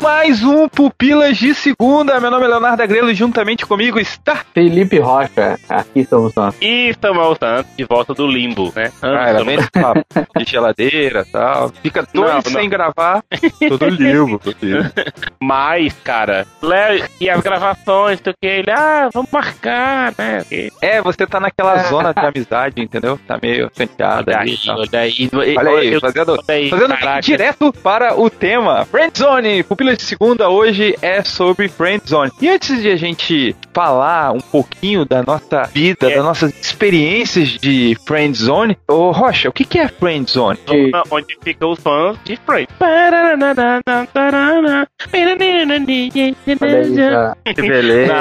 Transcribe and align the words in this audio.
mais 0.00 0.42
um 0.42 0.66
Pupilas 0.68 1.36
de 1.36 1.54
Segunda. 1.54 2.18
Meu 2.18 2.30
nome 2.30 2.46
é 2.46 2.48
Leonardo 2.48 2.82
Agrelo 2.82 3.10
e 3.10 3.14
juntamente 3.14 3.66
comigo 3.66 3.98
está 4.00 4.36
Felipe 4.54 4.98
Rocha. 4.98 5.58
Aqui 5.68 6.00
estamos 6.00 6.34
nós. 6.34 6.54
E 6.60 6.88
estamos 6.88 7.36
antes 7.42 7.76
de 7.76 7.84
volta 7.84 8.14
do 8.14 8.26
limbo, 8.26 8.72
né? 8.74 8.90
Antes 9.02 9.68
ah, 9.74 9.94
de 10.38 10.50
geladeira 10.50 11.20
e 11.28 11.30
tal. 11.30 11.68
Fica 11.82 12.06
dois 12.14 12.32
não, 12.32 12.40
sem 12.40 12.62
não. 12.62 12.68
gravar. 12.70 13.22
Todo 13.68 13.88
limbo. 13.90 14.40
Mas, 15.40 15.92
cara, 16.02 16.46
Léo 16.62 17.04
e 17.20 17.28
as 17.28 17.40
gravações, 17.42 18.20
tudo 18.20 18.36
que 18.40 18.48
ele, 18.48 18.70
ah, 18.70 19.10
vamos 19.12 19.30
marcar, 19.30 20.14
né? 20.16 20.42
É, 20.80 21.02
você 21.02 21.26
tá 21.26 21.38
naquela 21.38 21.74
é. 21.76 21.88
zona 21.88 22.14
de 22.14 22.24
amizade, 22.24 22.80
entendeu? 22.80 23.18
Tá 23.26 23.38
meio 23.42 23.70
penteada 23.70 24.38
aí. 24.38 24.56
Olha 24.68 24.88
aí, 25.00 25.30
olha 25.34 25.70
aí, 25.80 25.92
eu, 25.92 26.00
fazendo, 26.00 26.32
olha 26.32 26.42
aí, 26.48 26.70
fazendo 26.70 26.94
direto 27.20 27.72
para 27.82 28.18
o 28.18 28.30
tema. 28.30 28.86
Friendzone, 28.86 29.62
Pupilas 29.64 29.89
Segunda 29.98 30.48
hoje 30.48 30.94
é 31.02 31.22
sobre 31.24 31.68
Friendzone. 31.68 32.30
E 32.40 32.48
antes 32.48 32.80
de 32.82 32.90
a 32.90 32.96
gente 32.96 33.56
falar 33.74 34.32
um 34.32 34.40
pouquinho 34.40 35.04
da 35.04 35.22
nossa 35.22 35.62
vida, 35.64 36.10
é. 36.10 36.14
das 36.16 36.24
nossas 36.24 36.54
experiências 36.60 37.48
de 37.58 37.96
Friendzone, 38.06 38.76
ô 38.88 39.10
Rocha, 39.10 39.48
o 39.48 39.52
que, 39.52 39.78
é 39.78 39.88
Friendzone? 39.88 40.58
Onde 41.10 41.36
fica 41.42 41.66
os 41.66 41.80
fãs 41.80 42.18
de 42.24 42.36
Friends. 42.46 42.72
Beleza. 46.60 47.04
Tá. 47.10 47.30
Que 47.50 47.62
beleza. 47.62 48.12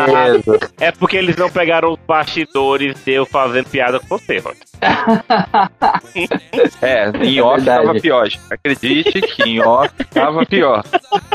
É 0.80 0.92
porque 0.92 1.18
eles 1.18 1.36
não 1.36 1.50
pegaram 1.50 1.92
os 1.94 2.00
bastidores 2.08 2.96
de 3.06 3.12
eu 3.14 3.26
fazendo 3.26 3.70
piada 3.70 4.00
com 4.00 4.18
você, 4.18 4.40
Rocha. 4.40 4.69
é, 6.82 7.12
em 7.22 7.42
off 7.42 7.58
é 7.58 7.58
verdade. 7.62 7.70
tava 7.88 7.94
pior. 8.00 8.30
Acredite 8.52 9.22
que 9.22 9.44
em 9.44 9.60
off 9.60 9.94
tava 10.14 10.46
pior. 10.46 10.84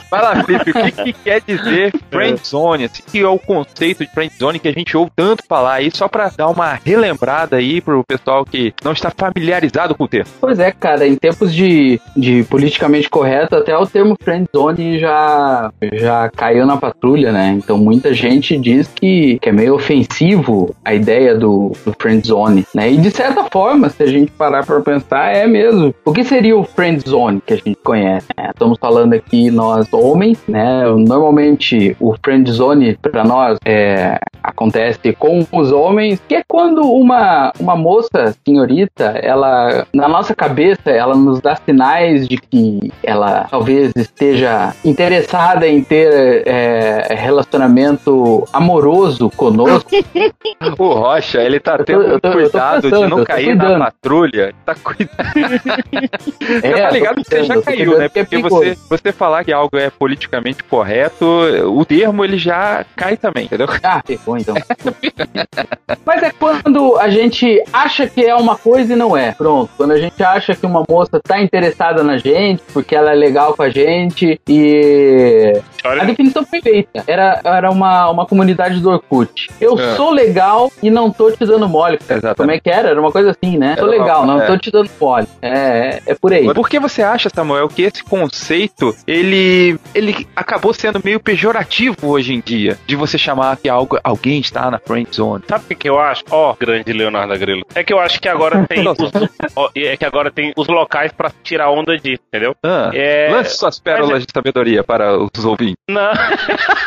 Fala, 0.09 0.43
Felipe, 0.45 0.71
o 0.71 0.75
que, 0.75 0.91
que 0.93 1.13
quer 1.13 1.41
dizer 1.47 1.93
friendzone? 2.11 2.85
O 2.85 2.87
assim, 2.87 3.03
que 3.11 3.19
é 3.21 3.29
o 3.29 3.39
conceito 3.39 4.03
de 4.05 4.11
friendzone 4.13 4.59
que 4.59 4.69
a 4.69 4.73
gente 4.73 4.95
ouve 4.97 5.13
tanto 5.15 5.45
falar 5.47 5.75
aí, 5.75 5.91
só 5.93 6.09
pra 6.09 6.31
dar 6.35 6.49
uma 6.49 6.73
relembrada 6.85 7.57
aí 7.57 7.81
pro 7.83 8.03
pessoal 8.05 8.45
que 8.45 8.73
não 8.83 8.93
está 8.93 9.11
familiarizado 9.15 9.95
com 9.95 10.05
o 10.05 10.09
termo. 10.09 10.31
Pois 10.41 10.59
é, 10.59 10.73
cara, 10.73 11.07
em 11.07 11.15
tempos 11.17 11.53
de, 11.55 12.01
de 12.17 12.45
politicamente 12.45 13.11
correto, 13.11 13.57
até 13.57 13.77
o 13.77 13.87
termo 13.87 14.17
friendzone 14.23 14.99
já, 14.99 15.71
já 15.93 16.31
caiu 16.31 16.65
na 16.67 16.77
patrulha, 16.79 17.31
né? 17.31 17.55
Então 17.59 17.77
muita 17.77 18.15
gente 18.15 18.57
diz 18.59 18.89
que, 18.95 19.39
que 19.41 19.49
é 19.49 19.53
meio 19.53 19.75
ofensivo 19.75 20.75
a 20.85 20.93
ideia 20.95 21.35
do, 21.35 21.73
do 21.85 21.93
friendzone, 22.01 22.65
né? 22.75 22.91
E 22.91 22.97
de 22.97 23.11
certa 23.35 23.45
forma, 23.51 23.89
se 23.91 24.03
a 24.03 24.07
gente 24.07 24.31
parar 24.33 24.65
para 24.65 24.81
pensar, 24.81 25.35
é 25.35 25.47
mesmo. 25.47 25.95
O 26.05 26.13
que 26.13 26.25
seria 26.25 26.57
o 26.57 26.65
friend 26.65 27.03
zone 27.09 27.43
que 27.45 27.55
a 27.55 27.57
gente 27.57 27.77
conhece? 27.85 28.27
Né? 28.37 28.51
Estamos 28.51 28.79
falando 28.79 29.15
aqui 29.15 29.51
nós 29.51 29.93
homens, 29.93 30.39
né? 30.49 30.85
Normalmente 30.87 31.97
o 32.01 32.15
friend 32.25 32.51
zone 32.51 32.97
para 33.01 33.25
nós 33.25 33.59
é, 33.65 34.19
acontece 34.43 35.13
com 35.19 35.45
os 35.53 35.73
homens, 35.73 36.23
que 36.29 36.37
é 36.37 36.43
quando 36.47 36.83
uma, 36.83 37.53
uma 37.59 37.77
moça, 37.77 38.05
senhorita, 38.47 39.05
ela 39.23 39.87
na 39.93 40.09
nossa 40.09 40.35
cabeça, 40.35 40.91
ela 40.91 41.15
nos 41.15 41.41
dá 41.41 41.57
sinais 41.57 42.29
de 42.29 42.37
que 42.37 42.93
ela 43.03 43.47
talvez 43.51 43.93
esteja 43.97 44.73
interessada 44.85 45.67
em 45.67 45.83
ter 45.83 46.47
é, 46.47 47.15
relacionamento 47.17 48.45
amoroso 48.53 49.31
conosco. 49.31 49.89
o 50.79 50.89
Rocha, 50.93 51.41
ele 51.43 51.59
tá 51.59 51.79
tendo 51.79 52.03
eu 52.05 52.21
tô, 52.21 52.29
eu 52.29 52.33
tô, 52.33 52.33
cuidado 52.33 52.87
eu 52.87 52.91
tô 52.91 53.05
de 53.05 53.11
não 53.11 53.24
eu 53.25 53.27
cair 53.27 53.57
na 53.57 53.79
patrulha, 53.79 54.55
tá 54.65 54.75
cuidando. 54.75 55.15
é, 56.63 56.83
tá 56.83 56.91
ligado 56.91 57.23
que 57.23 57.31
você 57.31 57.45
já 57.45 57.63
caiu, 57.63 57.99
né? 57.99 58.07
É 58.07 58.09
porque 58.25 58.39
você, 58.39 58.79
você 58.89 59.13
falar 59.13 59.45
que 59.45 59.53
algo 59.53 59.77
é 59.77 59.91
politicamente 59.91 60.63
correto, 60.65 61.25
o 61.69 61.85
termo 61.85 62.25
ele 62.25 62.39
já 62.39 62.85
cai 62.97 63.17
também, 63.17 63.45
entendeu? 63.45 63.69
Ah, 63.85 64.03
pegou 64.07 64.37
então. 64.39 64.55
Mas 66.07 66.23
é 66.23 66.31
quando 66.31 66.97
a 66.99 67.09
gente 67.09 67.63
acha 67.73 68.07
que 68.09 68.25
é 68.25 68.35
uma 68.35 68.57
coisa 68.57 68.93
e 68.95 68.97
não 68.97 69.17
é. 69.17 69.33
Pronto. 69.33 69.71
Quando 69.77 69.93
a 69.93 69.99
gente 69.99 70.23
acha 70.23 70.55
que 70.55 70.65
uma 70.65 70.83
moça 70.89 71.21
tá 71.21 71.41
interessada 71.41 72.03
na 72.03 72.17
gente, 72.17 72.63
porque 72.73 72.95
ela 72.97 73.11
é 73.13 73.15
legal 73.15 73.55
com 73.55 73.63
a 73.63 73.69
gente 73.69 74.41
e. 74.49 75.61
A 75.85 76.05
definição 76.05 76.45
feita 76.47 76.89
era, 77.07 77.41
era 77.45 77.71
uma, 77.71 78.09
uma 78.09 78.27
comunidade 78.27 78.81
do 78.81 78.89
Orkut. 78.91 79.49
Eu 79.61 79.79
é. 79.79 79.97
sou 79.97 80.11
legal 80.11 80.73
e 80.83 80.91
não 80.91 81.11
tô 81.11 81.31
te 81.31 81.45
dando 81.45 81.69
mole. 81.69 81.99
Exatamente. 82.09 82.37
Como 82.39 82.51
é 82.53 82.59
que 82.61 82.71
era? 82.71 82.89
Era 82.89 83.01
uma 83.01 83.13
coisa 83.15 83.31
assim, 83.31 83.57
né? 83.57 83.77
Tô 83.77 83.87
é, 83.87 83.91
legal, 83.91 84.25
é. 84.25 84.27
não, 84.27 84.45
tô 84.45 84.59
te 84.59 84.73
dando 84.73 84.89
pole. 84.91 85.27
É, 85.41 85.55
é, 85.55 86.03
é 86.09 86.15
por 86.17 86.33
aí. 86.33 86.53
Por 86.53 86.69
que 86.69 86.81
você 86.81 87.01
acha, 87.01 87.29
Samuel, 87.33 87.69
que 87.69 87.83
esse 87.83 88.03
conceito, 88.03 88.93
ele, 89.07 89.79
ele 89.95 90.27
acabou 90.35 90.75
sendo 90.75 91.01
meio 91.05 91.21
pejorativo 91.21 91.97
hoje 92.03 92.35
em 92.35 92.41
dia, 92.41 92.77
de 92.89 92.97
você 92.97 93.17
chamar 93.17 93.57
que 93.57 93.69
algo, 93.69 93.97
alguém 94.03 94.41
está 94.41 94.69
na 94.69 94.81
friend 94.81 95.15
zone? 95.15 95.45
Sabe 95.49 95.65
o 95.73 95.77
que 95.77 95.89
eu 95.89 96.01
acho? 96.01 96.25
Ó, 96.29 96.51
oh, 96.51 96.55
grande 96.57 96.93
Leonardo 96.93 97.39
Grilo. 97.39 97.65
É 97.73 97.85
que 97.85 97.93
eu 97.93 98.01
acho 98.01 98.21
que 98.21 98.29
agora 98.29 98.67
tem 98.67 98.81
os, 98.87 98.97
é 99.77 99.97
que 99.97 100.05
agora 100.05 100.33
tem 100.33 100.53
os 100.57 100.67
locais 100.67 101.13
para 101.13 101.31
tirar 101.45 101.71
onda 101.71 101.97
disso, 101.97 102.23
entendeu? 102.27 102.57
Ah, 102.65 102.91
é... 102.93 103.29
Lance 103.31 103.57
suas 103.57 103.79
pérolas 103.79 104.25
é... 104.25 104.27
de 104.27 104.33
sabedoria 104.35 104.83
para 104.83 105.17
os 105.19 105.45
ouvintes. 105.45 105.77
Não. 105.89 106.03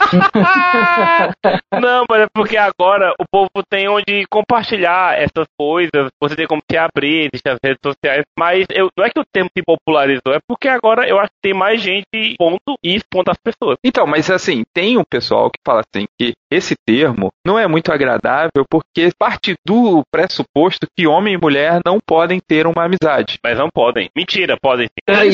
não, 1.82 2.06
mas 2.10 2.22
é 2.22 2.28
porque 2.34 2.58
agora 2.58 3.14
o 3.20 3.26
povo 3.30 3.50
tem 3.70 3.88
onde 3.90 4.26
compartilhar 4.30 5.18
essas 5.18 5.46
coisas, 5.60 6.10
você 6.22 6.36
tem 6.36 6.48
como 6.48 6.62
se 6.70 6.78
abrir, 6.78 7.30
existem 7.32 7.52
as 7.54 7.60
redes 7.64 7.80
sociais, 7.84 8.24
mas 8.38 8.66
eu, 8.72 8.90
não 8.98 9.06
é 9.06 9.10
que 9.10 9.20
o 9.20 9.26
termo 9.26 9.50
se 9.56 9.64
popularizou, 9.64 10.34
é 10.34 10.40
porque 10.48 10.68
agora 10.68 11.08
eu 11.08 11.20
acho 11.20 11.30
que 11.30 11.50
tem 11.50 11.54
mais 11.54 11.82
gente 11.82 12.36
ponto 12.38 12.78
e 12.84 12.96
expondo 12.96 13.32
as 13.32 13.38
pessoas. 13.38 13.78
Então, 13.84 14.06
mas 14.08 14.30
assim, 14.30 14.64
tem 14.74 14.98
um 14.98 15.04
pessoal 15.04 15.50
que 15.50 15.60
fala 15.66 15.82
assim 15.82 16.06
que 16.20 16.34
esse 16.52 16.76
termo 16.86 17.30
não 17.46 17.60
é 17.60 17.68
muito 17.68 17.92
agradável 17.92 18.64
porque 18.70 19.10
parte 19.20 19.56
do 19.66 20.04
pressuposto 20.12 20.88
que 20.96 21.08
homem 21.08 21.34
e 21.34 21.38
mulher 21.38 21.82
não 21.86 21.98
podem 22.06 22.40
ter 22.48 22.66
uma 22.66 22.86
amizade. 22.86 23.38
Mas 23.44 23.58
não 23.58 23.70
podem. 23.70 24.10
Mentira, 24.16 24.58
podem 24.62 24.88
sim. 24.88 25.04
Ai, 25.10 25.30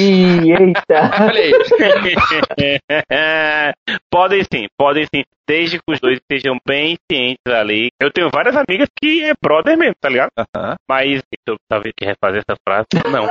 eita! 0.50 1.10
Falei. 1.16 1.52
podem 4.12 4.44
sim 4.52 4.63
assim, 4.64 4.68
podem 4.78 5.06
sim, 5.14 5.24
desde 5.48 5.78
que 5.78 5.84
os 5.94 6.00
dois 6.00 6.20
estejam 6.20 6.58
bem 6.68 6.98
cientes 7.12 7.38
ali. 7.48 7.90
Eu 8.02 8.12
tenho 8.12 8.30
várias 8.34 8.56
amigas 8.56 8.88
que 9.02 9.24
é 9.24 9.34
brother 9.42 9.78
mesmo, 9.78 9.96
tá 10.02 10.10
ligado? 10.10 10.30
Uhum. 10.40 10.74
Mas 10.90 11.22
eu 11.48 11.56
talvez 11.70 11.94
que 11.98 12.06
refazer 12.06 12.44
essa 12.48 12.56
frase, 12.66 12.88
não. 13.12 13.26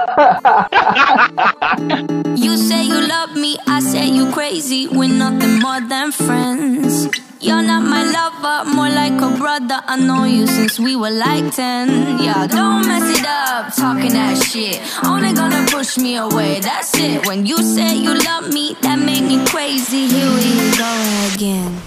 you 2.44 2.56
say 2.56 2.82
you 2.84 3.00
love 3.06 3.34
me, 3.38 3.56
I 3.66 3.80
say 3.80 4.06
you 4.06 4.30
crazy, 4.32 4.88
we're 4.88 5.08
nothing 5.08 5.60
more 5.60 5.80
than 5.80 6.12
friends. 6.12 7.08
You're 7.42 7.60
not 7.62 7.82
my 7.82 8.02
lover, 8.04 8.66
more 8.70 8.88
like 8.88 9.20
a 9.20 9.30
brother. 9.36 9.82
I 9.88 9.96
know 9.98 10.22
you 10.24 10.46
since 10.46 10.78
we 10.78 10.94
were 10.94 11.10
like 11.10 11.50
10. 11.52 12.20
Yeah, 12.22 12.46
don't 12.46 12.86
mess 12.86 13.18
it 13.18 13.26
up, 13.26 13.74
talking 13.74 14.12
that 14.12 14.38
shit. 14.44 14.80
Only 15.04 15.32
gonna 15.32 15.66
push 15.68 15.98
me 15.98 16.16
away, 16.18 16.60
that's 16.60 16.96
it. 16.96 17.26
When 17.26 17.44
you 17.44 17.56
say 17.58 17.96
you 17.96 18.14
love 18.14 18.50
me, 18.52 18.76
that 18.82 18.96
made 19.00 19.22
me 19.24 19.44
crazy. 19.46 20.06
Here 20.06 20.30
we 20.30 20.78
go. 20.78 21.21
again. 21.30 21.80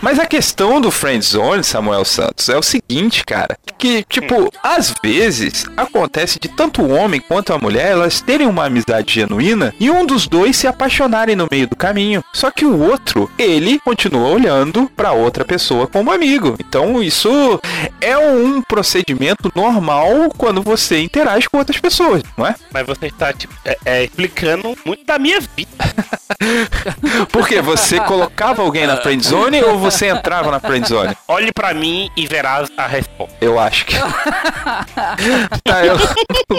Mas 0.00 0.18
a 0.18 0.26
questão 0.26 0.80
do 0.80 0.90
friendzone, 0.90 1.64
Samuel 1.64 2.04
Santos, 2.04 2.48
é 2.48 2.56
o 2.56 2.62
seguinte, 2.62 3.24
cara. 3.24 3.56
Que, 3.78 4.04
tipo, 4.04 4.50
às 4.62 4.94
vezes 5.02 5.64
acontece 5.76 6.38
de 6.40 6.48
tanto 6.48 6.82
o 6.82 6.92
homem 6.92 7.20
quanto 7.20 7.52
a 7.52 7.58
mulher 7.58 7.88
elas 7.92 8.20
terem 8.20 8.46
uma 8.46 8.64
amizade 8.66 9.12
genuína 9.14 9.74
e 9.78 9.90
um 9.90 10.04
dos 10.06 10.26
dois 10.26 10.56
se 10.56 10.66
apaixonarem 10.66 11.36
no 11.36 11.48
meio 11.50 11.66
do 11.66 11.76
caminho. 11.76 12.24
Só 12.32 12.50
que 12.50 12.64
o 12.64 12.78
outro, 12.80 13.30
ele 13.38 13.78
continua 13.80 14.28
olhando 14.28 14.90
para 14.96 15.12
outra 15.12 15.44
pessoa 15.44 15.86
como 15.86 16.12
amigo. 16.12 16.56
Então 16.58 17.02
isso 17.02 17.30
é 18.00 18.16
um 18.16 18.62
procedimento 18.62 19.50
normal 19.54 20.30
quando 20.36 20.62
você 20.62 21.00
interage 21.00 21.48
com 21.48 21.58
outras 21.58 21.80
pessoas, 21.80 22.22
não 22.36 22.46
é? 22.46 22.54
Mas 22.72 22.86
você 22.86 23.06
está 23.06 23.32
tipo, 23.32 23.54
é, 23.64 23.76
é, 23.84 24.04
explicando 24.04 24.76
muito 24.84 25.04
da 25.04 25.18
minha 25.18 25.40
vida. 25.40 25.70
Porque 27.30 27.60
você 27.60 27.98
colocava 28.00 28.62
alguém 28.62 28.86
na 28.86 28.96
friendzone 28.98 29.60
você 29.76 30.06
entrava 30.06 30.50
na 30.50 30.60
friend 30.60 30.86
Olhe 31.26 31.52
para 31.52 31.74
mim 31.74 32.10
e 32.16 32.26
verás 32.26 32.68
a 32.76 32.86
resposta. 32.86 33.36
Eu 33.40 33.58
acho 33.58 33.84
que. 33.86 33.96
tá, 35.64 35.84
eu... 35.84 35.96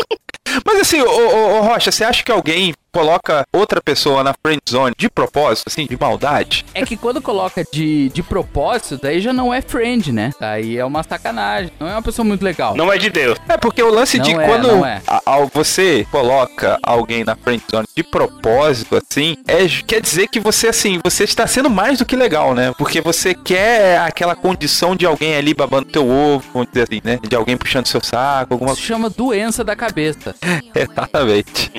Mas 0.65 0.79
assim, 0.81 1.01
ô, 1.01 1.09
ô, 1.09 1.57
ô, 1.57 1.62
Rocha, 1.62 1.91
você 1.91 2.03
acha 2.03 2.23
que 2.23 2.31
alguém 2.31 2.73
coloca 2.95 3.44
outra 3.53 3.81
pessoa 3.81 4.24
na 4.24 4.33
friend 4.42 4.62
zone 4.69 4.95
de 4.97 5.09
propósito, 5.09 5.65
assim, 5.68 5.86
de 5.86 5.97
maldade. 6.00 6.65
É 6.74 6.86
que 6.86 6.95
quando 6.95 7.21
coloca 7.21 7.62
de, 7.69 8.07
de 8.07 8.24
propósito, 8.24 8.97
daí 9.03 9.19
já 9.19 9.33
não 9.33 9.53
é 9.53 9.62
friend, 9.62 10.13
né? 10.13 10.31
Aí 10.39 10.77
é 10.77 10.86
uma 10.86 11.03
sacanagem. 11.03 11.74
Não 11.77 11.89
é 11.89 11.92
uma 11.92 12.01
pessoa 12.01 12.25
muito 12.25 12.42
legal. 12.42 12.74
Não 12.74 12.92
é 12.94 12.97
de 12.97 13.09
Deus. 13.09 13.38
É 13.50 13.57
porque 13.57 13.83
o 13.83 13.89
lance 13.94 14.18
não 14.18 14.24
de 14.25 14.31
é, 14.31 14.45
quando 14.47 14.86
é. 14.86 15.01
a, 15.07 15.21
a, 15.25 15.39
você 15.53 16.07
coloca 16.09 16.80
alguém 16.81 17.25
na 17.25 17.36
friend 17.36 17.63
zone 17.69 17.86
de 17.94 18.01
propósito, 18.01 18.95
assim, 18.95 19.36
é, 19.45 19.68
quer 19.86 20.00
dizer 20.00 20.27
que 20.30 20.39
você, 20.39 20.69
assim, 20.69 20.97
você 21.03 21.25
está 21.25 21.45
sendo 21.45 21.69
mais 21.69 22.00
do 22.00 22.06
que 22.06 22.15
legal, 22.15 22.53
né? 22.56 22.74
Porque 22.77 23.01
você 23.01 23.33
quer 23.36 24.00
aquela 24.00 24.38
condição 24.38 24.95
de 24.95 25.06
alguém 25.06 25.36
ali 25.36 25.53
babando 25.53 25.92
teu 25.92 26.09
ovo, 26.09 26.45
vamos 26.53 26.69
dizer 26.69 26.83
assim, 26.89 27.01
né? 27.03 27.19
De 27.21 27.36
alguém 27.36 27.57
puxando 27.57 27.88
seu 27.88 28.01
saco, 28.01 28.53
alguma 28.53 28.71
coisa. 28.71 28.81
chama 28.81 29.09
doença 29.09 29.65
da 29.65 29.75
cabeça. 29.75 30.33
Exatamente. 30.74 31.71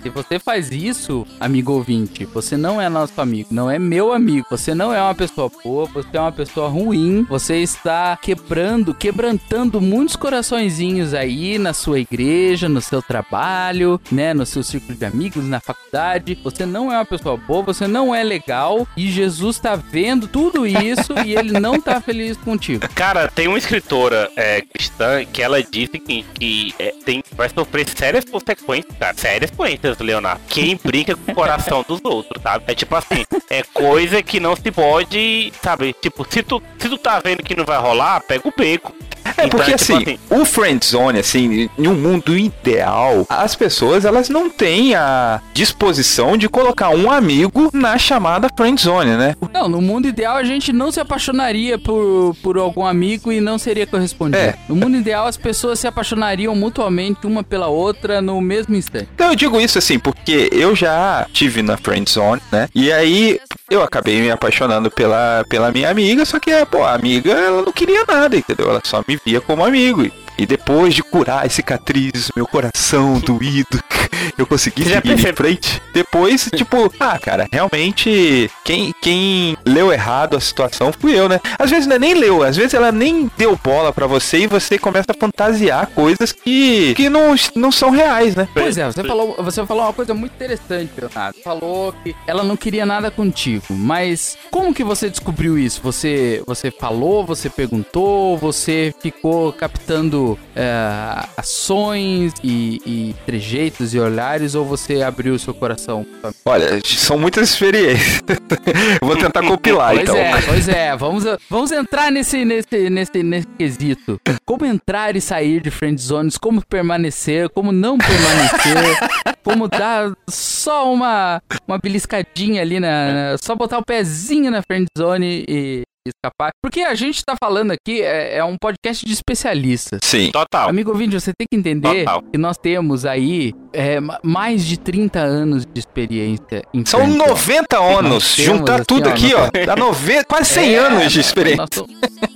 Se 0.00 0.08
você 0.10 0.27
você 0.28 0.38
faz 0.38 0.70
isso, 0.70 1.26
amigo 1.40 1.72
ouvinte, 1.72 2.26
você 2.26 2.54
não 2.54 2.78
é 2.80 2.86
nosso 2.90 3.18
amigo, 3.18 3.48
não 3.50 3.70
é 3.70 3.78
meu 3.78 4.12
amigo, 4.12 4.46
você 4.50 4.74
não 4.74 4.92
é 4.92 5.00
uma 5.00 5.14
pessoa 5.14 5.50
boa, 5.64 5.86
você 5.86 6.08
é 6.12 6.20
uma 6.20 6.30
pessoa 6.30 6.68
ruim, 6.68 7.22
você 7.30 7.56
está 7.56 8.14
quebrando, 8.18 8.92
quebrantando 8.92 9.80
muitos 9.80 10.16
coraçõezinhos 10.16 11.14
aí 11.14 11.56
na 11.58 11.72
sua 11.72 11.98
igreja, 12.00 12.68
no 12.68 12.82
seu 12.82 13.00
trabalho, 13.00 13.98
né, 14.12 14.34
no 14.34 14.44
seu 14.44 14.62
círculo 14.62 14.98
de 14.98 15.04
amigos, 15.06 15.46
na 15.46 15.60
faculdade. 15.60 16.38
Você 16.44 16.66
não 16.66 16.92
é 16.92 16.96
uma 16.96 17.06
pessoa 17.06 17.38
boa, 17.38 17.62
você 17.62 17.86
não 17.86 18.14
é 18.14 18.22
legal 18.22 18.86
e 18.94 19.10
Jesus 19.10 19.56
está 19.56 19.76
vendo 19.76 20.28
tudo 20.28 20.66
isso 20.66 21.14
e 21.24 21.34
ele 21.34 21.58
não 21.58 21.76
está 21.76 22.02
feliz 22.02 22.36
contigo. 22.36 22.86
Cara, 22.94 23.28
tem 23.28 23.48
uma 23.48 23.56
escritora 23.56 24.30
é, 24.36 24.60
cristã 24.60 25.24
que 25.24 25.42
ela 25.42 25.62
disse 25.62 25.98
que, 25.98 26.22
que 26.34 26.74
é, 26.78 26.92
tem, 27.02 27.22
vai 27.32 27.48
sofrer 27.48 27.88
sérias 27.88 28.24
consequências, 28.26 28.94
cara, 28.98 29.14
sérias 29.16 29.50
consequências, 29.50 29.98
Leandro 29.98 30.17
Leonardo. 30.18 30.40
Quem 30.48 30.78
brinca 30.82 31.14
com 31.16 31.32
o 31.32 31.34
coração 31.34 31.84
dos 31.88 32.00
outros, 32.04 32.42
sabe? 32.42 32.64
É 32.66 32.74
tipo 32.74 32.94
assim, 32.94 33.24
é 33.50 33.62
coisa 33.72 34.22
que 34.22 34.40
não 34.40 34.54
se 34.56 34.70
pode, 34.70 35.52
sabe? 35.62 35.94
Tipo, 36.00 36.26
se 36.28 36.42
tu, 36.42 36.62
se 36.78 36.88
tu 36.88 36.98
tá 36.98 37.20
vendo 37.22 37.42
que 37.42 37.56
não 37.56 37.64
vai 37.64 37.78
rolar, 37.80 38.20
pega 38.20 38.46
o 38.48 38.52
beco. 38.56 38.92
É 39.36 39.44
então, 39.44 39.58
porque 39.58 39.72
é 39.72 39.76
tipo 39.76 39.92
assim, 39.94 40.04
assim, 40.04 40.18
o 40.30 40.44
friend 40.44 40.84
zone 40.86 41.18
assim, 41.18 41.68
em 41.78 41.86
um 41.86 41.94
mundo 41.94 42.36
ideal, 42.36 43.26
as 43.28 43.54
pessoas 43.54 44.04
elas 44.06 44.28
não 44.30 44.48
têm 44.48 44.94
a 44.94 45.40
disposição 45.52 46.34
de 46.36 46.48
colocar 46.48 46.88
um 46.90 47.10
amigo 47.10 47.68
na 47.74 47.98
chamada 47.98 48.48
friend 48.56 48.80
zone, 48.80 49.10
né? 49.16 49.34
Não, 49.52 49.68
no 49.68 49.82
mundo 49.82 50.08
ideal 50.08 50.36
a 50.36 50.44
gente 50.44 50.72
não 50.72 50.90
se 50.90 50.98
apaixonaria 50.98 51.78
por, 51.78 52.34
por 52.42 52.56
algum 52.56 52.84
amigo 52.86 53.30
e 53.30 53.38
não 53.40 53.58
seria 53.58 53.86
correspondido. 53.86 54.38
É. 54.42 54.56
No 54.68 54.74
mundo 54.74 54.96
ideal 54.96 55.26
as 55.26 55.36
pessoas 55.36 55.78
se 55.78 55.86
apaixonariam 55.86 56.54
mutuamente 56.56 57.26
uma 57.26 57.44
pela 57.44 57.66
outra 57.66 58.22
no 58.22 58.40
mesmo 58.40 58.74
instante. 58.74 59.08
Então 59.14 59.28
eu 59.30 59.36
digo 59.36 59.60
isso 59.60 59.76
assim, 59.76 59.98
porque 60.12 60.48
eu 60.52 60.74
já 60.74 61.26
tive 61.34 61.60
na 61.60 61.76
friend 61.76 62.08
zone, 62.10 62.40
né? 62.50 62.66
E 62.74 62.90
aí 62.90 63.38
eu 63.70 63.82
acabei 63.82 64.20
me 64.22 64.30
apaixonando 64.30 64.90
pela, 64.90 65.44
pela 65.50 65.70
minha 65.70 65.90
amiga, 65.90 66.24
só 66.24 66.38
que, 66.40 66.50
é, 66.50 66.64
pô, 66.64 66.82
a 66.82 66.94
amiga, 66.94 67.30
ela 67.32 67.60
não 67.62 67.72
queria 67.72 68.04
nada, 68.08 68.34
entendeu? 68.34 68.70
Ela 68.70 68.80
só 68.84 69.04
me 69.06 69.20
via 69.24 69.38
como 69.42 69.62
amigo. 69.64 70.10
E 70.38 70.46
depois 70.46 70.94
de 70.94 71.02
curar 71.02 71.44
as 71.44 71.52
cicatrizes, 71.52 72.30
meu 72.36 72.46
coração 72.46 73.18
doído, 73.18 73.80
eu 74.38 74.46
consegui 74.46 74.84
Você 74.84 74.92
é 74.92 74.94
seguir 75.00 75.28
em 75.28 75.34
frente. 75.34 75.82
Depois, 75.92 76.48
tipo, 76.54 76.92
ah, 77.00 77.18
cara, 77.18 77.48
realmente, 77.52 78.48
quem, 78.64 78.94
quem 79.02 79.56
leu 79.66 79.92
errado 79.92 80.36
a 80.36 80.40
situação 80.40 80.92
fui 80.96 81.18
eu, 81.18 81.28
né? 81.28 81.40
Às 81.58 81.70
vezes 81.70 81.88
né, 81.88 81.98
nem 81.98 82.14
leu, 82.14 82.44
às 82.44 82.56
vezes 82.56 82.72
ela 82.72 82.92
nem 82.92 83.28
deu 83.36 83.56
bola 83.62 83.92
para 83.92 84.06
você 84.06 84.38
e 84.38 84.46
você 84.46 84.78
começa 84.78 85.06
a 85.10 85.14
fantasiar 85.18 85.88
coisas 85.88 86.30
que, 86.30 86.94
que 86.94 87.08
não, 87.08 87.34
não 87.56 87.72
são 87.72 87.90
reais, 87.90 88.36
né? 88.36 88.46
Pois 88.54 88.78
é, 88.78 88.86
você 88.86 89.00
é. 89.00 89.04
falou, 89.04 89.34
você 89.40 89.66
falou 89.66 89.82
uma 89.82 89.92
coisa 89.92 90.14
muito 90.14 90.34
interessante, 90.36 90.92
Leonardo. 91.00 91.36
Falou 91.42 91.92
que 92.04 92.14
ela 92.28 92.44
não 92.44 92.56
queria 92.56 92.86
nada 92.86 93.10
contigo, 93.10 93.64
mas 93.70 94.38
como 94.52 94.72
que 94.72 94.84
você 94.84 95.10
descobriu 95.10 95.58
isso? 95.58 95.80
Você, 95.82 96.44
você 96.46 96.70
falou, 96.70 97.26
você 97.26 97.50
perguntou, 97.50 98.36
você 98.38 98.94
ficou 99.02 99.52
captando 99.52 100.27
é, 100.56 101.24
ações 101.36 102.32
e, 102.42 102.80
e, 102.84 103.14
trejeitos 103.24 103.94
e 103.94 104.00
olhares 104.00 104.54
ou 104.56 104.64
você 104.64 105.02
abriu 105.02 105.34
o 105.34 105.38
seu 105.38 105.54
coração? 105.54 106.04
Olha, 106.44 106.80
são 106.84 107.16
muitas 107.16 107.50
experiências. 107.50 108.20
Vou 109.00 109.16
tentar 109.16 109.42
compilar 109.42 109.90
pois 109.94 110.02
então. 110.02 110.14
Pois 110.16 110.24
é, 110.24 110.42
pois 110.46 110.68
é. 110.68 110.96
Vamos, 110.96 111.24
vamos 111.48 111.70
entrar 111.70 112.10
nesse, 112.10 112.44
nesse, 112.44 112.90
nesse, 112.90 113.22
nesse 113.22 113.46
quesito. 113.56 114.20
Como 114.44 114.66
entrar 114.66 115.14
e 115.14 115.20
sair 115.20 115.60
de 115.62 115.70
friend 115.70 116.00
zones? 116.00 116.36
Como 116.36 116.64
permanecer? 116.66 117.48
Como 117.50 117.70
não 117.70 117.96
permanecer? 117.96 119.10
como 119.44 119.68
dar 119.68 120.12
só 120.28 120.92
uma, 120.92 121.40
uma 121.66 121.78
beliscadinha 121.78 122.62
ali 122.62 122.80
na, 122.80 123.30
na, 123.32 123.38
Só 123.38 123.54
botar 123.54 123.78
o 123.78 123.84
pezinho 123.84 124.50
na 124.50 124.62
friend 124.62 124.86
zone 124.98 125.44
e 125.48 125.82
escapar. 126.08 126.50
Porque 126.62 126.80
a 126.80 126.94
gente 126.94 127.22
tá 127.24 127.34
falando 127.42 127.70
aqui, 127.72 128.02
é, 128.02 128.36
é 128.38 128.44
um 128.44 128.56
podcast 128.56 129.04
de 129.04 129.12
especialistas. 129.12 130.00
Sim, 130.02 130.30
total. 130.30 130.68
Amigo 130.70 130.90
ouvinte, 130.90 131.14
você 131.18 131.32
tem 131.36 131.46
que 131.50 131.56
entender 131.58 132.00
total. 132.00 132.22
que 132.22 132.38
nós 132.38 132.56
temos 132.58 133.04
aí 133.04 133.52
é, 133.72 133.98
mais 134.22 134.64
de 134.64 134.78
30 134.78 135.18
anos 135.18 135.64
de 135.66 135.78
experiência. 135.78 136.62
São 136.86 137.06
90 137.06 137.78
anos. 137.78 138.36
Juntar 138.36 138.76
assim, 138.76 138.84
tudo 138.86 139.08
ó, 139.08 139.10
aqui, 139.12 139.32
ó. 139.34 139.66
Dá 139.66 139.76
90, 139.76 140.24
quase 140.24 140.50
100 140.50 140.74
é, 140.74 140.78
anos 140.78 141.12
de 141.12 141.20
experiência. 141.20 141.58
Nós, 141.76 142.28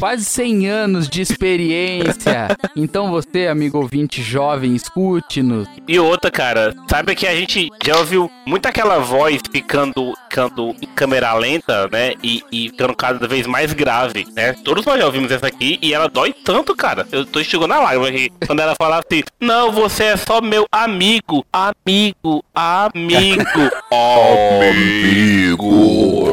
quase 0.00 0.24
100 0.24 0.64
anos 0.66 1.06
de 1.10 1.20
experiência. 1.20 2.48
Então 2.74 3.10
você, 3.10 3.48
amigo 3.48 3.76
ouvinte 3.76 4.22
jovem, 4.22 4.74
escute-nos. 4.74 5.68
E 5.86 6.00
outra, 6.00 6.30
cara, 6.30 6.74
sabe 6.88 7.14
que 7.14 7.26
a 7.26 7.34
gente 7.36 7.68
já 7.84 7.98
ouviu 7.98 8.30
muito 8.46 8.64
aquela 8.66 8.98
voz 8.98 9.38
ficando, 9.52 10.14
ficando 10.26 10.74
em 10.80 10.86
câmera 10.86 11.34
lenta, 11.34 11.86
né? 11.88 12.14
E, 12.24 12.42
e 12.50 12.70
ficando 12.70 12.96
cada 12.96 13.28
vez 13.28 13.46
mais 13.46 13.74
grave, 13.74 14.26
né? 14.34 14.54
Todos 14.64 14.86
nós 14.86 14.98
já 14.98 15.04
ouvimos 15.04 15.30
essa 15.30 15.46
aqui 15.48 15.78
e 15.82 15.92
ela 15.92 16.08
dói 16.08 16.32
tanto, 16.44 16.74
cara. 16.74 17.06
Eu 17.12 17.26
tô 17.26 17.44
chegando 17.44 17.66
na 17.68 17.78
lágrima 17.80 18.08
aqui. 18.08 18.30
Quando 18.46 18.60
ela 18.60 18.72
fala 18.80 19.02
assim, 19.06 19.22
não, 19.38 19.70
você 19.70 20.04
é 20.04 20.16
só 20.16 20.40
meu 20.40 20.64
amigo, 20.72 21.44
amigo, 21.52 22.42
amigo. 22.54 23.52
amigo. 23.92 26.30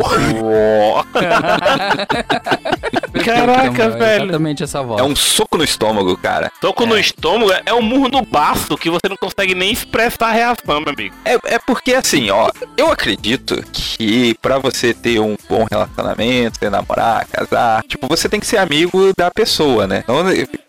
Caralho. 3.25 3.56
Caraca, 3.63 3.83
é 3.85 3.89
velho. 3.89 4.23
Exatamente 4.25 4.63
essa 4.63 4.83
voz. 4.83 5.01
É 5.01 5.03
um 5.03 5.15
soco 5.15 5.57
no 5.57 5.63
estômago, 5.63 6.15
cara. 6.17 6.51
Soco 6.61 6.83
é. 6.83 6.85
no 6.85 6.97
estômago 6.99 7.51
é 7.65 7.73
um 7.73 7.81
murro 7.81 8.09
no 8.09 8.21
baço 8.21 8.77
que 8.77 8.89
você 8.89 9.09
não 9.09 9.17
consegue 9.17 9.55
nem 9.55 9.71
expressar 9.71 10.27
a 10.29 10.31
reação, 10.31 10.79
meu 10.81 10.89
amigo. 10.93 11.15
É, 11.25 11.37
é 11.55 11.59
porque 11.59 11.93
assim, 11.93 12.29
ó, 12.29 12.49
eu 12.77 12.91
acredito 12.91 13.61
que 13.73 14.35
para 14.41 14.59
você 14.59 14.93
ter 14.93 15.19
um 15.19 15.35
bom 15.49 15.65
relacionamento, 15.69 16.59
ter 16.59 16.69
namorar, 16.69 17.25
casar, 17.27 17.81
tipo, 17.87 18.07
você 18.07 18.29
tem 18.29 18.39
que 18.39 18.45
ser 18.47 18.57
amigo 18.57 19.11
da 19.17 19.31
pessoa, 19.31 19.87
né? 19.87 20.03
Não, 20.07 20.17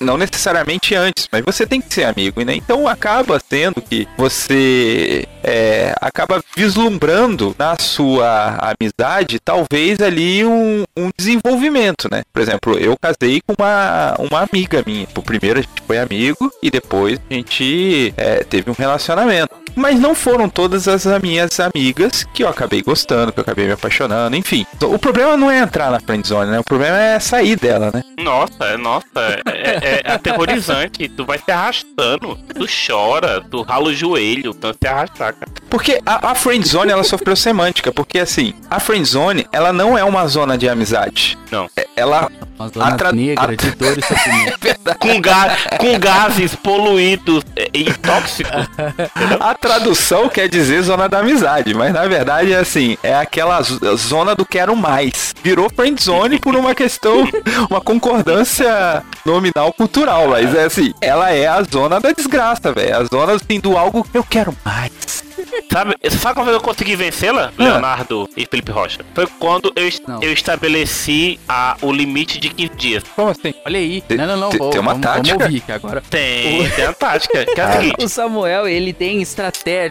não 0.01 0.17
necessariamente 0.19 0.95
antes, 0.95 1.29
mas 1.31 1.45
você 1.45 1.67
tem 1.67 1.81
que 1.81 1.93
ser 1.93 2.05
amigo, 2.05 2.43
né? 2.43 2.55
Então 2.55 2.89
acaba 2.89 3.39
sendo 3.39 3.83
que 3.83 4.09
você 4.17 5.27
é, 5.45 5.95
acaba 6.01 6.43
vislumbrando 6.57 7.55
na 7.59 7.77
sua 7.79 8.75
amizade, 8.81 9.39
talvez 9.41 10.01
ali 10.01 10.45
um, 10.45 10.85
um 10.97 11.11
desenvolvimento, 11.17 12.09
né? 12.11 12.23
Por 12.33 12.41
exemplo, 12.43 12.78
eu 12.81 12.95
casei 13.01 13.41
com 13.47 13.55
uma, 13.59 14.15
uma 14.19 14.49
amiga 14.51 14.83
minha. 14.87 15.07
Tipo, 15.07 15.23
primeiro 15.23 15.59
a 15.59 15.63
gente 15.63 15.83
foi 15.87 15.99
amigo 15.99 16.51
e 16.63 16.71
depois 16.71 17.21
a 17.31 17.35
gente 17.35 18.15
é, 18.17 18.45
teve 18.45 18.71
um 18.71 18.75
relacionamento. 18.75 19.51
Mas 19.75 19.99
não 20.01 20.15
foram 20.15 20.49
todas 20.49 20.89
as 20.89 21.07
minhas 21.23 21.59
amigas 21.61 22.25
que 22.35 22.43
eu 22.43 22.49
acabei 22.49 22.83
gostando, 22.83 23.33
que 23.33 23.39
eu 23.39 23.43
acabei 23.43 23.67
me 23.67 23.73
apaixonando, 23.73 24.35
enfim. 24.37 24.67
O 24.83 24.99
problema 24.99 25.37
não 25.37 25.49
é 25.51 25.61
entrar 25.61 25.91
na 25.91 26.01
friend 26.01 26.27
zone, 26.27 26.51
né? 26.51 26.59
O 26.59 26.65
problema 26.65 26.97
é 26.99 27.21
sair 27.21 27.55
dela, 27.55 27.91
né? 27.95 28.03
Nossa, 28.21 28.65
é, 28.65 28.77
nossa, 28.77 29.07
é, 29.47 29.71
é, 29.71 30.03
é 30.05 30.13
aterrorizante. 30.13 31.09
tu 31.11 31.25
vai 31.25 31.39
se 31.39 31.51
arrastando, 31.53 32.37
tu 32.55 32.67
chora, 32.87 33.41
tu 33.49 33.63
rala 33.63 33.89
o 33.89 33.95
joelho, 33.95 34.53
tu 34.53 34.73
se 34.81 34.87
arrastar, 34.89 35.35
cara. 35.35 35.47
Porque 35.71 36.01
a, 36.05 36.31
a 36.31 36.35
friend 36.35 36.67
zone 36.67 36.91
ela 36.91 37.05
sofreu 37.05 37.37
semântica, 37.37 37.93
porque 37.93 38.19
assim, 38.19 38.55
a 38.69 38.81
friend 38.81 39.07
zone 39.09 39.47
ela 39.53 39.73
não 39.73 39.97
é 39.97 40.03
uma 40.03 40.27
zona 40.27 40.59
de 40.59 40.69
amizade. 40.69 41.39
Não. 41.53 41.69
É, 41.77 41.87
ela 41.95 42.29
as 42.69 42.75
lamas 42.77 42.97
tra... 42.99 43.13
negras 43.13 43.57
de 43.57 43.71
dor 43.73 43.99
e 43.99 44.03
sofrimento. 44.03 44.59
É 44.89 44.95
com, 44.95 45.21
ga... 45.21 45.57
com 45.79 45.99
gases 45.99 46.55
poluídos 46.55 47.43
e 47.75 47.85
tóxicos. 47.95 48.67
a 49.41 49.55
tradução 49.55 50.29
quer 50.29 50.49
dizer 50.49 50.83
zona 50.83 51.09
da 51.09 51.19
amizade, 51.21 51.75
mas 51.75 51.93
na 51.93 52.07
verdade 52.07 52.53
é 52.53 52.59
assim, 52.59 52.97
é 53.03 53.15
aquela 53.15 53.61
zona 53.97 54.35
do 54.35 54.45
quero 54.47 54.75
mais. 54.75 55.35
Virou 55.43 55.69
friend 55.75 56.03
zone 56.03 56.39
por 56.39 56.55
uma 56.57 56.75
questão, 56.75 57.29
uma 57.71 57.81
concordância 57.81 59.03
nominal 59.25 59.73
cultural, 59.75 60.29
mas 60.29 60.55
é 60.55 60.65
assim, 60.65 60.93
ela 61.03 61.31
é 61.31 61.47
a 61.47 61.63
zona 61.63 62.01
da 62.01 62.11
desgraça, 62.13 62.73
velho. 62.73 62.91
É 62.91 62.95
a 62.95 63.05
zona 63.05 63.33
assim, 63.35 63.61
do 63.61 63.77
algo 63.77 64.03
que 64.05 64.17
eu 64.17 64.25
quero 64.25 64.57
mais. 64.65 65.18
sabe, 65.73 65.95
sabe 66.11 66.35
como 66.35 66.51
eu 66.51 66.61
consegui 66.61 66.97
vencê-la, 66.97 67.53
ah. 67.59 67.63
Leonardo 67.63 68.29
e 68.37 68.47
Felipe 68.47 68.73
Rocha? 68.73 69.01
Foi 69.15 69.27
quando 69.39 69.73
eu, 69.77 69.85
eu 70.23 70.33
estabeleci 70.33 71.39
a, 71.49 71.77
o 71.83 71.93
limite 71.93 72.39
de 72.39 72.49
15 72.49 72.73
dias. 72.75 73.05
Como 73.15 73.31
assim? 73.31 73.55
Olha 73.65 73.79
aí. 73.79 74.03
não, 74.11 74.27
não, 74.27 74.37
não. 74.37 74.51
vou, 74.51 74.71
tem 74.71 74.81
uma 74.81 74.93
vamos, 74.93 75.07
tática. 75.07 75.37
Vamos 75.39 75.55
ouvir 75.61 75.65
agora. 75.73 76.03
Tem, 76.09 76.71
tem 76.71 76.85
uma 76.85 76.95
tática. 76.95 77.45
Que 77.45 77.61
é 77.61 78.05
O 78.05 78.09
Samuel, 78.09 78.69
ele 78.69 78.93
tem 78.93 79.21
estratégia 79.23 79.91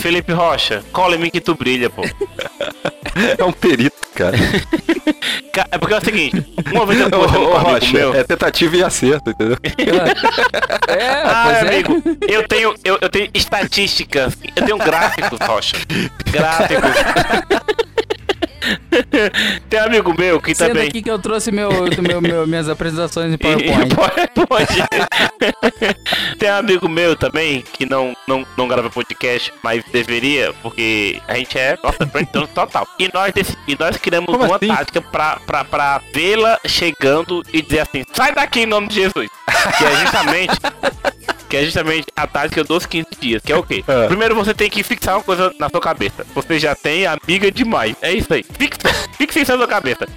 Felipe 0.00 0.32
Rocha, 0.32 0.84
cola 0.92 1.16
em 1.16 1.18
mim 1.18 1.30
que 1.30 1.40
tu 1.40 1.54
brilha, 1.54 1.90
pô. 1.90 2.02
é 3.38 3.44
um 3.44 3.52
perito, 3.52 3.96
cara. 4.14 4.36
É 5.70 5.76
porque 5.76 5.92
é 5.92 5.98
o 5.98 6.04
seguinte, 6.04 6.44
uma 6.72 6.86
vez 6.86 6.98
eu 7.00 7.10
tô 7.10 7.18
com 7.28 7.36
um 7.36 7.56
Rocha, 7.58 7.92
meu... 7.92 8.14
É 8.14 8.24
tentativa 8.24 8.74
e 8.76 8.82
acerto, 8.82 9.30
entendeu? 9.30 9.58
é, 10.88 11.08
ah, 11.26 11.52
é. 11.52 11.60
amigo, 11.60 12.02
eu 12.26 12.46
tenho, 12.48 12.74
eu, 12.82 12.98
eu 13.00 13.08
tenho 13.10 13.28
estatísticas 13.34 14.34
eu 14.56 14.64
tenho 14.64 14.78
gráfico, 14.78 15.36
Rocha. 15.42 15.76
Gráfico. 16.30 16.82
Tem 19.68 19.80
um 19.80 19.84
amigo 19.86 20.14
meu 20.16 20.40
que 20.40 20.54
Sendo 20.54 20.68
também. 20.68 20.84
Tá 20.84 20.88
aqui 20.90 21.02
que 21.02 21.10
eu 21.10 21.18
trouxe 21.18 21.50
meu, 21.50 21.70
meu, 22.00 22.20
meu 22.20 22.46
minhas 22.46 22.68
apresentações 22.68 23.32
em 23.32 23.38
PowerPoint. 23.38 23.94
PowerPoint. 23.96 24.88
Tem 26.38 26.50
um 26.50 26.56
amigo 26.56 26.88
meu 26.88 27.16
também 27.16 27.64
que 27.72 27.86
não, 27.86 28.14
não, 28.28 28.46
não 28.56 28.68
grava 28.68 28.88
podcast, 28.90 29.52
mas 29.62 29.82
deveria, 29.90 30.52
porque 30.62 31.20
a 31.26 31.34
gente 31.34 31.58
é 31.58 31.76
nossa 31.82 32.06
frente 32.06 32.30
total. 32.30 32.86
E 32.98 33.10
nós, 33.12 33.32
e 33.66 33.76
nós 33.78 33.96
criamos 33.96 34.30
Como 34.34 34.44
uma 34.44 34.56
assim? 34.56 34.68
tática 34.68 35.00
pra, 35.00 35.38
pra, 35.46 35.64
pra 35.64 36.00
vê-la 36.14 36.58
chegando 36.66 37.42
e 37.52 37.62
dizer 37.62 37.80
assim: 37.80 38.04
sai 38.12 38.34
daqui 38.34 38.60
em 38.60 38.66
nome 38.66 38.88
de 38.88 38.96
Jesus. 38.96 39.28
Que 39.78 39.84
é 39.84 39.96
justamente 40.02 40.54
que 41.52 41.56
é 41.58 41.64
justamente 41.66 42.06
a 42.16 42.26
tática 42.26 42.64
dos 42.64 42.86
15 42.86 43.06
dias, 43.20 43.42
que 43.42 43.52
é 43.52 43.56
o 43.56 43.62
quê? 43.62 43.84
Ah. 43.86 44.06
Primeiro 44.08 44.34
você 44.34 44.54
tem 44.54 44.70
que 44.70 44.82
fixar 44.82 45.16
uma 45.16 45.22
coisa 45.22 45.54
na 45.60 45.68
sua 45.68 45.82
cabeça. 45.82 46.24
Você 46.34 46.58
já 46.58 46.74
tem 46.74 47.04
amiga 47.06 47.52
demais. 47.52 47.94
É 48.00 48.10
isso 48.10 48.32
aí. 48.32 48.42
Fixa, 48.42 48.78
fixa 49.18 49.40
isso 49.40 49.52
na 49.52 49.58
sua 49.58 49.68
cabeça. 49.68 50.08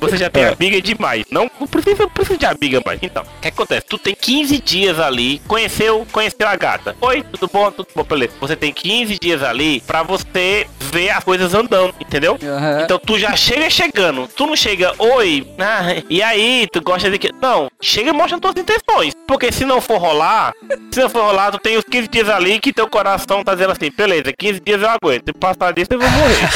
Você 0.00 0.16
já 0.16 0.28
tem 0.28 0.46
ah. 0.46 0.56
amiga 0.58 0.82
demais. 0.82 1.24
Não, 1.30 1.48
não 1.60 1.68
precisa, 1.68 2.02
não 2.02 2.10
precisa 2.10 2.36
de 2.36 2.44
amiga 2.46 2.82
mais. 2.84 2.98
Então, 3.04 3.22
o 3.22 3.40
que 3.40 3.46
acontece? 3.46 3.86
Tu 3.86 3.98
tem 3.98 4.16
15 4.20 4.60
dias 4.60 4.98
ali, 4.98 5.40
conheceu, 5.46 6.04
conheceu 6.10 6.48
a 6.48 6.56
gata. 6.56 6.96
Oi, 7.00 7.22
tudo 7.22 7.48
bom? 7.52 7.70
Tudo 7.70 7.86
bom, 7.94 8.02
beleza. 8.02 8.32
Você 8.40 8.56
tem 8.56 8.72
15 8.72 9.16
dias 9.20 9.44
ali 9.44 9.80
pra 9.82 10.02
você 10.02 10.66
ver 10.92 11.10
as 11.10 11.22
coisas 11.22 11.54
andando, 11.54 11.94
entendeu? 12.00 12.32
Uhum. 12.32 12.80
Então 12.82 12.98
tu 12.98 13.16
já 13.16 13.36
chega 13.36 13.70
chegando. 13.70 14.26
Tu 14.26 14.44
não 14.44 14.56
chega, 14.56 14.92
oi, 14.98 15.46
ah, 15.56 16.02
e 16.10 16.20
aí, 16.20 16.66
tu 16.72 16.80
gosta 16.82 17.08
de 17.08 17.16
que. 17.16 17.30
Não, 17.40 17.68
chega 17.80 18.10
e 18.10 18.12
mostra 18.12 18.40
tuas 18.40 18.56
intenções. 18.56 19.14
Porque 19.28 19.52
se 19.52 19.64
não 19.64 19.80
for 19.80 19.98
rolar, 19.98 20.52
se 20.92 21.00
eu 21.00 21.08
for 21.08 21.22
rolar, 21.22 21.50
tu 21.52 21.58
tem 21.58 21.76
os 21.76 21.84
15 21.84 22.08
dias 22.08 22.28
ali 22.28 22.58
que 22.58 22.72
teu 22.72 22.88
coração 22.88 23.44
tá 23.44 23.54
dizendo 23.54 23.72
assim, 23.72 23.90
beleza, 23.96 24.32
15 24.36 24.60
dias 24.60 24.82
eu 24.82 24.88
aguento. 24.88 25.24
Se 25.26 25.32
passar 25.34 25.72
disso, 25.72 25.88
eu 25.90 26.00
vou 26.00 26.10
morrer. 26.10 26.48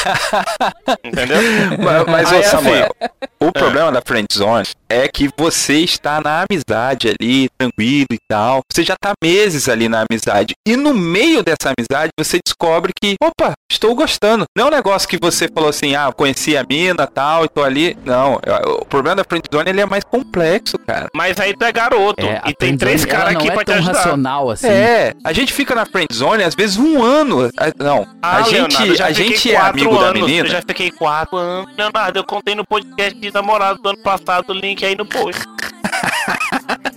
Entendeu? 1.05 1.37
Mas, 1.79 2.07
mas 2.07 2.33
ô, 2.33 2.43
Samuel, 2.43 2.93
assim, 3.01 3.11
o 3.41 3.53
problema 3.53 3.91
é. 3.91 3.93
da 3.93 4.03
friend 4.05 4.27
zone 4.33 4.67
é 4.89 5.07
que 5.07 5.29
você 5.37 5.79
está 5.79 6.21
na 6.21 6.45
amizade 6.51 7.09
ali, 7.21 7.49
tranquilo 7.57 8.07
e 8.13 8.19
tal. 8.29 8.61
Você 8.73 8.83
já 8.83 8.95
tá 9.01 9.13
meses 9.23 9.69
ali 9.69 9.89
na 9.89 10.05
amizade. 10.09 10.55
E 10.67 10.77
no 10.77 10.93
meio 10.95 11.43
dessa 11.45 11.73
amizade, 11.77 12.11
você 12.19 12.41
descobre 12.45 12.93
que, 13.01 13.15
opa, 13.23 13.53
estou 13.71 13.95
gostando. 13.95 14.47
Não 14.57 14.65
é 14.65 14.69
um 14.69 14.75
negócio 14.75 15.09
que 15.09 15.19
você 15.21 15.47
falou 15.47 15.69
assim, 15.69 15.95
ah, 15.95 16.11
conheci 16.15 16.57
a 16.57 16.65
mina, 16.69 17.07
tal, 17.07 17.45
e 17.45 17.49
tô 17.49 17.63
ali. 17.63 17.97
Não, 18.05 18.41
é, 18.45 18.69
o 18.69 18.85
problema 18.85 19.17
da 19.17 19.25
friend 19.25 19.45
zone, 19.53 19.71
ele 19.71 19.81
é 19.81 19.87
mais 19.87 20.03
complexo, 20.03 20.77
cara. 20.79 21.07
Mas 21.15 21.39
aí 21.39 21.55
tu 21.57 21.65
é 21.65 21.71
garoto. 21.71 22.25
É, 22.27 22.43
e 22.47 22.53
tem 22.55 22.77
três 22.77 23.05
caras 23.05 23.37
aqui 23.37 23.49
é 23.49 23.53
pra 23.53 23.65
te 23.65 23.73
ajudar 23.73 24.14
assim. 24.53 24.69
É, 24.69 25.13
a 25.23 25.33
gente 25.33 25.53
fica 25.53 25.75
na 25.75 25.85
friend 25.85 26.09
zone 26.13 26.43
às 26.45 26.55
vezes 26.55 26.77
um 26.77 27.03
ano. 27.03 27.51
Não, 27.79 28.07
ah, 28.23 28.37
a 28.39 28.43
gente, 28.43 28.77
Leonardo, 28.81 29.05
a 29.05 29.13
gente 29.13 29.53
é 29.53 29.57
amigo 29.57 29.91
anos, 29.91 30.01
da 30.03 30.13
menina. 30.13 30.47
Eu 30.49 30.53
já 30.53 30.61
fiquei 30.63 30.91
quatro 30.91 31.37
anos. 31.37 31.71
Leonardo, 31.77 32.19
eu 32.19 32.25
contei 32.25 32.55
no 32.55 32.65
podcast 32.65 33.19
de 33.19 33.33
namorado 33.33 33.81
do 33.83 33.89
ano 33.89 34.03
passado, 34.03 34.51
o 34.51 34.53
link 34.53 34.85
aí 34.85 34.97
no 34.97 35.05
post. 35.07 35.43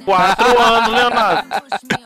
quatro 0.06 0.60
anos, 0.62 0.90
Leonardo. 0.92 1.48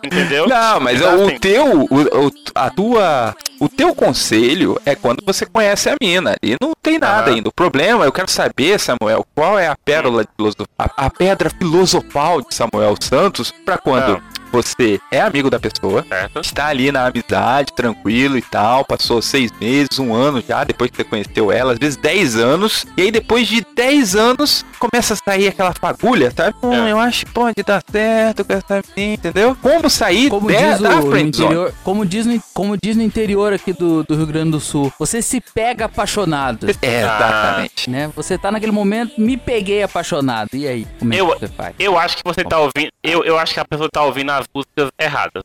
Entendeu? 0.03 0.47
Não, 0.47 0.79
mas 0.79 0.99
então, 0.99 1.19
o 1.21 1.27
assim, 1.27 1.37
teu, 1.39 1.81
o, 1.83 2.25
o, 2.27 2.31
a 2.55 2.69
tua, 2.71 3.35
o 3.59 3.69
teu 3.69 3.93
conselho 3.93 4.79
é 4.85 4.95
quando 4.95 5.23
você 5.25 5.45
conhece 5.45 5.89
a 5.89 5.95
mina. 6.01 6.35
E 6.41 6.55
não 6.59 6.71
tem 6.81 6.97
nada 6.97 7.29
ah. 7.29 7.33
ainda. 7.33 7.49
O 7.49 7.53
problema, 7.53 8.05
eu 8.05 8.11
quero 8.11 8.29
saber, 8.31 8.79
Samuel, 8.79 9.25
qual 9.35 9.59
é 9.59 9.67
a 9.67 9.75
pérola 9.85 10.23
de 10.23 10.29
filosof... 10.35 10.65
a, 10.79 10.89
a, 11.05 11.09
pedra 11.11 11.49
filosofal 11.51 12.41
de 12.41 12.53
Samuel 12.55 12.95
Santos 12.99 13.53
para 13.65 13.77
quando 13.77 14.15
ah 14.25 14.40
você 14.51 14.99
é 15.09 15.21
amigo 15.21 15.49
da 15.49 15.59
pessoa, 15.59 16.05
certo. 16.07 16.41
está 16.41 16.67
ali 16.67 16.91
na 16.91 17.05
amizade, 17.07 17.71
tranquilo 17.73 18.37
e 18.37 18.41
tal, 18.41 18.83
passou 18.83 19.21
seis 19.21 19.49
meses, 19.59 19.97
um 19.97 20.13
ano 20.13 20.43
já, 20.45 20.63
depois 20.63 20.91
que 20.91 20.97
você 20.97 21.03
conheceu 21.03 21.51
ela, 21.51 21.73
às 21.73 21.79
vezes 21.79 21.95
dez 21.95 22.35
anos, 22.35 22.85
e 22.97 23.03
aí 23.03 23.11
depois 23.11 23.47
de 23.47 23.65
dez 23.73 24.15
anos 24.15 24.65
começa 24.77 25.13
a 25.13 25.17
sair 25.17 25.47
aquela 25.47 25.73
fagulha, 25.73 26.31
sabe? 26.35 26.55
Hum, 26.61 26.73
é. 26.87 26.91
eu 26.91 26.99
acho 26.99 27.25
que 27.25 27.31
pode 27.31 27.63
dar 27.65 27.81
certo 27.89 28.43
com 28.43 28.53
essa 28.53 28.81
menina, 28.95 29.13
entendeu? 29.13 29.57
Como 29.61 29.89
sair 29.89 30.29
como 30.29 30.47
de, 30.47 30.53
da 30.83 31.01
friendzone? 31.01 31.71
Como 31.83 32.05
diz, 32.05 32.25
no, 32.25 32.43
como 32.53 32.77
diz 32.77 32.95
no 32.97 33.03
interior 33.03 33.53
aqui 33.53 33.71
do, 33.71 34.03
do 34.03 34.15
Rio 34.15 34.27
Grande 34.27 34.51
do 34.51 34.59
Sul, 34.59 34.91
você 34.99 35.21
se 35.21 35.39
pega 35.53 35.85
apaixonado. 35.85 36.67
É, 36.81 37.01
exatamente. 37.01 37.89
Né? 37.89 38.11
Você 38.15 38.37
tá 38.37 38.51
naquele 38.51 38.71
momento, 38.71 39.19
me 39.19 39.37
peguei 39.37 39.81
apaixonado, 39.83 40.49
e 40.53 40.67
aí? 40.67 40.87
Como 40.99 41.13
é 41.13 41.21
eu, 41.21 41.27
que 41.31 41.39
você 41.39 41.47
faz? 41.47 41.75
Eu 41.79 41.97
acho 41.97 42.17
que 42.17 42.23
você 42.25 42.43
tá 42.43 42.59
ouvindo, 42.59 42.91
eu, 43.03 43.23
eu 43.23 43.37
acho 43.39 43.53
que 43.53 43.59
a 43.59 43.65
pessoa 43.65 43.87
tá 43.91 44.03
ouvindo 44.03 44.31
a 44.31 44.40
as 44.41 44.47
músicas 44.53 44.91
erradas. 44.97 45.43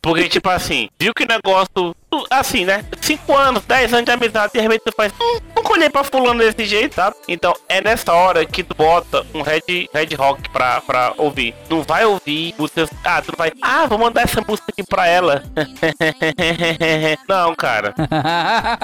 Porque, 0.00 0.28
tipo 0.28 0.48
assim, 0.48 0.88
viu 0.98 1.12
que 1.14 1.26
negócio. 1.26 1.94
Assim, 2.30 2.64
né? 2.64 2.82
5 2.98 3.36
anos, 3.36 3.62
10 3.64 3.92
anos 3.92 4.04
de 4.06 4.10
amizade, 4.12 4.52
de 4.52 4.60
repente 4.60 4.82
tu 4.86 4.92
faz. 4.96 5.12
Hum, 5.20 5.40
nunca 5.54 5.72
olhei 5.72 5.90
pra 5.90 6.02
fulano 6.02 6.40
desse 6.40 6.64
jeito, 6.64 6.94
sabe? 6.94 7.14
Então 7.28 7.52
é 7.68 7.82
nessa 7.82 8.10
hora 8.14 8.46
que 8.46 8.62
tu 8.62 8.74
bota 8.74 9.26
um 9.34 9.42
Red, 9.42 9.86
red 9.92 10.14
Rock 10.16 10.48
pra, 10.48 10.80
pra 10.80 11.12
ouvir. 11.18 11.54
Tu 11.68 11.82
vai 11.82 12.06
ouvir 12.06 12.54
os 12.56 12.70
seus. 12.70 12.88
Ah, 13.04 13.20
tu 13.20 13.34
vai. 13.36 13.52
Ah, 13.60 13.84
vou 13.86 13.98
mandar 13.98 14.22
essa 14.22 14.40
música 14.40 14.64
aqui 14.70 14.82
pra 14.82 15.06
ela. 15.08 15.42
Não, 17.28 17.54
cara. 17.54 17.92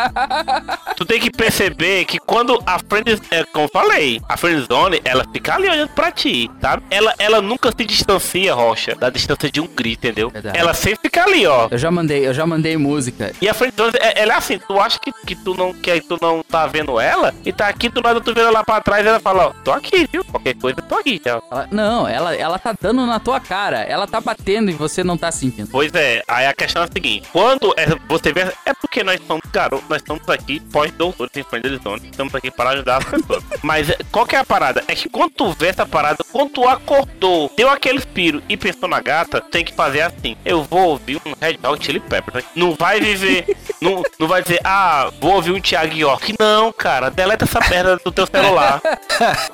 tu 0.97 1.05
tem 1.07 1.19
que 1.19 1.31
perceber 1.31 2.05
que 2.05 2.19
quando 2.19 2.61
a 2.67 2.79
frente 2.81 3.19
É, 3.31 3.45
como 3.45 3.65
eu 3.65 3.71
falei, 3.73 4.21
a 4.29 4.35
zone 4.67 5.01
ela 5.05 5.25
fica 5.33 5.55
ali 5.55 5.71
olhando 5.71 5.91
pra 5.91 6.11
ti, 6.13 6.51
sabe? 6.61 6.83
Ela, 6.91 7.15
ela 7.19 7.41
nunca 7.41 7.71
se 7.71 7.85
distancia, 7.87 8.53
Rocha, 8.53 8.95
da 8.95 9.09
distância 9.09 9.51
de 9.51 9.59
um 9.61 9.67
grito, 9.69 10.05
entendeu? 10.07 10.29
Verdade. 10.29 10.59
Ela 10.59 10.72
sempre 10.75 11.01
fica 11.05 11.25
ali, 11.25 11.47
ó. 11.47 11.69
Eu 11.71 11.79
já 11.79 11.91
mandei, 11.91 12.27
eu 12.27 12.35
já 12.35 12.47
mandei 12.47 12.77
música. 12.77 13.33
E 13.41 13.49
a 13.49 13.55
frente 13.55 13.75
é, 14.01 14.09
é, 14.09 14.23
ela 14.23 14.35
é 14.35 14.37
assim, 14.37 14.59
tu 14.59 14.81
acha 14.81 14.99
que, 14.99 15.13
que 15.27 15.35
tu 15.35 15.55
não 15.57 15.73
que 15.73 16.01
tu 16.01 16.17
não 16.21 16.43
tá 16.43 16.67
vendo 16.67 16.99
ela, 17.01 17.35
e 17.45 17.53
tá 17.53 17.69
aqui 17.69 17.89
do 17.89 18.03
lado, 18.03 18.21
tu 18.21 18.35
vira 18.35 18.51
lá 18.51 18.63
pra 18.65 18.81
trás, 18.81 19.05
ela 19.05 19.19
fala, 19.21 19.49
ó, 19.49 19.53
tô 19.65 19.73
aqui, 19.73 20.09
viu? 20.11 20.25
Qualquer 20.25 20.55
coisa, 20.57 20.81
tô 20.83 20.97
aqui. 20.97 21.15
Então. 21.15 21.43
Ela, 21.51 21.69
não, 21.71 22.09
ela, 22.09 22.35
ela 22.35 22.59
tá 22.59 22.75
dando 22.79 23.05
na 23.07 23.19
tua 23.19 23.41
cara, 23.41 23.81
ela 23.83 24.07
tá 24.07 24.21
batendo 24.21 24.71
e 24.71 24.75
você 24.75 25.03
não 25.03 25.17
tá 25.17 25.31
sentindo. 25.33 25.69
Pois 25.71 25.93
é, 25.95 26.23
aí 26.29 26.47
a 26.47 26.55
questão 26.55 26.83
é 26.83 26.85
a 26.87 26.89
seguinte, 26.91 27.29
quando 27.33 27.73
é, 27.77 27.87
você 28.09 28.33
vê, 28.33 28.53
é 28.65 28.73
porque 28.75 29.03
nós 29.03 29.21
somos 29.27 29.43
garotos, 29.53 29.85
nós 29.89 29.99
estamos 30.01 30.29
aqui 30.29 30.61
pós-doutores 30.61 31.37
em 31.37 31.43
friend 31.43 31.81
zone, 31.83 32.09
estamos 32.11 32.35
aqui 32.35 32.51
para 32.51 32.71
ajudar 32.71 32.99
as 32.99 33.05
pessoas. 33.05 33.43
Mas 33.63 33.89
qual 34.11 34.27
que 34.27 34.37
é 34.37 34.39
a 34.39 34.45
parada? 34.45 34.83
É 34.87 34.95
que 34.95 35.09
quando 35.09 35.33
tu 35.33 35.53
vê 35.53 35.69
essa 35.69 35.87
parada, 35.87 36.19
quando 36.31 36.51
tu 36.51 36.69
acordou, 36.69 37.51
deu 37.57 37.69
aquele 37.71 38.01
piro 38.01 38.43
e 38.49 38.57
pensou 38.57 38.89
na 38.89 39.01
gata, 39.01 39.41
tem 39.41 39.65
que 39.65 39.73
fazer 39.73 40.03
assim. 40.03 40.37
Eu 40.45 40.62
vou 40.63 40.91
ouvir 40.93 41.21
um 41.27 41.33
Red 41.41 41.59
Hot 41.67 41.85
Chili 41.85 42.01
Peppers. 42.01 42.37
Né? 42.37 42.41
Tá? 42.43 42.49
Não 42.55 42.75
vai 42.75 43.01
viver, 43.01 43.57
não, 43.81 44.03
não 44.19 44.29
vai 44.29 44.43
dizer, 44.43 44.61
ah, 44.65 45.11
vou 45.21 45.35
ouvir 45.37 45.53
um 45.53 45.61
Thiago 45.61 45.95
York. 45.95 46.35
Não, 46.39 46.73
cara, 46.73 47.11
deleta 47.11 47.45
essa 47.45 47.61
perna 47.61 47.97
do 47.97 48.11
teu 48.13 48.27
celular. 48.27 48.81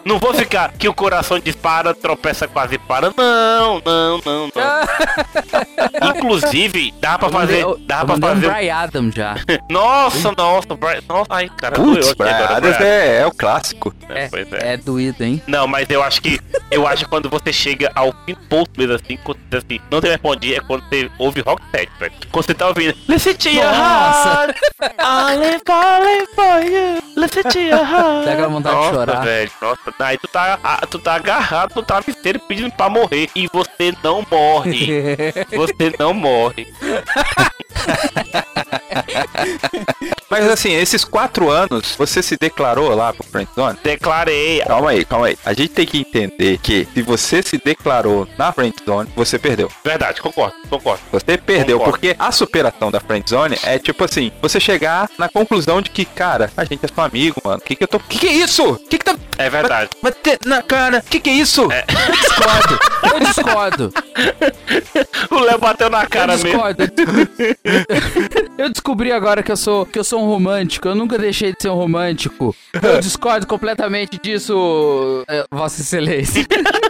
não 0.05 0.19
vou 0.19 0.35
ficar 0.35 0.73
que 0.73 0.89
o 0.89 0.95
coração 0.95 1.39
dispara, 1.39 1.95
tropeça 1.95 2.47
quase 2.47 2.79
para. 2.79 3.13
Não, 3.17 3.81
não, 3.85 4.19
não, 4.25 4.53
não. 4.55 6.11
Inclusive, 6.15 6.93
dá 7.01 7.19
pra 7.19 7.29
fazer. 7.29 7.65
Dá 7.81 8.05
pra 8.05 8.17
fazer. 8.17 8.51
Brian 8.51 8.77
Adam 8.77 9.11
já. 9.13 9.37
nossa, 9.71 10.33
nossa, 10.33 10.69
Nossa, 11.09 11.27
ai, 11.31 11.49
cara, 11.57 11.75
Putz, 11.77 12.13
Brian 12.15 12.47
Adams 12.47 12.81
é, 12.81 13.21
é 13.23 13.27
o 13.27 13.31
clássico. 13.33 13.95
É, 14.09 14.25
é, 14.25 14.31
é. 14.33 14.73
é 14.75 14.77
doído, 14.77 15.25
hein? 15.25 15.43
Não, 15.47 15.67
mas 15.67 15.89
eu 15.91 16.03
acho 16.03 16.21
que. 16.21 16.41
Eu 16.71 16.87
acho 16.87 17.05
que 17.05 17.11
quando 17.11 17.31
você 17.31 17.53
chega 17.53 17.91
ao 17.95 18.13
fim 18.25 18.35
do 18.35 18.41
ponto 18.49 18.71
mesmo 18.77 18.95
assim, 18.95 19.17
quando, 19.23 19.39
assim 19.53 19.81
não 19.91 20.01
tem 20.01 20.11
mais 20.11 20.53
é 20.53 20.61
quando 20.67 20.85
você 20.89 20.98
você 21.03 21.11
ouve 21.19 21.41
Rocksteady, 21.43 21.91
velho. 22.01 22.13
Quando 22.33 22.47
você 22.47 22.55
tá 22.55 22.67
ouvindo. 22.69 22.97
Listen 23.09 23.35
to 23.35 23.49
your 23.49 23.65
heart. 23.67 24.57
I 24.83 25.37
live 25.37 26.27
for 26.35 26.65
you. 26.65 27.03
Listen 27.17 27.43
to 27.45 27.59
your 27.59 27.85
heart. 27.85 28.25
Pega 28.25 28.47
a 28.47 28.49
vontade 28.49 28.75
nossa, 28.75 28.89
de 28.91 28.97
chorar. 28.97 29.21
velho. 29.25 29.51
Nossa, 29.63 29.81
aí 30.01 30.19
tu 30.19 30.29
tá, 30.29 30.59
a, 30.63 30.87
tu 30.87 30.99
tá 30.99 31.15
agarrado 31.15 31.73
no 31.77 31.83
travesseiro 31.83 32.41
pedindo 32.41 32.73
pra 32.73 32.89
morrer. 32.89 33.29
E 33.37 33.47
você 33.53 33.95
não 34.03 34.25
morre. 34.31 35.17
você 35.55 35.93
não 35.99 36.15
morre. 36.15 36.67
Mas 40.41 40.49
assim, 40.53 40.73
esses 40.73 41.03
quatro 41.05 41.51
anos, 41.51 41.97
você 41.99 42.23
se 42.23 42.37
declarou 42.39 42.95
lá 42.95 43.13
pro 43.13 43.25
Friend 43.27 43.49
Zone? 43.57 43.77
Declarei. 43.83 44.61
Calma 44.61 44.91
aí, 44.91 45.05
calma 45.05 45.27
aí. 45.27 45.39
A 45.45 45.53
gente 45.53 45.71
tem 45.71 45.85
que 45.85 45.99
entender 45.99 46.59
que 46.59 46.87
se 46.95 47.03
você 47.03 47.43
se 47.43 47.59
declarou 47.59 48.29
na 48.39 48.53
Friend 48.53 48.77
Zone, 48.87 49.09
você 49.17 49.37
perdeu. 49.37 49.69
Verdade, 49.85 50.23
concordo, 50.23 50.55
concordo. 50.71 51.01
Você 51.11 51.37
perdeu, 51.39 51.79
concordo. 51.79 51.99
porque 52.01 52.15
a 52.17 52.31
superação 52.31 52.89
da 52.89 53.01
Friend 53.01 53.29
Zone 53.29 53.59
é 53.65 53.81
tipo 53.81 54.05
assim, 54.05 54.31
você 54.41 54.61
chegar 54.61 55.11
na 55.19 55.29
conclusão 55.29 55.83
de 55.83 55.91
que, 55.91 56.05
cara, 56.05 56.53
a 56.57 56.63
gente 56.65 56.85
é 56.85 56.89
seu 56.89 57.03
amigo, 57.03 57.43
mano. 57.45 57.61
Que 57.61 57.75
que 57.75 57.83
eu 57.83 57.89
tô. 57.89 57.99
Que 57.99 58.21
que 58.21 58.29
é 58.29 58.33
isso? 58.35 58.77
Que 58.89 58.97
que 58.97 59.05
tá. 59.05 59.17
É 59.39 59.51
verdade. 59.51 59.91
Mas, 60.01 60.15
mas 60.25 60.37
na 60.47 60.63
cara, 60.63 61.01
que 61.11 61.19
que 61.19 61.31
é 61.31 61.33
isso? 61.33 61.69
É. 61.73 61.85
Eu 61.91 63.21
discordo. 63.25 63.93
Eu 64.15 64.31
discordo. 64.31 65.35
o 65.35 65.41
Léo 65.41 65.59
bateu 65.59 65.91
na 65.91 66.07
cara 66.07 66.35
eu 66.35 66.39
discordo. 66.45 66.79
mesmo. 67.39 68.49
eu 68.57 68.71
descobri 68.71 69.11
agora 69.11 69.43
que 69.43 69.51
eu 69.51 69.57
sou 69.57 69.85
que 69.85 69.99
eu 69.99 70.05
sou 70.05 70.23
um 70.23 70.28
romântico, 70.29 70.89
eu 70.89 70.95
nunca 70.95 71.17
deixei 71.19 71.51
de 71.53 71.57
ser 71.63 71.71
um 71.71 71.75
romântico. 71.75 72.55
Eu 72.81 73.01
discordo 73.01 73.47
completamente 73.47 74.19
disso, 74.23 75.25
é, 75.29 75.45
Vossa 75.51 75.81
Excelência. 75.81 76.47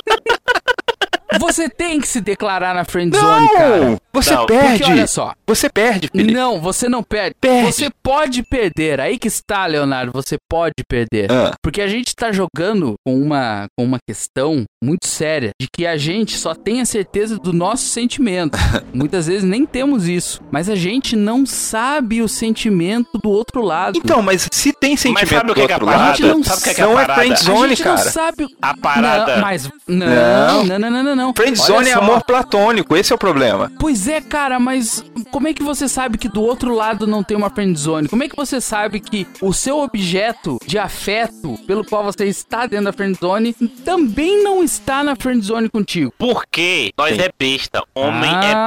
Você 1.39 1.69
tem 1.69 2.01
que 2.01 2.09
se 2.09 2.21
declarar 2.21 2.75
na 2.75 2.85
friendzone, 2.85 3.47
não, 3.49 3.55
cara. 3.57 3.97
Você 4.13 4.35
não. 4.35 4.47
perde. 4.47 4.79
Porque, 4.79 4.93
olha 4.93 5.07
só. 5.07 5.33
Você 5.47 5.69
perde, 5.71 6.09
Felipe. 6.11 6.33
Não, 6.33 6.61
você 6.61 6.89
não 6.89 7.03
perde. 7.03 7.37
perde. 7.41 7.73
Você 7.73 7.89
pode 8.03 8.43
perder. 8.43 9.01
Aí 9.01 9.19
que 9.19 9.29
está, 9.29 9.67
Leonardo. 9.67 10.11
Você 10.13 10.37
pode 10.51 10.75
perder. 10.89 11.31
Ah. 11.31 11.53
Porque 11.63 11.81
a 11.81 11.87
gente 11.87 12.09
está 12.09 12.33
jogando 12.33 12.95
com 13.07 13.21
uma, 13.23 13.67
com 13.79 13.85
uma 13.85 13.99
questão 14.07 14.65
muito 14.83 15.07
séria 15.07 15.51
de 15.61 15.69
que 15.73 15.87
a 15.87 15.97
gente 15.97 16.37
só 16.37 16.55
tem 16.55 16.81
a 16.81 16.85
certeza 16.85 17.39
do 17.39 17.53
nosso 17.53 17.85
sentimento. 17.85 18.59
Muitas 18.93 19.27
vezes 19.29 19.45
nem 19.45 19.65
temos 19.65 20.09
isso. 20.09 20.41
Mas 20.51 20.69
a 20.69 20.75
gente 20.75 21.15
não 21.17 21.47
sabe 21.47 22.21
o 22.23 22.29
sentimento 22.29 23.19
do 23.23 23.31
outro 23.31 23.63
lado. 23.63 23.99
Então, 23.99 24.23
mas 24.23 24.49
se 24.51 24.73
tem 24.73 24.97
sentimento 24.97 25.21
mas 25.29 25.29
sabe 25.29 25.55
do 25.55 25.61
outro 25.61 25.87
lado, 25.87 26.01
a 26.11 26.15
gente 26.15 26.23
não 26.27 26.43
sabe 26.43 26.61
o 26.61 26.65
que 26.65 26.71
é, 26.71 26.75
que 26.75 26.81
é 26.81 26.85
a 26.85 26.89
parada. 26.89 27.07
Não 27.17 27.23
é 27.23 27.27
friendzone, 27.27 27.77
cara. 27.77 27.95
A 27.95 27.97
gente 27.99 28.05
não 28.05 28.13
sabe. 28.13 28.47
A 28.61 28.77
parada. 28.77 29.35
Não, 29.35 29.41
mas 29.43 29.71
não, 29.87 30.65
não, 30.67 30.67
não, 30.67 30.79
não, 30.79 30.91
não. 30.91 31.03
não, 31.05 31.17
não 31.17 31.28
não. 31.29 31.33
Friendzone 31.35 31.91
é 31.91 31.93
amor 31.93 32.23
platônico, 32.23 32.97
esse 32.97 33.13
é 33.13 33.15
o 33.15 33.19
problema. 33.19 33.71
Pois 33.79 34.09
é, 34.09 34.21
cara, 34.21 34.59
mas 34.59 35.05
como 35.25 35.49
é 35.49 35.55
que 35.55 35.63
você 35.63 35.89
sabe 35.89 36.19
que 36.19 36.29
do 36.29 36.43
outro 36.43 36.75
lado 36.75 37.07
não 37.07 37.23
tem 37.23 37.37
uma 37.37 37.51
friendzone? 37.51 38.09
Como 38.09 38.23
é 38.23 38.29
que 38.29 38.37
você 38.37 38.61
sabe 38.61 39.01
que 39.01 39.27
o 39.41 39.53
seu 39.53 39.79
objeto 39.81 40.59
de 40.67 40.79
afeto 40.79 41.59
pelo 41.67 41.85
qual 41.85 42.05
você 42.05 42.27
está 42.27 42.67
dentro 42.67 42.87
da 42.87 42.93
friendzone 42.93 43.53
também 43.85 44.43
não 44.43 44.63
está 44.63 45.03
na 45.03 45.17
friendzone 45.17 45.69
contigo? 45.69 46.13
Porque 46.19 46.93
nós 46.97 47.15
sim. 47.17 47.21
é 47.23 47.31
besta. 47.39 47.83
Homem 47.95 48.31
é 48.31 48.35
ah, 48.35 48.67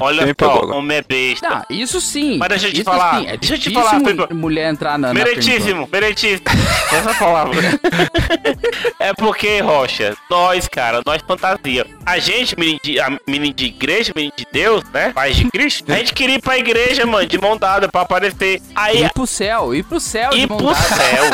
besta. 0.00 0.04
Olha 0.04 0.26
sim, 0.26 0.32
só, 0.40 0.70
homem 0.76 0.96
é 0.98 1.02
besta. 1.02 1.48
Não, 1.48 1.64
isso 1.76 2.00
sim. 2.00 2.38
Mas 2.38 2.48
deixa 2.50 2.66
eu 2.68 2.72
te 2.72 2.80
isso 2.80 2.84
falar. 2.84 3.20
Sim. 3.20 3.26
É 3.26 3.36
deixa 3.36 3.54
eu 3.54 3.58
te 3.58 3.70
falar. 3.72 4.00
Mulher 4.34 4.70
entrar 4.72 4.98
na. 4.98 5.12
Meretíssimo, 5.14 5.82
na 5.82 5.86
meretíssimo. 5.88 6.44
Essa 6.92 7.10
é 7.10 7.14
palavra. 7.14 7.60
é 9.00 9.12
porque, 9.14 9.60
Rocha, 9.60 10.14
nós, 10.30 10.68
cara, 10.68 11.00
nós 11.04 11.22
fantasia. 11.26 11.86
A 12.04 12.18
gente, 12.18 12.58
menino 12.58 12.80
de, 12.82 12.98
a, 13.00 13.10
menino 13.26 13.54
de 13.54 13.66
igreja, 13.66 14.12
menino 14.14 14.32
de 14.36 14.46
Deus, 14.52 14.82
né? 14.92 15.12
Paz 15.12 15.36
de 15.36 15.44
Cristo. 15.50 15.63
A 15.88 15.92
gente 15.96 16.12
queria 16.12 16.34
ir 16.34 16.42
pra 16.42 16.58
igreja, 16.58 17.06
mano, 17.06 17.24
de 17.26 17.40
mão 17.40 17.56
dada, 17.56 17.88
pra 17.88 18.02
aparecer. 18.02 18.60
Aí, 18.74 19.02
ir 19.04 19.12
pro 19.14 19.26
céu, 19.26 19.74
ir 19.74 19.82
pro 19.82 19.98
céu, 19.98 20.30
ir 20.34 20.46
pro 20.46 20.58
dada. 20.58 20.80
céu. 20.80 21.24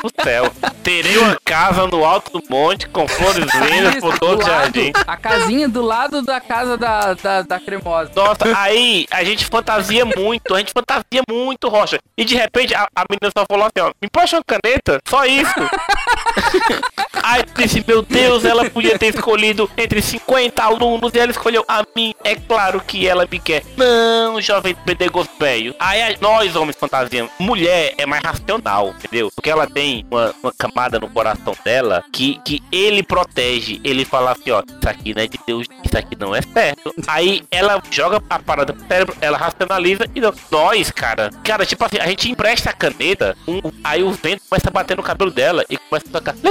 pro 0.00 0.10
céu. 0.24 0.52
Terei 0.82 1.18
uma 1.18 1.36
casa 1.44 1.86
no 1.86 2.02
alto 2.02 2.38
do 2.38 2.42
monte, 2.48 2.88
com 2.88 3.06
flores 3.06 3.44
lindas 3.70 3.96
por 3.96 4.18
todo 4.18 4.40
o 4.42 4.46
jardim. 4.46 4.92
A 5.06 5.16
casinha 5.18 5.68
do 5.68 5.82
lado 5.82 6.22
da 6.22 6.40
casa 6.40 6.78
da, 6.78 7.12
da, 7.14 7.42
da 7.42 7.60
cremosa. 7.60 8.12
Nossa, 8.16 8.56
aí 8.56 9.06
a 9.10 9.22
gente 9.24 9.44
fantasia 9.44 10.06
muito, 10.06 10.54
a 10.54 10.58
gente 10.58 10.72
fantasia 10.72 11.04
muito, 11.28 11.68
Rocha. 11.68 11.98
E 12.16 12.24
de 12.24 12.34
repente 12.34 12.74
a, 12.74 12.84
a 12.96 13.04
menina 13.10 13.30
só 13.36 13.44
falou 13.46 13.64
assim, 13.66 13.84
ó, 13.86 13.92
me 14.00 14.06
empresta 14.06 14.36
uma 14.36 14.42
caneta, 14.46 15.00
só 15.06 15.26
isso. 15.26 15.46
Aí 17.22 17.40
eu 17.42 17.54
disse, 17.64 17.84
meu 17.84 18.02
Deus, 18.02 18.44
ela 18.44 18.70
podia 18.70 18.96
ter 18.96 19.12
escolhido 19.12 19.68
entre 19.76 20.00
50 20.00 20.62
alunos 20.62 21.12
e 21.12 21.18
ela 21.18 21.32
escolheu 21.32 21.64
a 21.66 21.82
mim. 21.96 22.14
É 22.22 22.36
claro 22.36 22.80
que 22.80 23.04
ela 23.08 23.26
me 23.28 23.40
quer. 23.40 23.64
Não, 23.76 24.40
jovem 24.40 24.74
pedegos 24.74 25.26
velho. 25.38 25.74
Aí 25.78 26.16
nós, 26.20 26.54
homens 26.56 26.76
fantasia, 26.76 27.28
mulher 27.38 27.94
é 27.98 28.06
mais 28.06 28.22
racional, 28.22 28.88
entendeu? 28.90 29.30
Porque 29.34 29.50
ela 29.50 29.66
tem 29.66 30.06
uma, 30.10 30.34
uma 30.42 30.52
camada 30.52 30.98
no 31.00 31.08
coração 31.10 31.54
dela 31.64 32.02
que, 32.12 32.40
que 32.44 32.62
ele 32.72 33.02
protege. 33.02 33.80
Ele 33.84 34.04
fala 34.04 34.32
assim, 34.32 34.50
ó, 34.50 34.62
isso 34.66 34.88
aqui 34.88 35.14
não 35.14 35.22
é 35.22 35.26
de 35.26 35.38
Deus, 35.46 35.66
isso 35.84 35.98
aqui 35.98 36.16
não 36.18 36.34
é 36.34 36.40
certo. 36.42 36.94
Aí 37.06 37.42
ela 37.50 37.82
joga 37.90 38.22
a 38.30 38.38
parada 38.38 38.72
pro 38.72 38.86
cérebro, 38.86 39.16
ela 39.20 39.36
racionaliza 39.36 40.06
e 40.14 40.20
não. 40.20 40.32
nós, 40.50 40.90
cara, 40.90 41.30
cara, 41.44 41.64
tipo 41.66 41.84
assim, 41.84 41.98
a 41.98 42.06
gente 42.06 42.30
empresta 42.30 42.70
a 42.70 42.72
caneta, 42.72 43.36
um, 43.46 43.60
aí 43.84 44.02
o 44.02 44.10
vento 44.12 44.42
começa 44.48 44.68
a 44.68 44.72
bater 44.72 44.96
no 44.96 45.02
cabelo 45.02 45.30
dela 45.30 45.64
e 45.68 45.76
começa 45.76 46.08
a 46.08 46.12
tocar. 46.12 46.34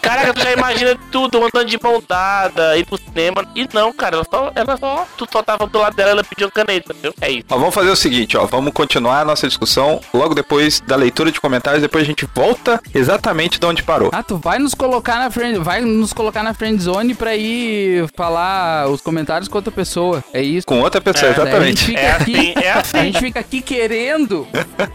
Caraca, 0.00 0.34
tu 0.34 0.42
já 0.42 0.52
imagina 0.52 0.96
tudo 1.12 1.38
andando 1.38 1.66
de 1.66 1.80
mão 1.82 2.02
dada, 2.06 2.76
e 2.76 2.84
pro 2.84 2.98
cinema. 3.00 3.44
E 3.56 3.66
não, 3.72 3.92
cara, 3.92 4.16
ela 4.16 4.24
só, 4.28 4.52
ela 4.54 4.76
só, 4.76 5.06
tu 5.16 5.26
só 5.30 5.42
tava 5.42 5.66
do 5.66 5.78
lado 5.78 5.96
dela, 5.96 6.10
ela 6.10 6.24
pediu 6.24 6.50
caneta, 6.50 6.92
entendeu? 6.92 7.14
É 7.20 7.30
isso. 7.30 7.44
vamos 7.48 7.74
fazer 7.74 7.90
o 7.90 7.96
seguinte, 7.96 8.36
ó, 8.36 8.46
vamos 8.46 8.72
continuar 8.72 9.20
a 9.20 9.24
nossa 9.24 9.46
discussão 9.48 10.00
logo 10.12 10.34
depois 10.34 10.80
da 10.80 10.96
leitura 10.96 11.32
de 11.32 11.40
comentários, 11.40 11.82
depois 11.82 12.02
a 12.02 12.06
gente 12.06 12.28
volta 12.34 12.80
exatamente 12.94 13.58
de 13.58 13.66
onde 13.66 13.82
parou. 13.82 14.10
Ah, 14.12 14.22
tu 14.22 14.36
vai 14.36 14.58
nos 14.58 14.74
colocar 14.74 15.16
na 15.16 15.30
friend, 15.30 15.58
vai 15.58 15.80
nos 15.80 16.12
colocar 16.12 16.42
na 16.42 16.54
friend 16.54 16.82
zone 16.82 17.14
pra 17.14 17.34
ir 17.36 18.06
falar 18.14 18.88
os 18.88 19.00
comentários 19.00 19.48
com 19.48 19.58
outra 19.58 19.72
pessoa. 19.72 20.22
É 20.32 20.42
isso. 20.42 20.66
Com 20.66 20.80
outra 20.80 21.00
pessoa, 21.00 21.30
é, 21.30 21.34
exatamente. 21.34 21.60
Né? 21.92 22.00
A 22.06 22.18
gente 22.18 22.24
fica 22.24 22.38
é 22.38 22.38
aqui, 22.38 22.54
assim, 22.58 22.66
é 22.66 22.72
assim. 22.72 22.98
A 22.98 23.02
gente 23.04 23.18
fica 23.20 23.40
aqui 23.40 23.62
querendo, 23.62 24.46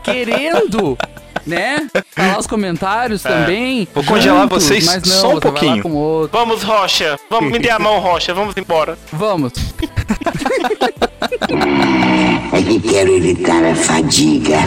querendo 0.03 0.97
né? 1.45 1.87
Falar 2.11 2.33
tá 2.33 2.39
os 2.39 2.47
comentários 2.47 3.25
é. 3.25 3.29
também. 3.29 3.87
Vou 3.93 4.03
congelar 4.03 4.47
vocês 4.47 4.87
não, 4.93 5.01
só 5.05 5.29
um 5.35 5.39
pouquinho. 5.39 5.83
Vamos, 6.31 6.63
Rocha. 6.63 7.17
Vamos, 7.29 7.51
me 7.51 7.59
dê 7.59 7.69
a 7.69 7.79
mão, 7.79 7.99
Rocha. 7.99 8.33
Vamos 8.33 8.55
embora. 8.57 8.97
Vamos. 9.11 9.53
é 12.51 12.61
que 12.61 12.79
quero 12.79 13.15
evitar 13.17 13.63
a 13.63 13.75
fadiga. 13.75 14.57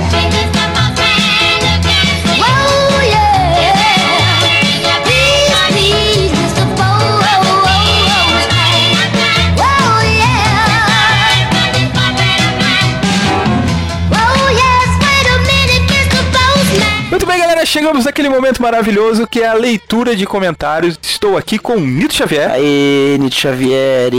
Muito 17.10 17.24
bem, 17.24 17.38
galera, 17.38 17.64
chegamos 17.64 18.04
naquele 18.04 18.28
momento 18.28 18.60
maravilhoso 18.60 19.26
que 19.26 19.40
é 19.40 19.46
a 19.48 19.54
leitura 19.54 20.14
de 20.14 20.26
comentários. 20.26 20.98
Estou 21.00 21.38
aqui 21.38 21.58
com 21.58 21.76
Nito 21.80 22.12
Xavier. 22.14 22.50
Aê, 22.50 23.16
Nito 23.18 23.34
Xavier. 23.34 24.12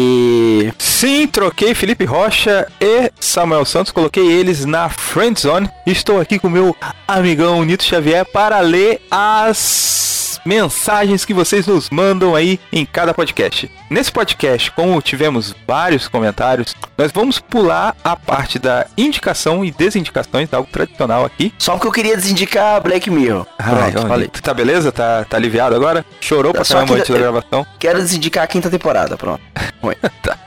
Sim, 0.80 1.28
troquei 1.28 1.76
Felipe 1.76 2.04
Rocha 2.04 2.68
e 2.82 3.12
Samuel 3.20 3.64
Santos, 3.64 3.92
coloquei 3.92 4.26
eles 4.26 4.66
na 4.66 4.90
Friendzone. 4.90 5.70
Estou 5.86 6.20
aqui 6.20 6.40
com 6.40 6.50
meu 6.50 6.76
amigão 7.08 7.64
Nito 7.64 7.84
Xavier 7.84 8.26
para 8.26 8.60
ler 8.60 9.00
as 9.12 10.19
mensagens 10.46 11.26
que 11.26 11.34
vocês 11.34 11.68
nos 11.68 11.90
mandam 11.90 12.36
aí 12.36 12.60
em 12.72 12.86
cada 12.86 13.14
podcast. 13.14 13.70
Nesse 13.90 14.12
podcast, 14.12 14.72
como 14.72 15.02
tivemos 15.02 15.56
vários 15.68 16.08
comentários, 16.08 16.76
nós 16.98 17.12
vamos 17.12 17.40
pular 17.40 17.96
a 18.04 18.16
parte 18.16 18.60
da 18.60 18.86
indicação 18.98 19.64
e 19.66 19.72
desindicações, 19.72 20.54
algo 20.54 20.70
tradicional 20.72 21.26
aqui. 21.26 21.54
Só 21.58 21.74
porque 21.74 21.88
eu 21.88 21.92
queria 21.92 22.16
desindicar 22.16 22.82
Black 22.82 23.10
Mirror. 23.10 23.46
Ah, 23.58 23.90
Pronto, 23.92 24.08
falei. 24.08 24.28
tá 24.28 24.54
beleza? 24.54 24.92
Tá, 24.92 25.26
tá 25.26 25.38
aliviado 25.38 25.76
agora? 25.76 26.06
Chorou 26.22 26.54
pra 26.54 26.64
caramba 26.66 26.96
antes 26.96 27.10
da 27.10 27.18
gravação? 27.18 27.66
Quero 27.80 28.00
desindicar 28.00 28.44
a 28.44 28.48
quinta 28.48 28.70
temporada, 28.70 29.18
pronto. 29.18 29.42
tá. 30.22 30.38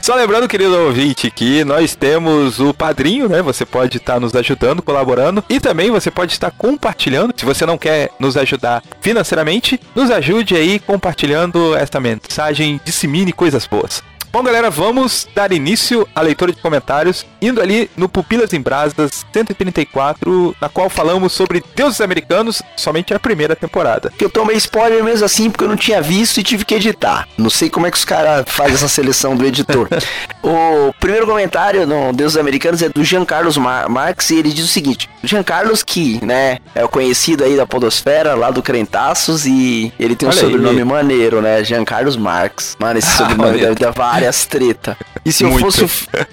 Só 0.00 0.14
lembrando, 0.14 0.48
querido 0.48 0.76
ouvinte, 0.76 1.30
que 1.30 1.64
nós 1.64 1.94
temos 1.94 2.58
o 2.58 2.74
padrinho, 2.74 3.28
né? 3.28 3.40
Você 3.42 3.64
pode 3.64 3.98
estar 3.98 4.14
tá 4.14 4.20
nos 4.20 4.34
ajudando, 4.34 4.82
colaborando 4.82 5.44
e 5.48 5.60
também 5.60 5.90
você 5.90 6.10
pode 6.10 6.32
estar 6.32 6.50
compartilhando. 6.50 7.32
Se 7.36 7.44
você 7.44 7.64
não 7.64 7.78
quer 7.78 8.10
nos 8.18 8.36
ajudar 8.36 8.82
financeiramente, 9.00 9.21
financeiramente, 9.22 9.80
nos 9.94 10.10
ajude 10.10 10.54
aí 10.56 10.78
compartilhando 10.78 11.74
esta 11.76 12.00
mensagem, 12.00 12.80
dissemine 12.84 13.32
coisas 13.32 13.66
boas. 13.66 14.02
Bom, 14.32 14.42
galera, 14.42 14.70
vamos 14.70 15.28
dar 15.34 15.52
início 15.52 16.08
à 16.14 16.22
leitura 16.22 16.52
de 16.54 16.58
comentários, 16.62 17.26
indo 17.38 17.60
ali 17.60 17.90
no 17.94 18.08
Pupilas 18.08 18.50
em 18.54 18.60
Brasas 18.62 19.26
134, 19.30 20.56
na 20.58 20.70
qual 20.70 20.88
falamos 20.88 21.34
sobre 21.34 21.62
deuses 21.76 22.00
americanos, 22.00 22.62
somente 22.74 23.12
a 23.12 23.18
primeira 23.20 23.54
temporada. 23.54 24.10
Que 24.16 24.24
eu 24.24 24.30
tomei 24.30 24.56
spoiler 24.56 25.04
mesmo 25.04 25.26
assim, 25.26 25.50
porque 25.50 25.64
eu 25.64 25.68
não 25.68 25.76
tinha 25.76 26.00
visto 26.00 26.38
e 26.38 26.42
tive 26.42 26.64
que 26.64 26.74
editar. 26.74 27.28
Não 27.36 27.50
sei 27.50 27.68
como 27.68 27.86
é 27.86 27.90
que 27.90 27.96
os 27.98 28.06
caras 28.06 28.46
fazem 28.48 28.72
essa 28.72 28.88
seleção 28.88 29.36
do 29.36 29.44
editor. 29.44 29.86
o 30.42 30.94
primeiro 30.98 31.26
comentário 31.26 31.86
no 31.86 32.10
Deuses 32.14 32.38
Americanos 32.38 32.80
é 32.80 32.88
do 32.88 33.04
Jean 33.04 33.26
Carlos 33.26 33.58
Mar 33.58 33.86
Marx 33.90 34.30
e 34.30 34.38
ele 34.38 34.48
diz 34.50 34.64
o 34.64 34.68
seguinte: 34.68 35.10
Jean 35.22 35.42
Carlos, 35.42 35.82
que 35.84 36.18
né, 36.24 36.56
é 36.74 36.82
o 36.82 36.88
conhecido 36.88 37.44
aí 37.44 37.54
da 37.54 37.66
Podosfera, 37.66 38.34
lá 38.34 38.50
do 38.50 38.62
Crentaços, 38.62 39.44
e 39.44 39.92
ele 40.00 40.16
tem 40.16 40.26
um 40.26 40.30
Olha 40.32 40.40
sobrenome 40.40 40.78
aí. 40.78 40.84
maneiro, 40.86 41.42
né? 41.42 41.62
Jean 41.62 41.84
Carlos 41.84 42.16
Marx. 42.16 42.78
Mano, 42.80 42.98
esse 42.98 43.10
sobrenome 43.14 43.58
deve 43.58 43.74
dar 43.74 43.92
várias 44.22 44.46
treta. 44.46 44.96
E 45.24 45.32
se 45.32 45.44
eu 45.44 45.58
fosse. 45.58 45.86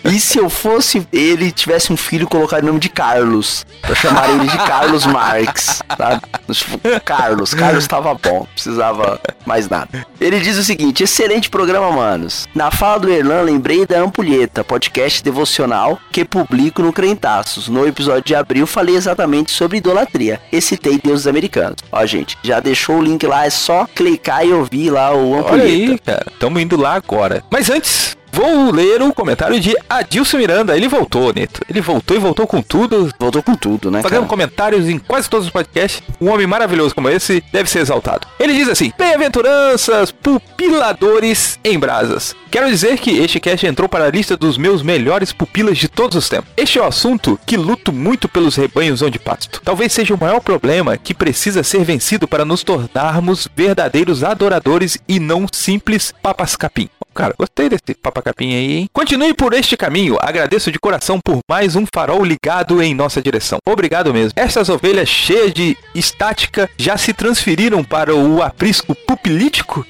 E 0.05 0.19
se 0.19 0.37
eu 0.37 0.49
fosse 0.49 1.07
ele 1.11 1.51
tivesse 1.51 1.91
um 1.93 1.97
filho 1.97 2.27
colocar 2.27 2.61
o 2.61 2.65
nome 2.67 2.79
de 2.79 2.89
Carlos? 2.89 3.65
Pra 3.81 3.95
chamar 3.95 4.29
ele 4.29 4.47
de 4.47 4.57
Carlos 4.57 5.05
Marx. 5.05 5.81
Sabe? 5.97 6.21
Tipo, 6.51 6.79
Carlos, 7.05 7.53
Carlos 7.53 7.87
tava 7.87 8.13
bom, 8.15 8.47
precisava 8.53 9.19
mais 9.45 9.69
nada. 9.69 10.05
Ele 10.19 10.39
diz 10.39 10.57
o 10.57 10.63
seguinte: 10.63 11.03
excelente 11.03 11.49
programa, 11.49 11.91
manos. 11.91 12.47
Na 12.53 12.71
fala 12.71 12.99
do 13.01 13.09
Erlan, 13.11 13.41
lembrei 13.41 13.85
da 13.85 13.99
Ampulheta, 13.99 14.63
podcast 14.63 15.23
devocional 15.23 15.99
que 16.11 16.25
publico 16.25 16.81
no 16.81 16.91
Crentaços. 16.91 17.67
No 17.67 17.87
episódio 17.87 18.23
de 18.25 18.35
abril 18.35 18.65
falei 18.65 18.95
exatamente 18.95 19.51
sobre 19.51 19.77
idolatria 19.77 20.41
e 20.51 20.59
citei 20.59 20.99
deuses 21.03 21.27
americanos. 21.27 21.77
Ó, 21.91 22.05
gente, 22.05 22.37
já 22.43 22.59
deixou 22.59 22.97
o 22.97 23.01
link 23.03 23.25
lá, 23.25 23.45
é 23.45 23.49
só 23.49 23.85
clicar 23.95 24.45
e 24.45 24.51
ouvir 24.51 24.89
lá 24.89 25.13
o 25.13 25.33
Ampulheta. 25.35 25.53
Olha 25.53 25.63
aí, 25.63 25.99
cara. 25.99 26.25
Tamo 26.39 26.59
indo 26.59 26.75
lá 26.77 26.93
agora. 26.95 27.43
Mas 27.49 27.69
antes 27.69 27.78
antes, 27.79 28.17
vou 28.31 28.71
ler 28.71 29.01
o 29.01 29.11
comentário 29.13 29.59
de 29.59 29.73
Adilson 29.89 30.37
Miranda. 30.37 30.75
Ele 30.75 30.87
voltou, 30.87 31.33
Neto. 31.33 31.61
Ele 31.69 31.81
voltou 31.81 32.15
e 32.15 32.19
voltou 32.19 32.45
com 32.45 32.61
tudo. 32.61 33.09
Voltou 33.19 33.41
com 33.41 33.55
tudo, 33.55 33.89
né? 33.89 34.01
Fazendo 34.01 34.19
cara? 34.19 34.29
comentários 34.29 34.87
em 34.89 34.99
quase 34.99 35.29
todos 35.29 35.47
os 35.47 35.51
podcasts. 35.51 36.03
Um 36.21 36.29
homem 36.29 36.45
maravilhoso 36.45 36.93
como 36.93 37.09
esse 37.09 37.43
deve 37.51 37.69
ser 37.69 37.79
exaltado. 37.79 38.27
Ele 38.39 38.53
diz 38.53 38.67
assim: 38.69 38.91
Bem-aventuranças, 38.97 40.11
pupiladores 40.11 41.57
em 41.63 41.79
brasas. 41.79 42.35
Quero 42.51 42.67
dizer 42.69 42.97
que 42.97 43.17
este 43.19 43.39
cast 43.39 43.65
entrou 43.65 43.87
para 43.87 44.05
a 44.05 44.09
lista 44.11 44.35
dos 44.35 44.57
meus 44.57 44.81
melhores 44.81 45.31
pupilas 45.31 45.77
de 45.77 45.87
todos 45.87 46.17
os 46.17 46.27
tempos. 46.29 46.51
Este 46.57 46.79
é 46.79 46.81
o 46.81 46.85
assunto 46.85 47.39
que 47.45 47.55
luto 47.57 47.93
muito 47.93 48.27
pelos 48.27 48.55
rebanhos 48.55 49.01
onde 49.01 49.19
pasto. 49.19 49.61
Talvez 49.63 49.91
seja 49.93 50.13
o 50.15 50.19
maior 50.19 50.39
problema 50.41 50.97
que 50.97 51.13
precisa 51.13 51.61
ser 51.63 51.83
vencido 51.83 52.27
para 52.27 52.43
nos 52.45 52.63
tornarmos 52.63 53.47
verdadeiros 53.55 54.23
adoradores 54.23 54.97
e 55.07 55.19
não 55.19 55.45
simples 55.51 56.13
papas 56.23 56.55
capim 56.55 56.89
cara. 57.19 57.35
Gostei 57.37 57.67
desse 57.67 57.93
papacapinha 58.01 58.57
aí, 58.57 58.77
hein? 58.77 58.87
Continue 58.93 59.33
por 59.33 59.53
este 59.53 59.75
caminho. 59.75 60.17
Agradeço 60.21 60.71
de 60.71 60.79
coração 60.79 61.19
por 61.23 61.39
mais 61.49 61.75
um 61.75 61.85
farol 61.93 62.23
ligado 62.23 62.81
em 62.81 62.95
nossa 62.95 63.21
direção. 63.21 63.59
Obrigado 63.67 64.13
mesmo. 64.13 64.31
Essas 64.37 64.69
ovelhas 64.69 65.09
cheias 65.09 65.53
de 65.53 65.77
estática 65.93 66.69
já 66.77 66.95
se 66.95 67.11
transferiram 67.13 67.83
para 67.83 68.15
o 68.15 68.41
aprisco 68.41 68.95
pupilítico? 69.05 69.85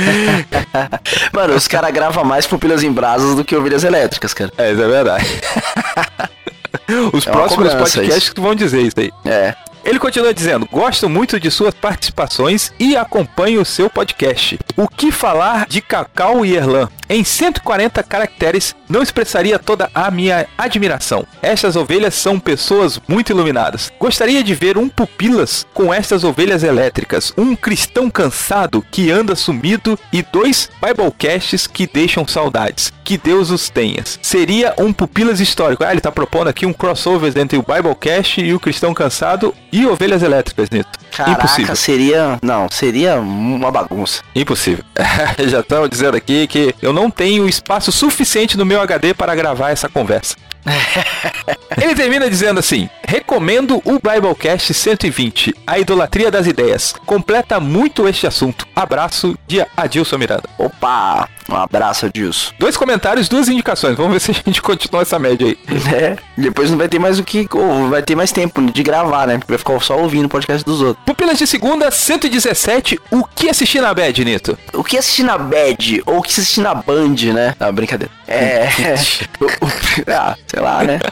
Mano, 1.32 1.54
os 1.54 1.66
caras 1.66 1.90
gravam 1.90 2.22
mais 2.24 2.46
pupilas 2.46 2.82
em 2.82 2.92
brasas 2.92 3.34
do 3.34 3.42
que 3.44 3.56
ovelhas 3.56 3.82
elétricas, 3.82 4.34
cara. 4.34 4.52
É, 4.58 4.72
isso 4.72 4.82
é 4.82 4.86
verdade. 4.88 5.24
Os 7.12 7.26
é 7.26 7.30
próximos 7.30 7.72
podcasts 7.74 8.16
isso. 8.24 8.32
vão 8.36 8.52
dizer 8.54 8.82
isso 8.82 8.98
aí. 9.00 9.10
É. 9.24 9.54
Ele 9.84 9.98
continua 9.98 10.32
dizendo: 10.34 10.66
Gosto 10.70 11.08
muito 11.08 11.38
de 11.40 11.50
suas 11.50 11.74
participações 11.74 12.72
e 12.78 12.96
acompanho 12.96 13.60
o 13.60 13.64
seu 13.64 13.88
podcast. 13.88 14.58
O 14.76 14.86
que 14.88 15.10
falar 15.10 15.66
de 15.68 15.80
Cacau 15.80 16.44
e 16.44 16.54
Erlan? 16.54 16.88
Em 17.08 17.24
140 17.24 18.02
caracteres, 18.04 18.74
não 18.88 19.02
expressaria 19.02 19.58
toda 19.58 19.90
a 19.92 20.10
minha 20.10 20.46
admiração. 20.56 21.26
Estas 21.42 21.74
ovelhas 21.74 22.14
são 22.14 22.38
pessoas 22.38 23.00
muito 23.08 23.30
iluminadas. 23.30 23.90
Gostaria 23.98 24.44
de 24.44 24.54
ver 24.54 24.78
um 24.78 24.88
pupilas 24.88 25.66
com 25.74 25.92
estas 25.92 26.22
ovelhas 26.22 26.62
elétricas, 26.62 27.32
um 27.36 27.56
cristão 27.56 28.08
cansado 28.08 28.84
que 28.92 29.10
anda 29.10 29.34
sumido 29.34 29.98
e 30.12 30.22
dois 30.22 30.70
Biblecasts 30.84 31.66
que 31.66 31.86
deixam 31.86 32.26
saudades 32.28 32.92
que 33.10 33.18
Deus 33.18 33.50
os 33.50 33.68
tenha. 33.68 34.04
Seria 34.22 34.72
um 34.78 34.92
pupilas 34.92 35.40
histórico. 35.40 35.82
Ah, 35.82 35.90
ele 35.90 36.00
tá 36.00 36.12
propondo 36.12 36.46
aqui 36.46 36.64
um 36.64 36.72
crossover 36.72 37.36
entre 37.36 37.58
o 37.58 37.62
Biblecast 37.62 38.40
e 38.40 38.54
o 38.54 38.60
Cristão 38.60 38.94
Cansado 38.94 39.52
e 39.72 39.84
Ovelhas 39.84 40.22
Elétricas, 40.22 40.70
Nito. 40.70 40.88
Caraca, 41.10 41.40
Impossível. 41.42 41.74
seria. 41.74 42.38
Não, 42.40 42.68
seria 42.70 43.16
uma 43.18 43.72
bagunça. 43.72 44.22
Impossível. 44.32 44.84
Já 45.44 45.58
estão 45.58 45.88
dizendo 45.88 46.16
aqui 46.16 46.46
que 46.46 46.72
eu 46.80 46.92
não 46.92 47.10
tenho 47.10 47.48
espaço 47.48 47.90
suficiente 47.90 48.56
no 48.56 48.64
meu 48.64 48.80
HD 48.80 49.12
para 49.12 49.34
gravar 49.34 49.70
essa 49.70 49.88
conversa. 49.88 50.36
Ele 51.80 51.94
termina 51.94 52.28
dizendo 52.28 52.60
assim: 52.60 52.88
Recomendo 53.06 53.80
o 53.84 53.92
Biblecast 53.98 54.74
120, 54.74 55.54
A 55.66 55.78
Idolatria 55.78 56.30
das 56.30 56.46
Ideias. 56.46 56.94
Completa 57.06 57.58
muito 57.58 58.06
este 58.08 58.26
assunto. 58.26 58.66
Abraço 58.74 59.36
de 59.46 59.64
Adilson 59.76 60.18
Miranda. 60.18 60.42
Opa! 60.58 61.28
Um 61.48 61.56
abraço, 61.56 62.06
Adilson. 62.06 62.52
Dois 62.60 62.76
comentários, 62.76 63.28
duas 63.28 63.48
indicações. 63.48 63.96
Vamos 63.96 64.12
ver 64.12 64.20
se 64.20 64.30
a 64.30 64.34
gente 64.34 64.62
continua 64.62 65.02
essa 65.02 65.18
média 65.18 65.46
aí. 65.46 65.58
É, 65.90 66.16
depois 66.36 66.70
não 66.70 66.78
vai 66.78 66.88
ter 66.88 66.98
mais 67.00 67.18
o 67.18 67.24
que. 67.24 67.48
vai 67.88 68.02
ter 68.02 68.14
mais 68.14 68.30
tempo 68.30 68.62
de 68.62 68.82
gravar, 68.82 69.26
né? 69.26 69.38
Porque 69.38 69.50
vai 69.52 69.58
ficar 69.58 69.80
só 69.80 69.98
ouvindo 69.98 70.26
o 70.26 70.28
podcast 70.28 70.64
dos 70.64 70.80
outros. 70.80 71.04
Pupilas 71.04 71.36
de 71.38 71.46
segunda, 71.46 71.90
117. 71.90 73.00
O 73.10 73.24
que 73.24 73.48
assistir 73.48 73.80
na 73.80 73.92
Bad, 73.92 74.24
Nito? 74.24 74.56
O 74.72 74.84
que 74.84 74.96
assistir 74.96 75.24
na 75.24 75.36
Bad? 75.36 76.02
Ou 76.06 76.18
o 76.18 76.22
que 76.22 76.30
assistir 76.32 76.60
na 76.60 76.74
Band, 76.74 77.16
né? 77.34 77.54
Ah, 77.58 77.72
brincadeira. 77.72 78.12
É. 78.28 78.68
ah, 80.16 80.36
sei 80.50 80.60
lá, 80.60 80.82
né? 80.82 80.98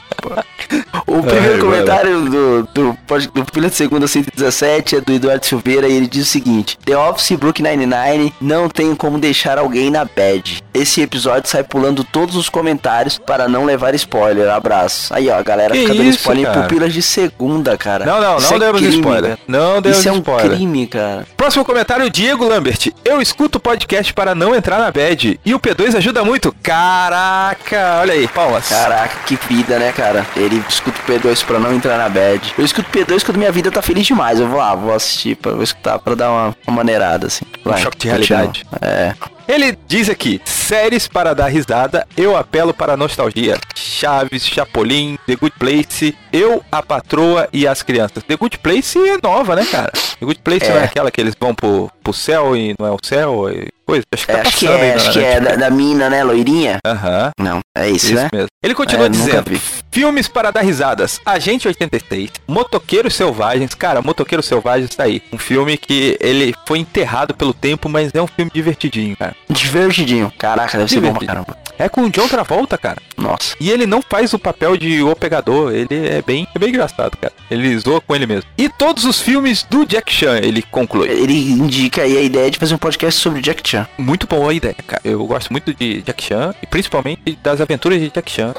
O 1.06 1.22
primeiro 1.22 1.60
comentário 1.64 2.20
do, 2.28 2.62
do, 2.74 2.98
do 3.32 3.44
Pila 3.46 3.70
de 3.70 3.74
Segunda 3.76 4.06
117 4.06 4.96
é 4.96 5.00
do 5.00 5.12
Eduardo 5.14 5.46
Silveira 5.46 5.88
e 5.88 5.92
ele 5.94 6.06
diz 6.06 6.24
o 6.26 6.28
seguinte: 6.28 6.76
The 6.84 6.94
Office 6.94 7.32
Brook 7.38 7.62
99 7.62 8.34
não 8.38 8.68
tem 8.68 8.94
como 8.94 9.18
deixar 9.18 9.56
alguém 9.56 9.90
na 9.90 10.04
bad. 10.04 10.62
Esse 10.74 11.00
episódio 11.00 11.48
sai 11.48 11.62
pulando 11.64 12.04
todos 12.04 12.36
os 12.36 12.50
comentários 12.50 13.18
para 13.18 13.48
não 13.48 13.64
levar 13.64 13.94
spoiler. 13.94 14.50
Abraço. 14.50 15.14
Aí, 15.14 15.30
ó, 15.30 15.36
a 15.38 15.42
galera 15.42 15.72
que 15.72 15.80
fica 15.80 15.94
dando 15.94 16.04
isso, 16.08 16.18
spoiler 16.18 16.44
cara? 16.44 16.58
em 16.58 16.62
pupilas 16.62 16.92
de 16.92 17.00
segunda, 17.02 17.78
cara. 17.78 18.04
Não, 18.04 18.20
não, 18.20 18.38
não 18.38 18.50
é 18.50 18.58
demos 18.58 18.82
spoiler. 18.82 19.22
Cara. 19.38 19.38
Não 19.48 19.80
demos 19.80 19.98
isso 20.00 20.08
spoiler. 20.10 20.44
Isso 20.44 20.48
é 20.48 20.54
um 20.54 20.56
crime, 20.58 20.86
cara. 20.88 21.26
Próximo 21.36 21.64
comentário, 21.64 22.10
Diego 22.10 22.44
Lambert. 22.46 22.90
Eu 23.02 23.22
escuto 23.22 23.58
podcast 23.58 24.12
para 24.12 24.34
não 24.34 24.54
entrar 24.54 24.78
na 24.78 24.90
bad. 24.90 25.40
E 25.46 25.54
o 25.54 25.60
P2 25.60 25.96
ajuda 25.96 26.22
muito. 26.24 26.54
Caraca, 26.62 28.00
olha 28.02 28.12
aí, 28.12 28.28
palmas. 28.28 28.68
Caraca, 28.68 29.20
que 29.28 29.36
vida, 29.52 29.78
né, 29.78 29.92
cara? 29.92 30.24
Ele 30.34 30.64
escuta 30.66 30.98
o 31.00 31.04
P2 31.12 31.44
pra 31.44 31.58
não 31.60 31.74
entrar 31.74 31.98
na 31.98 32.08
bad. 32.08 32.54
Eu 32.56 32.64
escuto 32.64 32.90
P2 32.90 33.22
quando 33.22 33.36
minha 33.36 33.52
vida 33.52 33.70
tá 33.70 33.82
feliz 33.82 34.06
demais. 34.06 34.40
Eu 34.40 34.48
vou 34.48 34.56
lá, 34.58 34.74
vou 34.74 34.94
assistir, 34.94 35.34
pra, 35.36 35.52
vou 35.52 35.62
escutar 35.62 35.98
pra 35.98 36.14
dar 36.14 36.30
uma, 36.30 36.56
uma 36.66 36.76
maneirada, 36.78 37.26
assim. 37.26 37.44
Vai, 37.62 37.78
um 37.78 37.82
choque 37.82 37.98
de 37.98 38.08
realidade. 38.08 38.64
É. 38.80 39.14
Ele 39.46 39.76
diz 39.86 40.08
aqui: 40.08 40.40
séries 40.46 41.06
para 41.06 41.34
dar 41.34 41.48
risada, 41.48 42.06
eu 42.16 42.36
apelo 42.36 42.72
para 42.72 42.94
a 42.94 42.96
nostalgia. 42.96 43.58
Chaves, 43.74 44.46
Chapolin, 44.46 45.18
The 45.26 45.36
Good 45.36 45.54
Place, 45.58 46.16
Eu, 46.32 46.62
a 46.72 46.82
Patroa 46.82 47.48
e 47.52 47.66
as 47.66 47.82
Crianças. 47.82 48.22
The 48.22 48.36
Good 48.36 48.58
Place 48.58 48.98
é 48.98 49.18
nova, 49.22 49.54
né, 49.56 49.66
cara? 49.70 49.90
The 50.20 50.24
Good 50.26 50.40
Place 50.42 50.64
é. 50.66 50.68
não 50.70 50.76
é 50.78 50.84
aquela 50.84 51.10
que 51.10 51.20
eles 51.20 51.34
vão 51.38 51.54
pro, 51.54 51.90
o 52.08 52.12
céu 52.12 52.56
e 52.56 52.74
não 52.78 52.86
é 52.86 52.90
o 52.90 52.96
céu 53.02 53.50
e 53.50 53.66
é 53.66 53.68
coisa. 53.84 54.04
Acho 54.12 54.26
que, 54.26 54.32
tá 54.32 54.38
é, 54.38 54.44
tá 54.44 54.46
acho 54.46 54.58
que 54.58 54.66
é, 54.66 54.74
ainda, 54.82 54.94
acho 54.96 55.06
né? 55.06 55.12
que 55.12 55.20
é 55.20 55.40
da, 55.40 55.56
da, 55.68 55.70
mina, 55.70 56.10
né, 56.10 56.22
loirinha? 56.24 56.78
Aham. 56.86 57.30
Não, 57.40 57.60
é 57.76 57.88
isso, 57.88 58.06
isso 58.06 58.14
né? 58.16 58.28
mesmo. 58.32 58.48
Ele 58.62 58.74
continua 58.74 59.06
é, 59.06 59.08
dizendo: 59.08 59.44
Filmes 59.90 60.28
para 60.28 60.50
dar 60.50 60.60
risadas. 60.60 61.20
Agente 61.24 61.66
86, 61.68 62.32
Motoqueiros 62.46 63.14
Selvagens. 63.14 63.74
Cara, 63.74 64.02
Motoqueiros 64.02 64.46
Selvagens 64.46 64.94
tá 64.94 65.04
aí. 65.04 65.22
Um 65.32 65.38
filme 65.38 65.76
que 65.78 66.16
ele 66.20 66.54
foi 66.66 66.78
enterrado 66.78 67.34
pelo 67.34 67.54
tempo, 67.54 67.88
mas 67.88 68.10
é 68.14 68.20
um 68.20 68.26
filme 68.26 68.50
divertidinho, 68.54 69.16
cara. 69.16 69.34
Divertidinho. 69.48 70.30
Caraca, 70.38 70.76
deve 70.78 70.90
ser 70.90 71.00
bom 71.00 71.14
pra 71.14 71.26
caramba. 71.26 71.56
É 71.78 71.88
com 71.88 72.02
o 72.02 72.10
John 72.10 72.26
Travolta, 72.28 72.76
cara. 72.76 73.00
Nossa. 73.16 73.54
E 73.60 73.70
ele 73.70 73.86
não 73.86 74.02
faz 74.02 74.34
o 74.34 74.38
papel 74.38 74.76
de 74.76 75.02
o 75.02 75.14
pegador. 75.14 75.72
Ele 75.72 76.08
é 76.08 76.20
bem, 76.20 76.46
é 76.54 76.58
bem 76.58 76.68
engraçado, 76.70 77.16
cara. 77.16 77.32
Ele 77.50 77.78
zoa 77.78 78.00
com 78.00 78.14
ele 78.16 78.26
mesmo. 78.26 78.50
E 78.58 78.68
todos 78.68 79.04
os 79.04 79.20
filmes 79.20 79.62
do 79.70 79.86
Jack 79.86 80.12
Chan, 80.12 80.38
ele 80.38 80.60
conclui. 80.60 81.08
Ele 81.08 81.52
indica 81.52 81.97
fica 81.98 82.02
aí 82.02 82.16
a 82.16 82.22
ideia 82.22 82.46
é 82.46 82.50
de 82.50 82.58
fazer 82.60 82.74
um 82.76 82.78
podcast 82.78 83.20
sobre 83.20 83.40
Jack 83.40 83.68
Chan. 83.68 83.84
Muito 83.98 84.28
boa 84.28 84.52
a 84.52 84.54
ideia, 84.54 84.76
cara. 84.86 85.02
Eu 85.04 85.26
gosto 85.26 85.50
muito 85.50 85.74
de 85.74 86.00
Jack 86.02 86.22
Chan 86.22 86.54
e 86.62 86.66
principalmente 86.68 87.36
das 87.42 87.60
aventuras 87.60 87.98
de 87.98 88.08
Jack 88.08 88.30
Chan. 88.30 88.54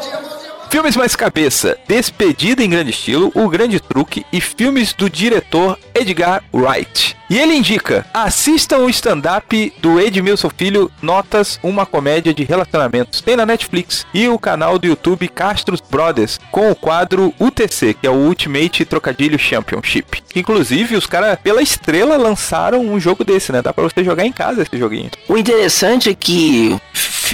Filmes 0.69 0.97
mais 0.97 1.15
cabeça, 1.15 1.77
Despedida 1.87 2.61
em 2.61 2.69
Grande 2.69 2.89
Estilo, 2.89 3.31
O 3.33 3.47
Grande 3.47 3.79
Truque 3.79 4.25
e 4.33 4.41
filmes 4.41 4.91
do 4.91 5.09
diretor 5.09 5.79
Edgar 5.95 6.43
Wright. 6.53 7.17
E 7.29 7.37
ele 7.37 7.53
indica: 7.53 8.03
assistam 8.11 8.79
o 8.85 8.89
stand-up 8.89 9.71
do 9.79 10.01
Edmilson 10.01 10.49
Filho, 10.55 10.91
Notas, 11.01 11.59
uma 11.61 11.85
comédia 11.85 12.33
de 12.33 12.43
relacionamentos. 12.43 13.21
Tem 13.21 13.35
na 13.35 13.45
Netflix 13.45 14.03
e 14.13 14.27
o 14.27 14.39
canal 14.39 14.79
do 14.79 14.87
YouTube 14.87 15.27
Castros 15.27 15.79
Brothers, 15.79 16.39
com 16.51 16.71
o 16.71 16.75
quadro 16.75 17.31
UTC, 17.39 17.93
que 18.01 18.07
é 18.07 18.09
o 18.09 18.15
Ultimate 18.15 18.83
Trocadilho 18.83 19.37
Championship. 19.37 20.23
Inclusive, 20.35 20.95
os 20.95 21.05
caras, 21.05 21.37
pela 21.43 21.61
estrela, 21.61 22.17
lançaram 22.17 22.81
um 22.83 22.99
jogo 22.99 23.23
desse, 23.23 23.51
né? 23.51 23.61
Dá 23.61 23.71
pra 23.71 23.83
você 23.83 24.03
jogar 24.03 24.25
em 24.25 24.31
casa 24.31 24.63
esse 24.63 24.75
joguinho. 24.77 25.11
O 25.27 25.37
interessante 25.37 26.09
é 26.09 26.15
que 26.15 26.75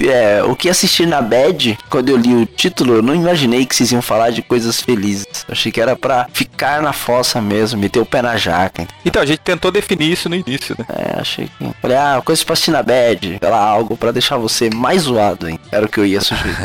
é, 0.06 0.44
o 0.44 0.58
que 0.58 0.68
assisti 0.70 1.06
na 1.06 1.22
Bad, 1.22 1.78
quando 1.90 2.10
eu 2.10 2.18
li 2.18 2.36
o 2.36 2.46
título, 2.46 2.96
eu 2.96 3.02
não 3.02 3.16
imaginei 3.16 3.66
que 3.66 3.74
vocês 3.74 3.94
iam 3.94 4.02
falar 4.02 4.32
de 4.32 4.42
coisas 4.42 4.82
felizes. 4.82 5.26
Eu 5.48 5.54
achei 5.54 5.72
que 5.72 5.80
era 5.80 5.96
pra 5.96 6.28
ficar 6.34 6.82
na 6.82 6.92
fossa 6.92 7.42
mesmo, 7.42 7.80
meter 7.80 8.00
o 8.02 8.06
pé 8.06 8.22
na 8.22 8.36
jaca. 8.36 8.86
Então, 9.06 9.22
a 9.22 9.26
gente 9.26 9.40
tentou 9.40 9.72
definir 9.72 9.85
definir 9.88 10.12
isso 10.12 10.28
no 10.28 10.36
início, 10.36 10.76
né? 10.78 10.86
É, 10.90 11.20
achei 11.20 11.48
que. 11.48 11.70
Olha, 11.84 12.18
ah, 12.18 12.22
coisa 12.22 12.44
pra 12.44 12.56
Sina 12.56 12.82
Bad, 12.82 13.38
lá, 13.42 13.62
algo 13.64 13.96
pra 13.96 14.12
deixar 14.12 14.38
você 14.38 14.70
mais 14.74 15.04
zoado, 15.04 15.48
hein? 15.48 15.60
Era 15.72 15.86
o 15.86 15.90
que 15.90 16.00
eu 16.00 16.06
ia 16.06 16.20
sugerir. 16.22 16.58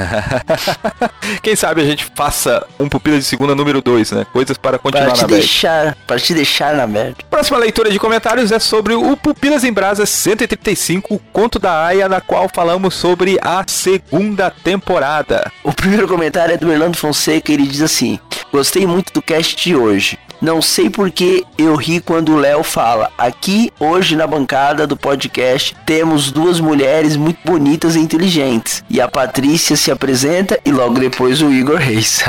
Quem 1.43 1.55
sabe 1.55 1.83
a 1.83 1.85
gente 1.85 2.11
faça 2.15 2.67
um 2.79 2.89
pupila 2.89 3.19
de 3.19 3.25
segunda 3.25 3.55
número 3.55 3.83
2, 3.83 4.13
né? 4.13 4.27
Coisas 4.33 4.57
para 4.57 4.79
continuar 4.79 5.07
pra 5.07 5.15
te 5.15 5.23
na 5.23 5.27
deixar, 5.29 5.83
merda. 5.85 5.97
Pra 6.07 6.19
te 6.19 6.35
deixar 6.35 6.75
na 6.75 6.87
merda. 6.87 7.17
Próxima 7.31 7.59
leitura 7.59 7.91
de 7.91 7.99
comentários 7.99 8.51
é 8.51 8.59
sobre 8.59 8.95
o 8.95 9.17
Pupilas 9.17 9.65
em 9.65 9.73
Brasa 9.73 10.07
135, 10.07 11.15
o 11.15 11.19
conto 11.33 11.59
da 11.59 11.85
Aya, 11.87 12.09
na 12.09 12.21
qual 12.21 12.49
falamos 12.53 12.95
sobre 12.95 13.39
a 13.43 13.63
segunda 13.67 14.51
temporada. 14.51 15.51
O 15.63 15.73
primeiro 15.73 16.09
comentário 16.09 16.55
é 16.55 16.57
do 16.57 16.73
Hernando 16.73 16.97
Fonseca, 16.97 17.53
ele 17.53 17.67
diz 17.67 17.83
assim: 17.83 18.19
Gostei 18.53 18.87
muito 18.87 19.13
do 19.13 19.21
cast 19.23 19.55
de 19.57 19.77
hoje. 19.77 20.19
Não 20.41 20.63
sei 20.63 20.89
porque 20.89 21.45
eu 21.59 21.75
ri 21.75 22.01
quando 22.01 22.33
o 22.33 22.39
Léo 22.39 22.63
fala. 22.65 23.11
Aqui, 23.19 23.71
hoje, 23.79 24.17
na 24.17 24.27
bancada 24.27 24.87
do 24.87 24.97
podcast, 24.97 25.77
temos 25.85 26.31
duas 26.33 26.59
mulheres 26.59 27.15
muito 27.15 27.39
bonitas 27.45 27.95
e 27.95 27.99
inteligentes. 28.01 28.83
E 28.89 29.03
a 29.03 29.07
Patrícia 29.09 29.77
se 29.77 29.91
apresenta 29.91 30.59
e 30.65 30.73
logo 30.73 30.95
depois 30.95 31.43
o 31.43 31.53
Igor 31.53 31.77
Reis. 31.77 32.25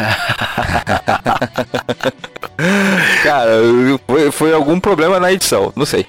Cara, 3.23 3.49
foi, 4.07 4.31
foi, 4.31 4.53
algum 4.53 4.79
problema 4.79 5.19
na 5.19 5.31
edição, 5.31 5.73
não 5.75 5.85
sei. 5.85 6.05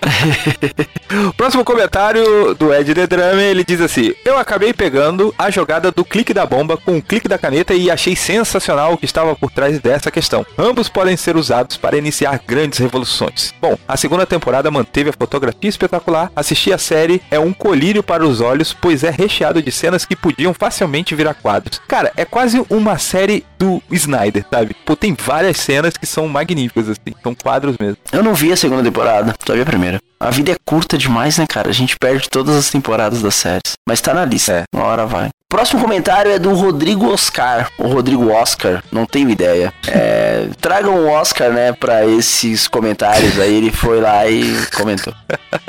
Próximo 1.37 1.65
comentário 1.65 2.55
do 2.55 2.75
Ed 2.75 2.93
Drama, 3.07 3.41
ele 3.41 3.65
diz 3.65 3.81
assim: 3.81 4.13
Eu 4.23 4.39
acabei 4.39 4.75
pegando 4.75 5.35
a 5.39 5.49
jogada 5.51 5.91
do 5.91 6.05
clique 6.05 6.35
da 6.35 6.45
bomba 6.45 6.77
com 6.77 6.99
o 6.99 7.03
clique 7.03 7.27
da 7.29 7.39
caneta 7.39 7.73
e 7.73 7.91
achei 7.91 8.15
sensacional 8.15 8.93
o 8.95 8.99
que 8.99 9.07
estava 9.07 9.35
por 9.35 9.51
trás 9.51 9.79
dessa 9.79 10.11
questão. 10.11 10.45
Ambos 10.59 10.91
podem 10.91 11.17
ser 11.17 11.37
usados 11.37 11.79
para 11.79 11.92
para 11.93 11.99
iniciar 11.99 12.41
grandes 12.47 12.79
revoluções. 12.79 13.53
Bom, 13.61 13.77
a 13.87 13.99
segunda 13.99 14.25
temporada 14.25 14.71
manteve 14.71 15.11
a 15.11 15.13
fotografia 15.13 15.69
espetacular, 15.69 16.33
assistir 16.35 16.73
a 16.73 16.79
série 16.79 17.21
é 17.31 17.39
um 17.39 17.53
colírio 17.53 18.03
para 18.03 18.27
os 18.27 18.41
olhos, 18.41 18.73
pois 18.73 19.05
é 19.05 19.11
recheado 19.11 19.61
de 19.61 19.71
cenas 19.71 20.07
que 20.07 20.17
podiam 20.17 20.55
facilmente 20.55 21.15
virar 21.15 21.35
quadros. 21.35 21.83
Cara, 21.87 22.11
é 22.17 22.25
quase 22.25 22.65
uma 22.71 22.97
série 22.97 23.45
do 23.59 23.83
Snyder, 23.91 24.43
sabe? 24.51 24.75
Pô, 24.87 24.97
tem 24.97 25.13
várias 25.15 25.59
cenas 25.59 25.95
que 25.95 26.07
são 26.07 26.27
magníficas, 26.29 26.89
assim, 26.89 27.15
são 27.23 27.35
quadros 27.35 27.77
mesmo. 27.77 27.99
Eu 28.11 28.23
não 28.23 28.33
vi 28.33 28.51
a 28.51 28.57
segunda 28.57 28.83
temporada, 28.83 29.35
só 29.47 29.53
vi 29.53 29.61
a 29.61 29.67
primeira. 29.67 30.01
A 30.25 30.31
vida 30.31 30.53
é 30.53 30.57
curta 30.65 30.97
demais, 30.97 31.37
né, 31.37 31.49
cara? 31.49 31.69
A 31.69 31.73
gente 31.73 31.97
perde 31.99 32.31
todas 32.31 32.55
as 32.55 32.71
temporadas 32.71 33.21
das 33.21 33.35
séries. 33.35 33.73
Mas 33.89 34.01
tá 34.01 34.15
na 34.15 34.25
lista. 34.25 34.53
É. 34.53 34.63
Uma 34.73 34.85
hora 34.87 35.05
vai. 35.05 35.31
Próximo 35.51 35.83
comentário 35.83 36.31
é 36.31 36.39
do 36.39 36.55
Rodrigo 36.55 37.13
Oscar. 37.13 37.69
O 37.77 37.89
Rodrigo 37.89 38.31
Oscar, 38.31 38.83
não 38.93 39.05
tenho 39.05 39.29
ideia. 39.29 39.73
É, 39.89 40.47
tragam 40.61 40.95
um 40.97 41.07
o 41.07 41.11
Oscar, 41.11 41.51
né, 41.53 41.73
para 41.73 42.07
esses 42.07 42.69
comentários. 42.69 43.39
Aí 43.41 43.53
ele 43.53 43.73
foi 43.73 44.01
lá 44.01 44.25
e 44.29 44.45
comentou. 44.77 45.13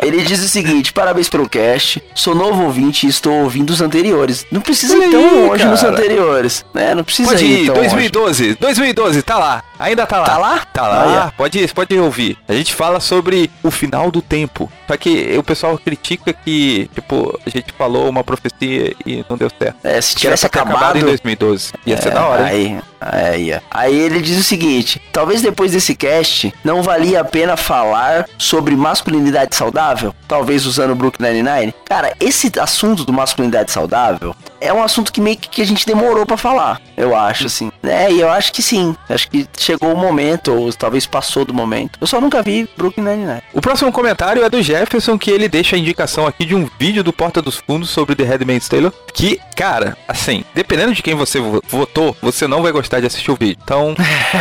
Ele 0.03 0.21
diz 0.21 0.41
o 0.41 0.47
seguinte: 0.47 0.93
parabéns 0.93 1.27
pelo 1.27 1.49
cast. 1.49 2.01
Sou 2.13 2.35
novo 2.35 2.63
ouvinte 2.63 3.07
e 3.07 3.09
estou 3.09 3.33
ouvindo 3.41 3.71
os 3.71 3.81
anteriores. 3.81 4.45
Não 4.51 4.61
precisa 4.61 4.95
ir 5.03 5.09
tão 5.09 5.47
longe 5.47 5.65
nos 5.65 5.83
anteriores. 5.83 6.63
Né? 6.73 6.93
Não 6.93 7.03
precisa 7.03 7.31
Pode 7.31 7.43
ir. 7.43 7.63
ir 7.65 7.73
2012, 7.73 8.43
longe. 8.43 8.57
2012, 8.61 9.21
tá 9.23 9.37
lá. 9.39 9.63
Ainda 9.83 10.05
tá 10.07 10.19
lá. 10.21 10.25
Tá 10.25 10.37
lá? 10.37 10.59
Tá 10.71 10.87
lá. 10.87 11.25
Ah, 11.27 11.31
pode, 11.35 11.67
pode 11.73 11.99
ouvir. 11.99 12.37
A 12.47 12.53
gente 12.53 12.73
fala 12.73 13.01
sobre 13.01 13.51
o 13.61 13.69
final 13.69 14.09
do 14.09 14.21
tempo. 14.21 14.71
Só 14.87 14.95
que 14.95 15.35
o 15.37 15.43
pessoal 15.43 15.77
critica 15.77 16.31
que, 16.31 16.89
tipo, 16.95 17.37
a 17.45 17.49
gente 17.49 17.73
falou 17.77 18.07
uma 18.07 18.23
profecia 18.23 18.93
e 19.05 19.25
não 19.29 19.35
deu 19.35 19.49
certo. 19.59 19.75
É, 19.85 19.99
se 19.99 20.15
tivesse 20.15 20.45
acabado... 20.45 20.71
acabado... 20.77 20.97
em 20.99 21.01
2012, 21.01 21.73
ia 21.85 21.95
é, 21.95 21.97
ser 21.97 22.11
da 22.11 22.25
hora. 22.25 22.45
Aí, 22.45 22.79
aí, 23.01 23.59
aí 23.69 23.93
ele 23.99 24.21
diz 24.21 24.39
o 24.39 24.43
seguinte: 24.43 25.01
talvez 25.11 25.41
depois 25.41 25.73
desse 25.73 25.93
cast 25.95 26.53
não 26.63 26.81
valia 26.81 27.19
a 27.19 27.25
pena 27.25 27.57
falar 27.57 28.25
sobre 28.37 28.77
masculinidade 28.77 29.53
saudável, 29.53 30.15
talvez 30.29 30.65
usando 30.65 30.91
o 30.91 30.95
Brook 30.95 31.21
99. 31.21 31.73
Cara, 31.83 32.13
esse 32.21 32.49
assunto 32.57 33.03
do 33.03 33.11
masculinidade 33.11 33.69
saudável 33.69 34.33
é 34.63 34.73
um 34.73 34.81
assunto 34.81 35.11
que 35.11 35.19
meio 35.19 35.35
que 35.37 35.61
a 35.61 35.65
gente 35.65 35.85
demorou 35.85 36.25
para 36.25 36.37
falar, 36.37 36.79
eu 36.95 37.13
acho, 37.15 37.45
assim. 37.47 37.69
É, 37.83 38.09
e 38.09 38.21
eu 38.21 38.29
acho 38.31 38.53
que 38.53 38.61
sim. 38.61 38.95
Acho 39.09 39.29
que 39.29 39.45
chegou 39.59 39.91
o 39.93 39.97
momento, 39.97 40.53
ou 40.53 40.71
talvez 40.71 41.05
passou 41.05 41.43
do 41.43 41.53
momento. 41.53 41.97
Eu 41.99 42.07
só 42.07 42.21
nunca 42.21 42.41
vi 42.41 42.69
Brooklyn 42.77 43.03
Nine-Nine. 43.05 43.41
O 43.53 43.59
próximo 43.59 43.91
comentário 43.91 44.41
é 44.43 44.49
do 44.49 44.61
Jefferson, 44.61 45.17
que 45.17 45.29
ele 45.29 45.49
deixa 45.49 45.75
a 45.75 45.79
indicação 45.79 46.25
aqui 46.25 46.45
de 46.45 46.55
um 46.55 46.69
vídeo 46.79 47.03
do 47.03 47.11
Porta 47.11 47.41
dos 47.41 47.57
Fundos 47.57 47.89
sobre 47.89 48.15
The 48.15 48.23
Headman's 48.23 48.69
Taylor. 48.69 48.93
Que, 49.13 49.37
cara, 49.53 49.97
assim, 50.07 50.45
dependendo 50.55 50.93
de 50.93 51.01
quem 51.03 51.13
você 51.13 51.41
votou, 51.67 52.15
você 52.21 52.47
não 52.47 52.61
vai 52.61 52.71
gostar 52.71 53.01
de 53.01 53.07
assistir 53.07 53.31
o 53.31 53.35
vídeo. 53.35 53.57
Então, 53.61 53.93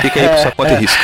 fica 0.02 0.20
aí 0.20 0.28
por 0.28 0.38
sua 0.38 0.50
conta 0.52 0.72
e 0.74 0.76
risco. 0.76 0.98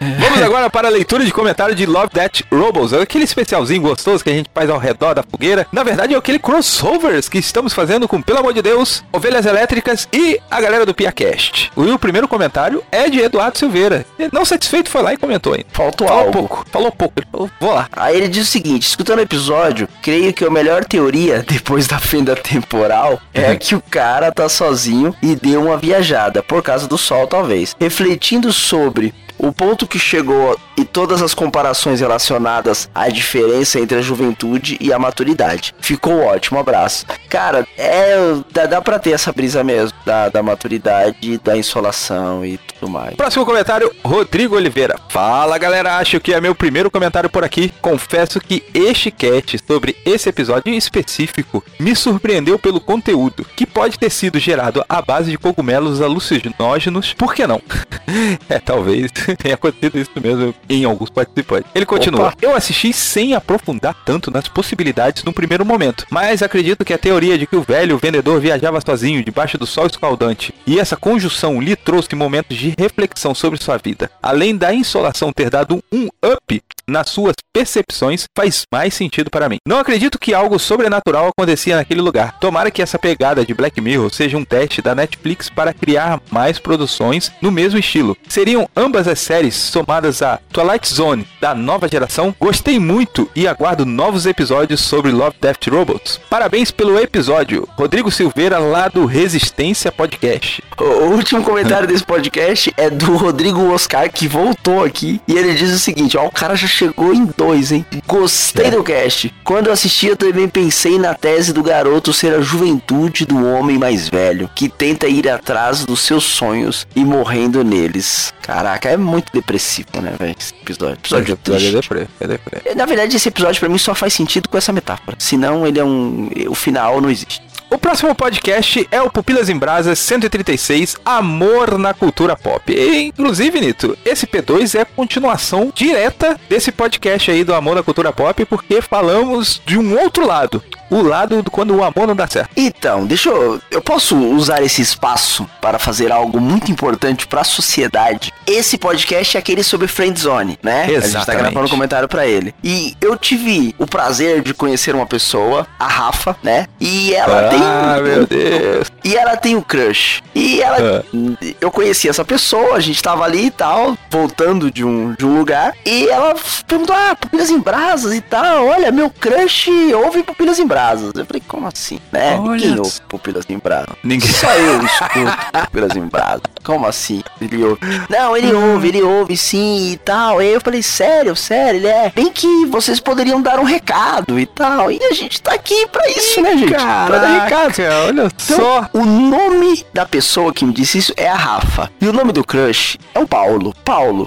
Vamos 0.20 0.40
agora 0.40 0.70
para 0.70 0.86
a 0.86 0.90
leitura 0.90 1.24
de 1.24 1.32
comentário 1.32 1.74
de 1.74 1.84
Love 1.84 2.10
That 2.10 2.44
Robots. 2.52 2.92
É 2.92 3.02
aquele 3.02 3.24
especialzinho 3.24 3.82
gostoso 3.82 4.22
que 4.22 4.30
a 4.30 4.34
gente 4.34 4.48
faz 4.54 4.70
ao 4.70 4.78
redor 4.78 5.14
da 5.14 5.24
fogueira. 5.24 5.66
Na 5.72 5.82
verdade, 5.82 6.14
é 6.14 6.16
aquele 6.16 6.38
crossovers 6.38 7.28
que 7.28 7.38
estamos 7.38 7.72
fazendo 7.72 8.06
com 8.06 8.22
pelo 8.22 8.35
pelo 8.36 8.48
amor 8.48 8.52
de 8.52 8.60
Deus, 8.60 9.02
Ovelhas 9.10 9.46
Elétricas 9.46 10.06
e 10.12 10.38
a 10.50 10.60
galera 10.60 10.84
do 10.84 10.94
PiaCast. 10.94 11.72
E 11.74 11.80
o 11.80 11.98
primeiro 11.98 12.28
comentário 12.28 12.84
é 12.92 13.08
de 13.08 13.18
Eduardo 13.18 13.56
Silveira. 13.58 14.04
não 14.30 14.44
satisfeito 14.44 14.90
foi 14.90 15.00
lá 15.02 15.14
e 15.14 15.16
comentou, 15.16 15.56
hein? 15.56 15.64
Faltou 15.72 16.06
falou 16.06 16.20
algo. 16.24 16.32
pouco, 16.40 16.66
falou 16.70 16.92
pouco. 16.92 17.14
Ele 17.16 17.26
falou, 17.32 17.50
vou 17.58 17.72
lá. 17.72 17.88
Aí 17.96 18.14
ele 18.14 18.28
diz 18.28 18.46
o 18.46 18.50
seguinte: 18.50 18.82
escutando 18.86 19.20
o 19.20 19.22
episódio, 19.22 19.88
creio 20.02 20.34
que 20.34 20.44
a 20.44 20.50
melhor 20.50 20.84
teoria, 20.84 21.42
depois 21.48 21.86
da 21.86 21.98
fenda 21.98 22.36
temporal, 22.36 23.18
é 23.32 23.52
uhum. 23.52 23.56
que 23.58 23.74
o 23.74 23.80
cara 23.80 24.30
tá 24.30 24.50
sozinho 24.50 25.16
e 25.22 25.34
deu 25.34 25.62
uma 25.64 25.78
viajada, 25.78 26.42
por 26.42 26.62
causa 26.62 26.86
do 26.86 26.98
sol, 26.98 27.26
talvez. 27.26 27.74
Refletindo 27.80 28.52
sobre 28.52 29.14
o 29.38 29.52
ponto 29.52 29.86
que 29.86 29.98
chegou 29.98 30.58
e 30.76 30.84
todas 30.84 31.22
as 31.22 31.34
comparações 31.34 32.00
relacionadas 32.00 32.88
à 32.94 33.08
diferença 33.08 33.78
entre 33.78 33.98
a 33.98 34.02
juventude 34.02 34.76
e 34.80 34.92
a 34.92 34.98
maturidade. 34.98 35.74
Ficou 35.80 36.20
ótimo, 36.22 36.58
abraço. 36.58 37.06
Cara, 37.28 37.66
é, 37.76 38.14
dá, 38.50 38.66
dá 38.66 38.82
pra 38.82 38.98
ter 38.98 39.10
essa 39.12 39.32
brisa 39.32 39.62
mesmo, 39.62 39.96
da, 40.04 40.28
da 40.28 40.42
maturidade, 40.42 41.38
da 41.38 41.56
insolação 41.56 42.44
e 42.44 42.58
tudo 42.58 42.90
mais. 42.90 43.14
Próximo 43.16 43.44
comentário, 43.44 43.92
Rodrigo 44.04 44.56
Oliveira. 44.56 44.96
Fala 45.08 45.58
galera, 45.58 45.96
acho 45.96 46.18
que 46.20 46.32
é 46.34 46.40
meu 46.40 46.54
primeiro 46.54 46.90
comentário 46.90 47.30
por 47.30 47.44
aqui. 47.44 47.72
Confesso 47.80 48.40
que 48.40 48.62
este 48.74 49.10
cat 49.10 49.58
sobre 49.66 49.96
esse 50.04 50.28
episódio 50.28 50.72
em 50.72 50.76
específico 50.76 51.62
me 51.78 51.94
surpreendeu 51.94 52.58
pelo 52.58 52.80
conteúdo, 52.80 53.46
que 53.56 53.66
pode 53.66 53.98
ter 53.98 54.10
sido 54.10 54.38
gerado 54.38 54.84
à 54.88 55.00
base 55.00 55.30
de 55.30 55.38
cogumelos 55.38 56.00
alucinógenos, 56.00 57.12
por 57.14 57.34
que 57.34 57.46
não? 57.46 57.60
é, 58.48 58.58
talvez. 58.58 59.10
tem 59.38 59.52
acontecido 59.52 59.98
isso 59.98 60.10
mesmo 60.22 60.54
em 60.68 60.84
alguns 60.84 61.10
participantes. 61.10 61.70
Ele 61.74 61.86
continua: 61.86 62.28
Opa. 62.28 62.36
Eu 62.40 62.54
assisti 62.54 62.92
sem 62.92 63.34
aprofundar 63.34 63.94
tanto 64.04 64.30
nas 64.30 64.48
possibilidades 64.48 65.24
no 65.24 65.32
primeiro 65.32 65.64
momento, 65.64 66.06
mas 66.10 66.42
acredito 66.42 66.84
que 66.84 66.94
a 66.94 66.98
teoria 66.98 67.36
de 67.38 67.46
que 67.46 67.56
o 67.56 67.62
velho 67.62 67.98
vendedor 67.98 68.40
viajava 68.40 68.80
sozinho 68.80 69.24
debaixo 69.24 69.58
do 69.58 69.66
sol 69.66 69.86
escaldante 69.86 70.54
e 70.66 70.78
essa 70.78 70.96
conjunção 70.96 71.60
lhe 71.60 71.74
trouxe 71.74 72.14
momentos 72.14 72.56
de 72.56 72.74
reflexão 72.78 73.34
sobre 73.34 73.62
sua 73.62 73.78
vida, 73.78 74.10
além 74.22 74.56
da 74.56 74.72
insolação 74.72 75.32
ter 75.32 75.50
dado 75.50 75.82
um 75.92 76.06
up 76.24 76.60
nas 76.88 77.10
suas 77.10 77.34
percepções, 77.52 78.26
faz 78.36 78.62
mais 78.72 78.94
sentido 78.94 79.28
para 79.28 79.48
mim. 79.48 79.56
Não 79.66 79.78
acredito 79.80 80.20
que 80.20 80.32
algo 80.32 80.56
sobrenatural 80.56 81.30
acontecia 81.36 81.74
naquele 81.74 82.00
lugar. 82.00 82.38
Tomara 82.38 82.70
que 82.70 82.80
essa 82.80 82.96
pegada 82.96 83.44
de 83.44 83.52
Black 83.52 83.80
Mirror 83.80 84.08
seja 84.12 84.36
um 84.36 84.44
teste 84.44 84.80
da 84.80 84.94
Netflix 84.94 85.50
para 85.50 85.72
criar 85.74 86.20
mais 86.30 86.60
produções 86.60 87.32
no 87.42 87.50
mesmo 87.50 87.80
estilo. 87.80 88.16
Seriam 88.28 88.68
ambas 88.76 89.08
as 89.08 89.15
das 89.16 89.20
séries 89.20 89.56
somadas 89.56 90.20
a 90.20 90.38
Twilight 90.52 90.86
Zone 90.92 91.26
da 91.40 91.54
nova 91.54 91.88
geração, 91.88 92.34
gostei 92.38 92.78
muito 92.78 93.28
e 93.34 93.48
aguardo 93.48 93.86
novos 93.86 94.26
episódios 94.26 94.80
sobre 94.80 95.10
Love, 95.10 95.36
Death 95.40 95.68
Robots. 95.70 96.20
Parabéns 96.28 96.70
pelo 96.70 96.98
episódio, 97.00 97.66
Rodrigo 97.78 98.10
Silveira 98.10 98.58
lá 98.58 98.88
do 98.88 99.06
Resistência 99.06 99.90
Podcast. 99.90 100.62
O, 100.78 100.84
o 100.84 101.10
último 101.14 101.42
comentário 101.42 101.88
desse 101.88 102.04
podcast 102.04 102.72
é 102.76 102.90
do 102.90 103.16
Rodrigo 103.16 103.72
Oscar 103.72 104.10
que 104.12 104.28
voltou 104.28 104.84
aqui 104.84 105.18
e 105.26 105.34
ele 105.36 105.54
diz 105.54 105.74
o 105.74 105.78
seguinte: 105.78 106.18
ó, 106.18 106.26
o 106.26 106.30
cara 106.32 106.54
já 106.54 106.66
chegou 106.66 107.14
em 107.14 107.24
dois, 107.36 107.72
hein? 107.72 107.86
Gostei 108.06 108.66
é. 108.66 108.70
do 108.72 108.82
cast. 108.82 109.32
Quando 109.44 109.68
eu 109.68 109.72
assisti, 109.72 110.08
eu 110.08 110.16
também 110.16 110.48
pensei 110.48 110.98
na 110.98 111.14
tese 111.14 111.52
do 111.54 111.62
garoto 111.62 112.12
ser 112.12 112.34
a 112.34 112.40
juventude 112.42 113.24
do 113.24 113.44
homem 113.46 113.78
mais 113.78 114.08
velho 114.10 114.50
que 114.54 114.68
tenta 114.68 115.08
ir 115.08 115.28
atrás 115.28 115.86
dos 115.86 116.00
seus 116.00 116.24
sonhos 116.24 116.86
e 116.94 117.04
morrendo 117.04 117.64
neles. 117.64 118.34
Caraca, 118.42 118.88
é 118.88 118.96
muito 119.06 119.32
depressivo, 119.32 119.88
né, 120.02 120.14
velho? 120.18 120.34
Esse 120.38 120.52
episódio. 120.52 120.94
Episódio, 120.96 121.30
é 121.32 121.34
episódio 121.34 121.68
é, 121.68 121.72
deprê, 121.80 122.06
é 122.20 122.26
deprê. 122.26 122.74
Na 122.74 122.84
verdade, 122.84 123.16
esse 123.16 123.28
episódio 123.28 123.60
para 123.60 123.68
mim 123.68 123.78
só 123.78 123.94
faz 123.94 124.12
sentido 124.12 124.48
com 124.48 124.58
essa 124.58 124.72
metáfora. 124.72 125.16
Senão 125.18 125.66
ele 125.66 125.78
é 125.78 125.84
um. 125.84 126.28
O 126.48 126.54
final 126.54 127.00
não 127.00 127.08
existe. 127.10 127.40
O 127.68 127.78
próximo 127.78 128.14
podcast 128.14 128.86
é 128.92 129.02
o 129.02 129.10
Pupilas 129.10 129.48
em 129.48 129.56
Brasa 129.58 129.96
136, 129.96 130.96
Amor 131.04 131.76
na 131.76 131.92
Cultura 131.92 132.36
Pop. 132.36 132.62
E, 132.72 133.06
inclusive, 133.08 133.60
Nito, 133.60 133.98
esse 134.04 134.24
P2 134.24 134.78
é 134.78 134.84
continuação 134.84 135.72
direta 135.74 136.38
desse 136.48 136.70
podcast 136.70 137.28
aí 137.28 137.42
do 137.42 137.52
Amor 137.52 137.74
na 137.74 137.82
Cultura 137.82 138.12
Pop, 138.12 138.44
porque 138.44 138.80
falamos 138.80 139.60
de 139.66 139.76
um 139.76 139.98
outro 140.00 140.24
lado 140.24 140.62
o 140.90 141.02
lado 141.02 141.42
quando 141.50 141.74
o 141.74 141.82
amor 141.82 142.06
não 142.06 142.16
dá 142.16 142.26
certo. 142.26 142.50
Então, 142.56 143.04
deixa 143.04 143.28
eu. 143.28 143.60
Eu 143.70 143.82
posso 143.82 144.16
usar 144.16 144.62
esse 144.62 144.80
espaço 144.82 145.48
para 145.60 145.78
fazer 145.78 146.12
algo 146.12 146.40
muito 146.40 146.70
importante 146.70 147.26
para 147.26 147.40
a 147.40 147.44
sociedade. 147.44 148.32
Esse 148.46 148.78
podcast 148.78 149.36
é 149.36 149.40
aquele 149.40 149.62
sobre 149.62 149.88
Friendzone, 149.88 150.58
né? 150.62 150.86
Exatamente. 150.88 151.06
A 151.06 151.10
gente 151.18 151.26
tá 151.26 151.34
gravando 151.34 151.66
um 151.66 151.70
comentário 151.70 152.08
para 152.08 152.26
ele. 152.26 152.54
E 152.62 152.96
eu 153.00 153.16
tive 153.16 153.74
o 153.78 153.86
prazer 153.86 154.42
de 154.42 154.54
conhecer 154.54 154.94
uma 154.94 155.06
pessoa, 155.06 155.66
a 155.78 155.86
Rafa, 155.88 156.36
né? 156.42 156.66
E 156.80 157.12
ela 157.14 157.40
ah, 157.40 157.48
tem. 157.50 157.62
Ah, 157.62 157.98
meu 158.02 158.26
Deus. 158.26 158.88
E 159.04 159.16
ela 159.16 159.36
tem 159.36 159.54
o 159.56 159.58
um 159.58 159.62
crush. 159.62 160.22
E 160.34 160.60
ela. 160.62 161.02
Ah. 161.04 161.56
Eu 161.60 161.70
conheci 161.70 162.08
essa 162.08 162.24
pessoa, 162.24 162.76
a 162.76 162.80
gente 162.80 163.02
tava 163.02 163.24
ali 163.24 163.46
e 163.46 163.50
tal, 163.50 163.96
voltando 164.10 164.70
de 164.70 164.84
um, 164.84 165.14
de 165.14 165.26
um 165.26 165.38
lugar. 165.38 165.74
E 165.84 166.06
ela 166.08 166.34
perguntou: 166.66 166.94
ah, 166.94 167.14
pupilas 167.16 167.50
em 167.50 167.58
brasas 167.58 168.12
e 168.14 168.20
tal. 168.20 168.66
Olha, 168.66 168.92
meu 168.92 169.10
crush 169.10 169.68
ouve 169.92 170.22
pupilas 170.22 170.58
em 170.60 170.64
brasas 170.66 170.75
brasas. 170.76 171.12
Eu 171.14 171.24
falei, 171.26 171.42
como 171.48 171.66
assim, 171.66 171.98
né? 172.12 172.36
Olha. 172.38 172.54
Ninguém 172.66 172.78
ouve 172.78 173.00
pupilas 173.08 173.44
em 173.48 173.58
brasas. 173.58 173.88
Ninguém. 174.04 174.30
Só 174.30 174.52
eu 174.52 174.82
escuto 174.84 175.64
pupilas 175.64 175.96
em 175.96 176.06
brasas 176.06 176.42
como 176.66 176.84
assim? 176.84 177.22
Ele 177.40 177.62
ouve. 177.62 177.78
Não, 178.10 178.36
ele 178.36 178.52
ouve, 178.52 178.88
ele 178.88 179.00
ouve 179.02 179.36
sim 179.36 179.92
e 179.92 179.96
tal. 179.98 180.42
E 180.42 180.48
aí 180.48 180.52
eu 180.54 180.60
falei, 180.60 180.82
sério, 180.82 181.36
sério, 181.36 181.78
ele 181.78 181.86
é. 181.86 182.10
Bem 182.14 182.30
que 182.32 182.66
vocês 182.66 182.98
poderiam 182.98 183.40
dar 183.40 183.60
um 183.60 183.62
recado 183.62 184.36
e 184.36 184.44
tal. 184.46 184.90
E 184.90 184.98
a 185.04 185.14
gente 185.14 185.40
tá 185.40 185.52
aqui 185.54 185.86
pra 185.92 186.10
isso, 186.10 186.42
né, 186.42 186.56
gente? 186.58 186.72
Caraca, 186.72 187.06
pra 187.06 187.18
dar 187.18 187.44
recado. 187.44 187.72
Olha 188.08 188.22
então, 188.24 188.56
só. 188.56 188.88
O 188.92 189.04
nome 189.04 189.86
da 189.94 190.04
pessoa 190.04 190.52
que 190.52 190.64
me 190.64 190.72
disse 190.72 190.98
isso 190.98 191.14
é 191.16 191.28
a 191.28 191.34
Rafa. 191.36 191.88
E 192.00 192.08
o 192.08 192.12
nome 192.12 192.32
do 192.32 192.42
crush 192.44 192.98
é 193.14 193.20
o 193.20 193.28
Paulo. 193.28 193.72
Paulo. 193.84 194.26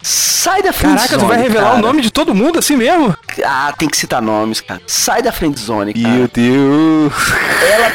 Sai 0.00 0.62
da 0.62 0.72
frente 0.72 0.96
Caraca, 0.96 1.18
tu 1.18 1.26
vai 1.26 1.36
revelar 1.42 1.72
cara. 1.74 1.76
o 1.76 1.82
nome 1.82 2.00
de 2.00 2.10
todo 2.10 2.34
mundo 2.34 2.58
assim 2.58 2.76
mesmo? 2.76 3.14
Ah, 3.44 3.74
tem 3.76 3.88
que 3.88 3.96
citar 3.96 4.22
nomes, 4.22 4.62
cara. 4.62 4.80
Sai 4.86 5.20
da 5.20 5.32
frente 5.32 5.60
zone, 5.60 5.92
cara. 5.92 6.08
Meu 6.08 6.28
Deus. 6.28 7.12
Ela. 7.70 7.88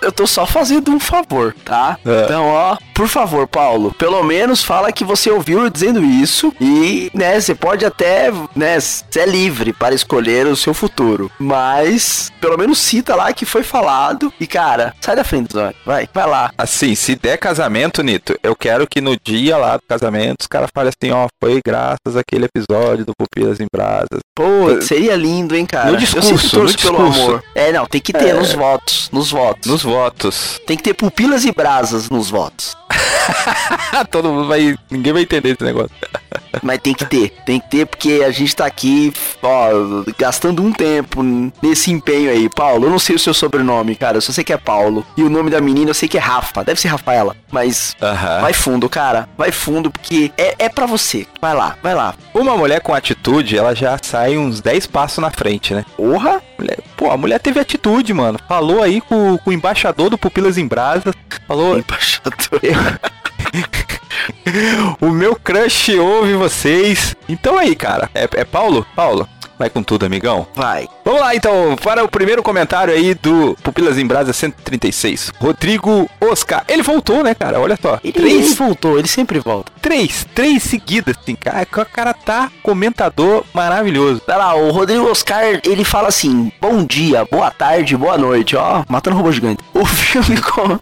Eu 0.00 0.12
tô 0.12 0.26
só 0.26 0.46
fazendo 0.46 0.90
um 0.92 1.00
favor, 1.00 1.54
tá? 1.64 1.98
É. 2.04 2.24
Então, 2.24 2.46
ó, 2.48 2.76
por 2.94 3.08
favor, 3.08 3.46
Paulo, 3.48 3.94
pelo 3.94 4.22
menos 4.22 4.62
fala 4.62 4.92
que 4.92 5.02
você 5.04 5.30
ouviu 5.30 5.62
eu 5.62 5.70
dizendo 5.70 6.04
isso 6.04 6.52
e, 6.60 7.10
né, 7.14 7.40
você 7.40 7.54
pode 7.54 7.84
até, 7.86 8.30
né, 8.54 8.78
você 8.78 9.04
é 9.20 9.26
livre 9.26 9.72
para 9.72 9.94
escolher 9.94 10.46
o 10.46 10.54
seu 10.54 10.74
futuro, 10.74 11.30
mas 11.38 12.30
pelo 12.40 12.58
menos 12.58 12.78
cita 12.78 13.14
lá 13.16 13.32
que 13.32 13.46
foi 13.46 13.62
falado 13.62 14.32
e, 14.38 14.46
cara, 14.46 14.94
sai 15.00 15.16
da 15.16 15.24
frente, 15.24 15.52
Zóio, 15.54 15.74
vai, 15.86 16.06
vai 16.12 16.26
lá. 16.28 16.50
Assim, 16.56 16.94
se 16.94 17.14
der 17.14 17.38
casamento, 17.38 18.02
Nito, 18.02 18.38
eu 18.42 18.54
quero 18.54 18.86
que 18.86 19.00
no 19.00 19.16
dia 19.18 19.56
lá 19.56 19.76
do 19.78 19.82
casamento 19.88 20.42
os 20.42 20.46
caras 20.46 20.68
falem 20.74 20.90
assim, 20.94 21.10
ó, 21.12 21.26
foi 21.42 21.60
graças 21.64 22.14
àquele 22.16 22.44
episódio 22.46 23.06
do 23.06 23.12
Pupilas 23.16 23.58
em 23.58 23.66
Brasas. 23.72 24.20
Pô, 24.36 24.80
seria 24.82 25.16
lindo, 25.16 25.56
hein, 25.56 25.64
cara? 25.64 25.90
No 25.92 25.96
discurso, 25.96 26.28
eu 26.28 26.34
no 26.34 26.66
discurso. 26.66 26.78
pelo 26.78 27.06
amor. 27.06 27.42
É, 27.54 27.72
não, 27.72 27.86
tem 27.86 28.00
que 28.00 28.12
ter 28.12 28.28
é... 28.28 28.34
nos 28.34 28.52
votos, 28.52 29.08
nos 29.12 29.30
votos. 29.30 29.70
Nos 29.70 29.82
votos. 29.82 30.60
Tem 30.66 30.76
que 30.76 30.82
ter 30.82 30.94
pupilas 30.94 31.44
e 31.44 31.52
brasas 31.52 32.08
nos 32.10 32.28
votos. 32.30 32.76
Todo 34.10 34.28
mundo 34.32 34.48
vai. 34.48 34.76
Ninguém 34.90 35.12
vai 35.12 35.22
entender 35.22 35.50
esse 35.50 35.64
negócio. 35.64 35.94
Mas 36.62 36.78
tem 36.82 36.94
que 36.94 37.04
ter, 37.04 37.30
tem 37.44 37.60
que 37.60 37.68
ter, 37.68 37.86
porque 37.86 38.22
a 38.26 38.30
gente 38.30 38.54
tá 38.54 38.66
aqui, 38.66 39.12
ó, 39.42 39.68
gastando 40.18 40.62
um 40.62 40.72
tempo 40.72 41.22
nesse 41.62 41.90
empenho 41.90 42.30
aí. 42.30 42.48
Paulo, 42.48 42.86
eu 42.86 42.90
não 42.90 42.98
sei 42.98 43.16
o 43.16 43.18
seu 43.18 43.34
sobrenome, 43.34 43.96
cara, 43.96 44.18
eu 44.18 44.20
só 44.20 44.32
sei 44.32 44.44
que 44.44 44.52
é 44.52 44.58
Paulo. 44.58 45.04
E 45.16 45.22
o 45.22 45.30
nome 45.30 45.50
da 45.50 45.60
menina 45.60 45.90
eu 45.90 45.94
sei 45.94 46.08
que 46.08 46.16
é 46.18 46.20
Rafa, 46.20 46.62
deve 46.64 46.80
ser 46.80 46.88
Rafaela. 46.88 47.34
Mas 47.50 47.94
uh 48.00 48.04
-huh. 48.06 48.40
vai 48.40 48.52
fundo, 48.52 48.88
cara, 48.88 49.28
vai 49.36 49.50
fundo, 49.50 49.90
porque 49.90 50.32
é, 50.36 50.54
é 50.58 50.68
para 50.68 50.86
você. 50.86 51.26
Vai 51.40 51.54
lá, 51.54 51.76
vai 51.82 51.94
lá. 51.94 52.14
Uma 52.34 52.56
mulher 52.56 52.80
com 52.80 52.94
atitude, 52.94 53.56
ela 53.56 53.74
já 53.74 53.98
sai 54.00 54.36
uns 54.36 54.60
10 54.60 54.86
passos 54.86 55.18
na 55.18 55.30
frente, 55.30 55.74
né? 55.74 55.84
Porra! 55.96 56.40
Mulher, 56.58 56.78
pô, 56.96 57.10
a 57.10 57.16
mulher 57.16 57.40
teve 57.40 57.58
atitude, 57.58 58.14
mano. 58.14 58.38
Falou 58.48 58.82
aí 58.82 59.00
com, 59.00 59.36
com 59.38 59.50
o 59.50 59.52
embaixador 59.52 60.08
do 60.10 60.18
Pupilas 60.18 60.56
em 60.58 60.66
Brasa. 60.66 61.12
Falou. 61.48 61.76
Embaixador. 61.78 62.60
Eu... 62.62 62.76
o 65.00 65.10
meu 65.10 65.36
crush 65.36 65.92
ouve 65.98 66.34
vocês. 66.34 67.14
Então 67.28 67.58
aí, 67.58 67.74
cara. 67.76 68.10
É, 68.14 68.24
é 68.34 68.44
Paulo? 68.44 68.86
Paulo, 68.96 69.28
vai 69.58 69.68
com 69.70 69.82
tudo, 69.82 70.06
amigão. 70.06 70.46
Vai. 70.54 70.88
Vamos 71.04 71.20
lá 71.20 71.34
então, 71.34 71.74
para 71.82 72.04
o 72.04 72.08
primeiro 72.08 72.44
comentário 72.44 72.94
aí 72.94 73.12
do 73.12 73.56
Pupilas 73.60 73.98
em 73.98 74.06
Brasa 74.06 74.32
136. 74.32 75.32
Rodrigo 75.40 76.08
Oscar. 76.20 76.62
Ele 76.68 76.82
voltou, 76.82 77.24
né, 77.24 77.34
cara? 77.34 77.58
Olha 77.58 77.76
só. 77.80 77.98
Ele, 78.04 78.12
três, 78.12 78.54
voltou, 78.56 78.96
ele 79.00 79.08
sempre 79.08 79.40
volta. 79.40 79.72
Três, 79.82 80.24
três 80.32 80.62
seguidas, 80.62 81.16
assim, 81.20 81.34
cara. 81.34 81.62
O 81.64 81.84
cara 81.86 82.14
tá 82.14 82.50
comentador 82.62 83.42
maravilhoso. 83.52 84.20
Tá 84.20 84.36
lá, 84.36 84.54
o 84.54 84.70
Rodrigo 84.70 85.10
Oscar, 85.10 85.42
ele 85.64 85.82
fala 85.82 86.06
assim: 86.06 86.52
bom 86.60 86.84
dia, 86.84 87.26
boa 87.28 87.50
tarde, 87.50 87.96
boa 87.96 88.16
noite, 88.16 88.54
ó. 88.54 88.84
Matando 88.88 89.16
robô 89.16 89.32
gigante. 89.32 89.62
O 89.74 89.84
filme 89.84 90.38
com, 90.40 90.78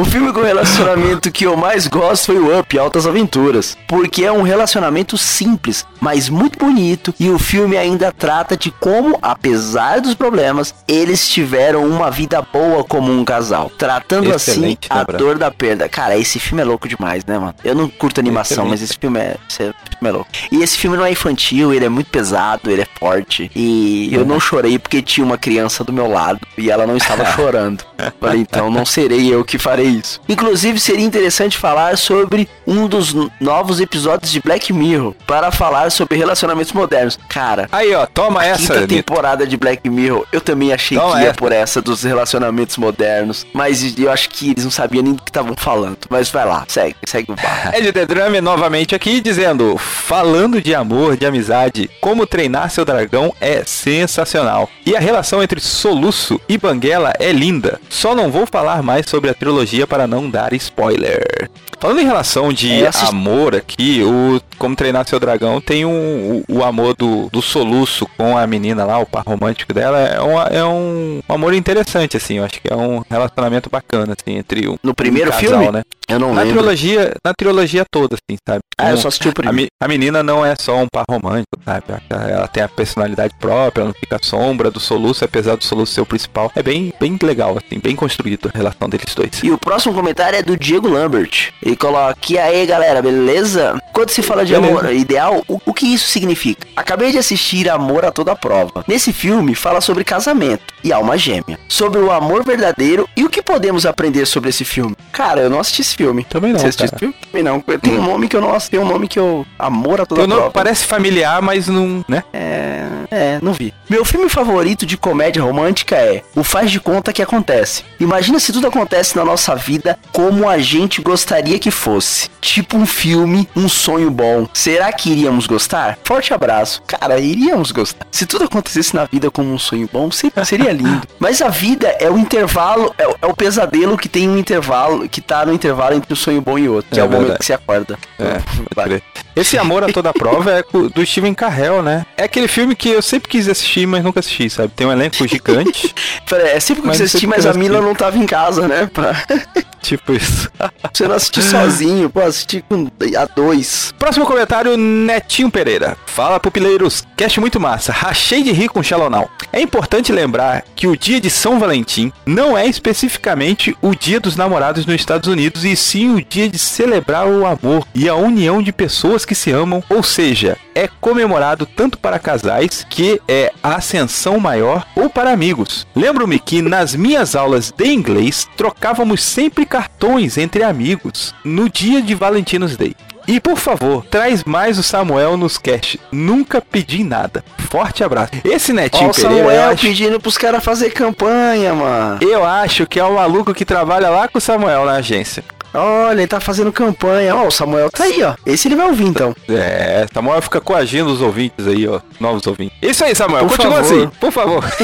o 0.00 0.04
filme 0.04 0.32
com 0.32 0.40
relacionamento 0.40 1.32
que 1.32 1.46
eu 1.46 1.56
mais 1.56 1.88
gosto 1.88 2.26
foi 2.26 2.38
o 2.38 2.60
Up 2.60 2.78
Altas 2.78 3.08
Aventuras. 3.08 3.76
Porque 3.88 4.24
é 4.24 4.30
um 4.30 4.42
relacionamento 4.42 5.18
simples, 5.18 5.84
mas 6.00 6.28
muito 6.28 6.60
bonito. 6.60 7.12
E 7.18 7.28
o 7.28 7.40
filme 7.40 7.76
ainda 7.76 8.12
trata 8.12 8.56
de 8.56 8.70
como, 8.70 9.18
apesar 9.20 9.63
apesar 9.64 10.00
dos 10.00 10.14
problemas, 10.14 10.74
eles 10.86 11.26
tiveram 11.28 11.86
uma 11.86 12.10
vida 12.10 12.42
boa 12.52 12.84
como 12.84 13.10
um 13.10 13.24
casal. 13.24 13.70
Tratando 13.78 14.32
assim 14.32 14.50
Excelente, 14.52 14.86
assim 14.90 15.00
a 15.08 15.12
né, 15.12 15.18
dor 15.18 15.38
da 15.38 15.50
perda. 15.50 15.88
Cara, 15.88 16.16
esse 16.18 16.38
filme 16.38 16.60
é 16.60 16.64
louco 16.64 16.86
demais, 16.86 17.24
né, 17.24 17.38
mano? 17.38 17.54
Eu 17.64 17.74
não 17.74 17.88
curto 17.88 18.20
animação, 18.20 18.64
Excelente. 18.66 18.70
mas 18.70 18.82
esse 18.82 18.98
filme, 18.98 19.18
é, 19.18 19.36
esse 19.48 19.58
filme 19.58 19.74
é 20.02 20.10
louco. 20.10 20.30
E 20.52 20.62
esse 20.62 20.76
filme 20.76 20.96
não 20.98 21.04
é 21.06 21.12
infantil, 21.12 21.72
ele 21.72 21.84
é 21.84 21.88
muito 21.88 22.10
pesado, 22.10 22.70
ele 22.70 22.82
é 22.82 22.86
forte. 22.98 23.50
E 23.56 24.10
eu 24.12 24.24
não 24.26 24.34
uhum. 24.34 24.40
chorei 24.40 24.78
porque 24.78 25.00
tinha 25.00 25.24
uma 25.24 25.38
criança 25.38 25.82
do 25.82 25.92
meu 25.92 26.08
lado 26.08 26.40
e 26.58 26.70
ela 26.70 26.86
não 26.86 26.96
estava 26.96 27.24
chorando. 27.32 27.84
Falei, 28.20 28.40
então 28.42 28.70
não 28.70 28.84
serei 28.84 29.32
eu 29.32 29.42
que 29.44 29.58
farei 29.58 29.86
isso. 29.86 30.20
Inclusive, 30.28 30.78
seria 30.78 31.04
interessante 31.04 31.56
falar 31.56 31.96
sobre 31.96 32.48
um 32.66 32.86
dos 32.86 33.14
novos 33.40 33.80
episódios 33.80 34.30
de 34.30 34.40
Black 34.40 34.72
Mirror 34.72 35.14
para 35.26 35.50
falar 35.50 35.90
sobre 35.90 36.18
relacionamentos 36.18 36.72
modernos. 36.72 37.18
Cara, 37.28 37.66
aí 37.72 37.94
ó, 37.94 38.04
toma 38.04 38.44
essa. 38.44 38.64
Quinta 38.74 38.84
temporada 38.88 39.46
de 39.46 39.53
de 39.54 39.56
Black 39.56 39.88
Mirror, 39.88 40.26
eu 40.32 40.40
também 40.40 40.72
achei 40.72 40.98
não 40.98 41.12
que 41.12 41.18
é. 41.18 41.22
ia 41.24 41.32
por 41.34 41.52
essa 41.52 41.80
dos 41.80 42.02
relacionamentos 42.02 42.76
modernos, 42.76 43.46
mas 43.54 43.96
eu 43.98 44.10
acho 44.10 44.28
que 44.28 44.50
eles 44.50 44.64
não 44.64 44.70
sabiam 44.70 45.02
nem 45.04 45.14
do 45.14 45.22
que 45.22 45.30
estavam 45.30 45.54
falando. 45.56 45.98
Mas 46.10 46.28
vai 46.28 46.44
lá, 46.44 46.64
segue, 46.68 46.96
segue 47.06 47.30
o 47.32 47.36
bar. 47.36 47.70
É 47.72 47.78
Ed 47.78 47.92
The 47.92 48.04
Drummer 48.06 48.42
novamente 48.42 48.94
aqui 48.94 49.20
dizendo: 49.20 49.78
falando 49.78 50.60
de 50.60 50.74
amor, 50.74 51.16
de 51.16 51.24
amizade, 51.26 51.88
como 52.00 52.26
treinar 52.26 52.70
seu 52.70 52.84
dragão 52.84 53.32
é 53.40 53.62
sensacional. 53.64 54.68
E 54.84 54.96
a 54.96 55.00
relação 55.00 55.42
entre 55.42 55.60
Soluço 55.60 56.40
e 56.48 56.58
Banguela 56.58 57.12
é 57.18 57.32
linda. 57.32 57.80
Só 57.88 58.14
não 58.14 58.30
vou 58.30 58.46
falar 58.46 58.82
mais 58.82 59.08
sobre 59.08 59.30
a 59.30 59.34
trilogia 59.34 59.86
para 59.86 60.06
não 60.06 60.28
dar 60.28 60.52
spoiler. 60.54 61.50
Falando 61.78 62.00
em 62.00 62.04
relação 62.06 62.52
de 62.52 62.82
é, 62.84 62.88
assisti... 62.88 63.08
amor 63.08 63.54
aqui, 63.54 64.02
o 64.02 64.40
Como 64.58 64.76
Treinar 64.76 65.06
Seu 65.06 65.18
Dragão 65.18 65.60
tem 65.60 65.84
um, 65.84 66.42
o, 66.48 66.56
o, 66.58 66.64
amor 66.64 66.94
do, 66.96 67.28
do 67.30 67.42
Soluço 67.42 68.06
com 68.16 68.36
a 68.36 68.46
menina 68.46 68.84
lá, 68.84 68.98
o 68.98 69.06
par 69.06 69.24
romântico 69.24 69.72
dela, 69.72 69.98
é, 69.98 70.20
uma, 70.20 70.44
é 70.44 70.64
um 70.64 71.20
amor 71.28 71.52
interessante, 71.54 72.16
assim. 72.16 72.38
Eu 72.38 72.44
acho 72.44 72.60
que 72.60 72.72
é 72.72 72.76
um 72.76 73.02
relacionamento 73.10 73.68
bacana, 73.70 74.14
assim, 74.18 74.36
entre 74.38 74.68
o. 74.68 74.76
No 74.82 74.94
primeiro 74.94 75.28
um 75.30 75.32
casal, 75.32 75.48
filme? 75.60 75.70
Né? 75.72 75.82
Eu 76.08 76.18
não 76.18 76.34
na 76.34 76.42
lembro. 76.42 76.58
Trilogia, 76.58 77.14
na 77.24 77.32
trilogia 77.36 77.84
toda, 77.90 78.16
assim, 78.16 78.36
sabe? 78.46 78.60
Ah, 78.78 78.90
eu 78.90 78.96
só 78.98 79.08
assisti 79.08 79.28
o 79.28 79.32
primeiro. 79.32 79.68
A, 79.80 79.84
a, 79.84 79.88
menina 79.88 80.22
não 80.22 80.44
é 80.44 80.54
só 80.58 80.76
um 80.78 80.86
par 80.90 81.04
romântico, 81.08 81.58
sabe? 81.64 81.84
Ela 82.30 82.48
tem 82.48 82.62
a 82.62 82.68
personalidade 82.68 83.34
própria, 83.38 83.82
ela 83.82 83.88
não 83.90 83.94
fica 84.00 84.18
sombra 84.22 84.70
do 84.70 84.80
Soluço, 84.80 85.24
apesar 85.24 85.56
do 85.56 85.64
Soluço 85.64 85.92
ser 85.94 86.00
o 86.00 86.06
principal. 86.06 86.50
É 86.54 86.62
bem, 86.62 86.92
bem 87.00 87.18
legal, 87.22 87.56
assim, 87.56 87.78
bem 87.80 87.96
construído 87.96 88.50
a 88.52 88.56
relação 88.56 88.88
deles 88.88 89.14
dois. 89.14 89.42
E 89.42 89.50
o 89.50 89.58
próximo 89.58 89.94
comentário 89.94 90.38
é 90.38 90.42
do 90.42 90.56
Diego 90.56 90.88
Lambert 90.88 91.52
e 91.64 91.74
coloca: 91.74 92.14
E 92.32 92.38
aí, 92.38 92.66
galera, 92.66 93.00
beleza? 93.00 93.80
Quando 93.92 94.10
se 94.10 94.22
fala 94.22 94.44
de 94.44 94.52
beleza. 94.52 94.80
amor 94.80 94.92
ideal, 94.92 95.42
o, 95.48 95.60
o 95.64 95.72
que 95.72 95.86
isso 95.86 96.06
significa? 96.08 96.66
Acabei 96.76 97.10
de 97.10 97.18
assistir 97.18 97.68
Amor 97.70 98.04
a 98.04 98.10
toda 98.10 98.36
prova. 98.36 98.84
Nesse 98.86 99.12
filme 99.12 99.54
fala 99.54 99.80
sobre 99.80 100.04
casamento 100.04 100.62
e 100.82 100.92
alma 100.92 101.16
gêmea, 101.16 101.58
sobre 101.68 102.00
o 102.00 102.10
amor 102.10 102.44
verdadeiro 102.44 103.08
e 103.16 103.24
o 103.24 103.30
que 103.30 103.40
podemos 103.40 103.86
aprender 103.86 104.26
sobre 104.26 104.50
esse 104.50 104.64
filme. 104.64 104.94
Cara, 105.12 105.40
eu 105.42 105.50
não 105.50 105.60
assisti 105.60 105.80
esse 105.82 105.94
filme. 105.96 106.24
Também 106.28 106.52
não. 106.52 106.58
Você 106.58 106.66
assistiu 106.66 106.86
esse 106.86 106.96
filme? 106.98 107.14
Também 107.26 107.42
não. 107.42 107.60
Tem 107.60 107.94
um 107.94 108.00
hum. 108.00 108.04
nome 108.12 108.28
que 108.28 108.36
eu 108.36 108.40
não 108.40 108.58
tem 108.58 108.78
um 108.80 108.86
nome 108.86 109.08
que 109.08 109.18
eu 109.18 109.46
Amor 109.58 110.00
a 110.00 110.06
toda 110.06 110.20
eu 110.20 110.26
não, 110.26 110.36
prova. 110.36 110.50
Parece 110.50 110.84
familiar, 110.84 111.40
mas 111.40 111.68
não, 111.68 112.04
né? 112.08 112.22
É, 112.32 112.84
é, 113.10 113.38
não 113.40 113.52
vi. 113.52 113.72
Meu 113.88 114.04
filme 114.04 114.28
favorito 114.28 114.84
de 114.84 114.96
comédia 114.96 115.42
romântica 115.42 115.96
é 115.96 116.22
O 116.34 116.42
Faz 116.44 116.70
de 116.70 116.80
Conta 116.80 117.12
que 117.12 117.22
Acontece. 117.22 117.84
Imagina 117.98 118.38
se 118.38 118.52
tudo 118.52 118.66
acontece 118.66 119.16
na 119.16 119.24
nossa 119.24 119.54
vida 119.54 119.98
como 120.12 120.48
a 120.48 120.58
gente 120.58 121.00
gostaria 121.00 121.53
gostaria 121.54 121.58
que 121.58 121.70
fosse? 121.70 122.28
Tipo 122.40 122.76
um 122.76 122.86
filme, 122.86 123.48
um 123.56 123.68
sonho 123.68 124.10
bom. 124.10 124.46
Será 124.52 124.92
que 124.92 125.10
iríamos 125.10 125.46
gostar? 125.46 125.98
Forte 126.04 126.34
abraço. 126.34 126.82
Cara, 126.86 127.18
iríamos 127.18 127.70
gostar. 127.72 128.06
Se 128.10 128.26
tudo 128.26 128.44
acontecesse 128.44 128.94
na 128.94 129.04
vida 129.04 129.30
como 129.30 129.52
um 129.52 129.58
sonho 129.58 129.88
bom, 129.92 130.10
seria 130.44 130.72
lindo. 130.72 131.06
Mas 131.18 131.40
a 131.40 131.48
vida 131.48 131.88
é 132.00 132.10
o 132.10 132.18
intervalo, 132.18 132.94
é 132.98 133.06
o, 133.06 133.14
é 133.22 133.26
o 133.26 133.34
pesadelo 133.34 133.96
que 133.96 134.08
tem 134.08 134.28
um 134.28 134.36
intervalo, 134.36 135.08
que 135.08 135.20
tá 135.20 135.46
no 135.46 135.52
intervalo 135.52 135.94
entre 135.94 136.12
um 136.12 136.16
sonho 136.16 136.40
bom 136.40 136.58
e 136.58 136.68
outro, 136.68 136.90
que 136.90 136.98
é, 136.98 137.02
é 137.02 137.06
o 137.06 137.10
momento 137.10 137.38
que 137.38 137.44
você 137.46 137.52
acorda. 137.52 137.98
É, 138.18 138.38
vale. 138.74 139.02
Esse 139.36 139.58
amor 139.58 139.82
a 139.84 139.88
toda 139.92 140.12
prova 140.12 140.58
é 140.58 140.62
do 140.94 141.04
Steven 141.04 141.34
Carrell, 141.34 141.82
né? 141.82 142.06
É 142.16 142.24
aquele 142.24 142.46
filme 142.46 142.74
que 142.76 142.88
eu 142.90 143.02
sempre 143.02 143.28
quis 143.28 143.48
assistir, 143.48 143.86
mas 143.86 144.02
nunca 144.04 144.20
assisti, 144.20 144.48
sabe? 144.48 144.72
Tem 144.74 144.86
um 144.86 144.92
elenco 144.92 145.26
gigante. 145.26 145.92
Pera, 146.28 146.48
é 146.48 146.60
sempre 146.60 146.82
que 146.82 146.88
eu 146.88 146.92
quis 146.92 147.00
assistir, 147.00 147.26
mas 147.26 147.44
a 147.46 147.52
Mila 147.52 147.80
não 147.80 147.94
tava 147.94 148.16
em 148.16 148.26
casa, 148.26 148.68
né? 148.68 148.86
Pra... 148.92 149.24
Tipo 149.84 150.14
isso. 150.14 150.50
Você 150.92 151.06
não 151.06 151.14
assistir 151.16 151.42
sozinho, 151.42 152.08
pô, 152.08 152.20
assistir 152.22 152.64
com 152.66 152.86
a 153.18 153.24
dois. 153.26 153.92
Próximo 153.98 154.24
comentário, 154.24 154.78
Netinho 154.78 155.50
Pereira. 155.50 155.94
Fala, 156.06 156.40
pupileiros. 156.40 157.04
Cast 157.14 157.38
muito 157.38 157.60
massa. 157.60 157.92
Rachei 157.92 158.42
de 158.42 158.50
rir 158.50 158.68
com 158.70 158.80
o 158.80 159.26
É 159.52 159.60
importante 159.60 160.10
lembrar 160.10 160.64
que 160.74 160.86
o 160.86 160.96
dia 160.96 161.20
de 161.20 161.28
São 161.28 161.58
Valentim 161.60 162.10
não 162.24 162.56
é 162.56 162.66
especificamente 162.66 163.76
o 163.82 163.94
dia 163.94 164.18
dos 164.18 164.36
namorados 164.36 164.86
nos 164.86 164.94
Estados 164.96 165.28
Unidos, 165.28 165.66
e 165.66 165.76
sim 165.76 166.14
o 166.14 166.24
dia 166.24 166.48
de 166.48 166.58
celebrar 166.58 167.26
o 167.26 167.44
amor 167.44 167.86
e 167.94 168.08
a 168.08 168.14
união 168.14 168.62
de 168.62 168.72
pessoas 168.72 169.26
que 169.26 169.34
se 169.34 169.50
amam, 169.50 169.84
ou 169.90 170.02
seja, 170.02 170.56
é 170.74 170.88
comemorado 171.00 171.64
tanto 171.64 171.96
para 171.96 172.18
casais, 172.18 172.84
que 172.90 173.20
é 173.28 173.52
a 173.62 173.76
ascensão 173.76 174.38
maior, 174.40 174.84
ou 174.96 175.08
para 175.08 175.30
amigos. 175.32 175.86
Lembro-me 175.94 176.38
que 176.38 176.60
nas 176.60 176.94
minhas 176.94 177.36
aulas 177.36 177.70
de 177.74 177.86
inglês 177.86 178.46
trocávamos 178.56 179.22
sempre 179.22 179.64
cartões 179.64 180.36
entre 180.36 180.62
amigos 180.62 181.34
no 181.44 181.68
dia 181.68 182.02
de 182.02 182.14
Valentinos 182.14 182.76
Day. 182.76 182.94
E 183.26 183.40
por 183.40 183.56
favor, 183.56 184.04
traz 184.04 184.44
mais 184.44 184.78
o 184.78 184.82
Samuel 184.82 185.38
nos 185.38 185.56
cast. 185.56 185.98
Nunca 186.12 186.60
pedi 186.60 187.02
nada. 187.02 187.42
Forte 187.70 188.04
abraço. 188.04 188.32
Esse 188.44 188.70
Netinho 188.70 189.06
Ó, 189.06 189.10
o 189.10 189.14
Samuel 189.14 189.44
pedindo 189.46 189.68
acho... 189.72 189.82
pedindo 189.86 190.20
pros 190.20 190.36
caras 190.36 190.62
fazer 190.62 190.90
campanha, 190.90 191.72
mano. 191.74 192.18
Eu 192.20 192.44
acho 192.44 192.86
que 192.86 193.00
é 193.00 193.04
o 193.04 193.14
maluco 193.14 193.54
que 193.54 193.64
trabalha 193.64 194.10
lá 194.10 194.28
com 194.28 194.36
o 194.36 194.40
Samuel 194.42 194.84
na 194.84 194.92
agência. 194.96 195.42
Olha, 195.74 196.12
ele 196.20 196.26
tá 196.28 196.40
fazendo 196.40 196.72
campanha. 196.72 197.34
Ó, 197.34 197.48
o 197.48 197.50
Samuel 197.50 197.90
tá 197.90 198.04
aí, 198.04 198.22
ó. 198.22 198.34
Esse 198.46 198.68
ele 198.68 198.76
vai 198.76 198.86
ouvir, 198.86 199.06
então. 199.06 199.34
É, 199.48 200.06
Samuel 200.14 200.40
fica 200.40 200.60
coagindo 200.60 201.10
os 201.10 201.20
ouvintes 201.20 201.66
aí, 201.66 201.88
ó. 201.88 202.00
Novos 202.20 202.46
ouvintes. 202.46 202.78
Isso 202.80 203.04
aí, 203.04 203.14
Samuel. 203.14 203.46
Por 203.48 203.56
continua 203.56 203.82
favor. 203.82 203.98
assim, 204.04 204.10
por 204.20 204.30
favor. 204.30 204.64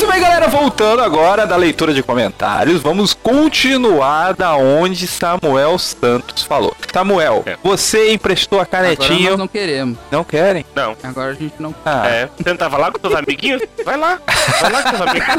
Muito 0.03 0.11
bem, 0.15 0.21
galera, 0.21 0.49
voltando 0.49 1.01
agora 1.01 1.47
da 1.47 1.55
leitura 1.55 1.95
de 1.95 2.03
comentários, 2.03 2.83
vamos 2.83 3.15
continuar 3.15 4.35
da 4.35 4.57
onde 4.57 5.07
Samuel 5.07 5.79
Santos 5.79 6.43
falou. 6.43 6.75
Samuel, 6.93 7.45
é. 7.47 7.57
você 7.63 8.13
emprestou 8.13 8.59
a 8.61 8.67
canetinha. 8.67 9.09
Agora 9.15 9.31
nós 9.31 9.39
não 9.39 9.47
queremos. 9.47 9.97
Não 10.11 10.25
querem? 10.25 10.67
Não. 10.75 10.97
Agora 11.05 11.31
a 11.31 11.35
gente 11.35 11.55
não 11.61 11.73
ah. 11.87 12.09
É, 12.09 12.29
você 12.37 12.51
não 12.51 12.57
tava 12.57 12.77
lá 12.79 12.91
com 12.91 12.99
seus 13.01 13.15
amiguinhos? 13.15 13.63
Vai 13.85 13.97
lá. 13.97 14.19
Vai 14.61 14.73
lá 14.73 14.83
com 14.83 14.89
seus 14.89 15.01
amiguinhos. 15.03 15.37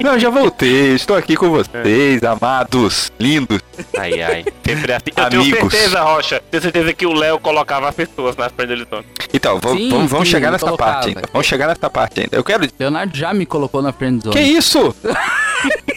não, 0.00 0.18
já 0.18 0.30
voltei. 0.30 0.94
Estou 0.94 1.14
aqui 1.14 1.36
com 1.36 1.50
vocês, 1.50 2.22
é. 2.22 2.26
amados, 2.26 3.12
lindos. 3.20 3.60
Ai, 3.98 4.20
ai. 4.22 4.44
Sempre 4.64 4.92
assim. 4.94 5.06
Eu 5.14 5.24
Amigos. 5.24 5.44
tenho 5.58 5.70
certeza, 5.70 6.00
Rocha. 6.00 6.42
Tenho 6.50 6.62
certeza 6.62 6.92
que 6.94 7.04
o 7.06 7.12
Léo 7.12 7.38
colocava 7.38 7.86
as 7.88 7.94
pessoas 7.94 8.34
nas 8.36 8.50
frente 8.50 8.68
do 8.68 8.74
Litônio. 8.76 9.04
Então, 9.34 9.60
vamos 10.06 10.26
chegar 10.28 10.50
nessa 10.50 10.64
colocava. 10.66 10.92
parte. 10.92 11.10
Então. 11.10 11.22
Vamos 11.32 11.46
chegar 11.50 11.66
nessa 11.66 11.90
parte 11.90 12.20
ainda. 12.22 12.36
Eu 12.36 12.44
quero. 12.44 12.66
Leonardo 12.78 13.16
já 13.16 13.34
me 13.34 13.44
colocou 13.44 13.82
na 13.82 13.92
friendzone. 13.92 14.32
Que 14.36 14.40
isso? 14.40 14.94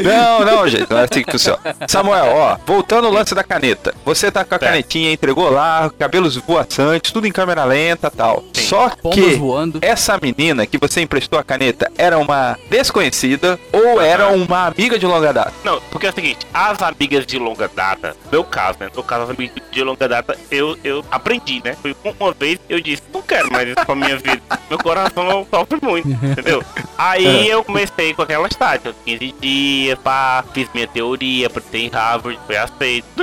Não, 0.00 0.44
não, 0.44 0.66
gente, 0.68 0.88
não 0.90 0.98
é 0.98 1.02
assim 1.02 1.22
que 1.22 1.32
funciona. 1.32 1.58
Samuel, 1.86 2.34
ó, 2.34 2.56
voltando 2.66 3.06
ao 3.06 3.12
lance 3.12 3.34
da 3.34 3.44
caneta. 3.44 3.92
Você 4.04 4.30
tá 4.30 4.44
com 4.44 4.54
a 4.54 4.58
canetinha, 4.58 5.12
entregou 5.12 5.50
lá, 5.50 5.90
cabelos 5.98 6.36
voaçantes, 6.36 7.12
tudo 7.12 7.26
em 7.26 7.32
câmera 7.32 7.64
lenta 7.64 8.10
tal. 8.10 8.42
Sim. 8.54 8.62
Só 8.62 8.88
que 8.88 9.34
voando. 9.34 9.78
essa 9.82 10.18
menina 10.20 10.66
que 10.66 10.78
você 10.78 11.02
emprestou 11.02 11.38
a 11.38 11.44
caneta 11.44 11.90
era 11.98 12.18
uma 12.18 12.56
desconhecida 12.70 13.58
ou 13.72 14.00
era 14.00 14.28
uma 14.28 14.66
amiga 14.66 14.98
de 14.98 15.06
longa 15.06 15.32
data? 15.32 15.52
Não, 15.62 15.80
porque 15.90 16.06
é 16.06 16.10
o 16.10 16.14
seguinte, 16.14 16.46
as 16.54 16.80
amigas 16.82 17.26
de 17.26 17.38
longa 17.38 17.68
data, 17.68 18.16
meu 18.30 18.44
caso, 18.44 18.78
né? 18.80 18.88
No 18.94 19.02
caso, 19.02 19.24
as 19.24 19.30
amigas 19.30 19.56
de 19.70 19.82
longa 19.82 20.08
data, 20.08 20.36
eu, 20.50 20.78
eu 20.82 21.04
aprendi, 21.10 21.60
né? 21.64 21.76
Foi 21.82 21.94
uma 22.04 22.32
vez 22.32 22.58
eu 22.68 22.80
disse, 22.80 23.02
não 23.12 23.20
quero 23.22 23.52
mais 23.52 23.66
isso 23.68 23.84
pra 23.84 23.94
minha 23.94 24.16
vida. 24.16 24.40
Meu 24.70 24.78
coração 24.78 25.46
sofre 25.50 25.78
muito, 25.82 26.08
entendeu? 26.10 26.62
Aí 26.96 27.48
é. 27.48 27.54
eu 27.54 27.62
comecei 27.62 28.14
com 28.14 28.22
aquela 28.22 28.48
estática, 28.48 28.94
15 29.04 29.16
assim, 29.24 29.34
dias 29.40 29.81
teoria, 29.86 29.96
pá, 29.96 30.44
fiz 30.54 30.68
minha 30.72 30.86
teoria, 30.86 31.50
tem 31.70 31.88
Harvard, 31.88 32.38
foi 32.46 32.56
aceito. 32.56 33.06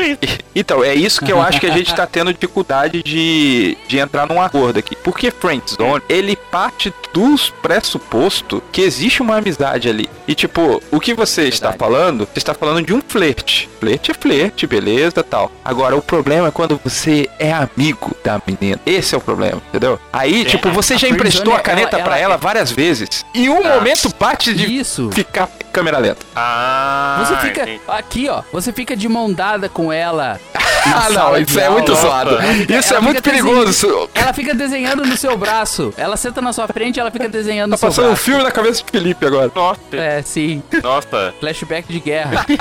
Então, 0.55 0.83
é 0.83 0.93
isso 0.95 1.23
que 1.23 1.31
eu 1.31 1.39
acho 1.41 1.59
que 1.59 1.67
a 1.67 1.71
gente 1.71 1.93
tá 1.93 2.05
tendo 2.07 2.33
dificuldade 2.33 3.01
de, 3.03 3.77
de 3.87 3.97
entrar 3.99 4.25
num 4.27 4.41
acordo 4.41 4.79
aqui. 4.79 4.93
Porque 4.95 5.31
Zone, 5.69 6.01
ele 6.09 6.35
parte 6.35 6.91
dos 7.13 7.49
pressuposto 7.61 8.61
que 8.71 8.81
existe 8.81 9.21
uma 9.21 9.37
amizade 9.37 9.87
ali. 9.87 10.09
E 10.27 10.33
tipo, 10.35 10.81
o 10.91 10.99
que 10.99 11.13
você 11.13 11.43
Verdade. 11.43 11.53
está 11.53 11.71
falando, 11.71 12.25
você 12.27 12.39
está 12.39 12.53
falando 12.53 12.83
de 12.85 12.93
um 12.93 12.99
flerte. 13.07 13.69
Flerte 13.79 14.11
é 14.11 14.13
flerte, 14.13 14.67
beleza, 14.67 15.23
tal. 15.23 15.49
Agora, 15.63 15.95
o 15.95 16.01
problema 16.01 16.47
é 16.47 16.51
quando 16.51 16.81
você 16.83 17.29
é 17.39 17.53
amigo 17.53 18.13
da 18.23 18.41
menina. 18.45 18.81
Esse 18.85 19.13
é 19.13 19.17
o 19.17 19.21
problema, 19.21 19.61
entendeu? 19.69 19.97
Aí, 20.11 20.41
é, 20.41 20.45
tipo, 20.45 20.69
você 20.71 20.97
já 20.97 21.07
emprestou 21.07 21.53
a 21.53 21.59
caneta 21.61 21.95
ela, 21.95 22.03
para 22.03 22.15
ela, 22.17 22.23
ela 22.25 22.35
é- 22.35 22.37
várias 22.37 22.69
vezes. 22.71 23.23
E 23.35 23.47
um 23.49 23.65
ah, 23.65 23.75
momento 23.75 24.11
bate 24.19 24.53
de 24.53 24.75
isso. 24.75 25.09
ficar 25.13 25.47
câmera 25.71 25.97
lenta. 25.99 26.19
Ah, 26.35 27.19
Você 27.21 27.35
fica 27.47 27.61
entendi. 27.63 27.81
aqui, 27.87 28.29
ó. 28.29 28.41
Você 28.51 28.73
fica 28.73 28.95
de 28.97 29.07
mão 29.09 29.31
dada 29.31 29.69
com 29.69 29.91
ela. 29.93 30.39
Ah, 30.85 31.07
não, 31.09 31.35
isso 31.37 31.59
é 31.59 31.69
muito 31.69 31.93
zoado. 31.93 32.37
Isso 32.69 32.95
é 32.95 33.01
muito 33.01 33.21
perigoso. 33.21 34.09
Ela 34.15 34.31
fica 34.31 34.53
desenhando 34.55 35.03
no 35.05 35.17
seu 35.17 35.35
braço. 35.37 35.93
Ela 35.97 36.15
senta 36.15 36.41
na 36.41 36.53
sua 36.53 36.67
frente 36.69 36.97
ela 36.97 37.11
fica 37.11 37.27
desenhando 37.27 37.75
tá 37.75 37.75
no 37.75 37.77
seu 37.77 37.87
braço. 37.89 37.95
Tá 38.01 38.03
passando 38.07 38.13
um 38.17 38.17
filme 38.17 38.41
na 38.43 38.49
cabeça 38.49 38.81
de 38.81 38.89
Felipe 38.89 39.25
agora. 39.27 39.51
Nossa. 39.53 39.79
É, 39.91 40.21
sim. 40.21 40.63
Nossa. 40.81 41.33
Flashback 41.41 41.85
de 41.91 41.99
guerra. 41.99 42.45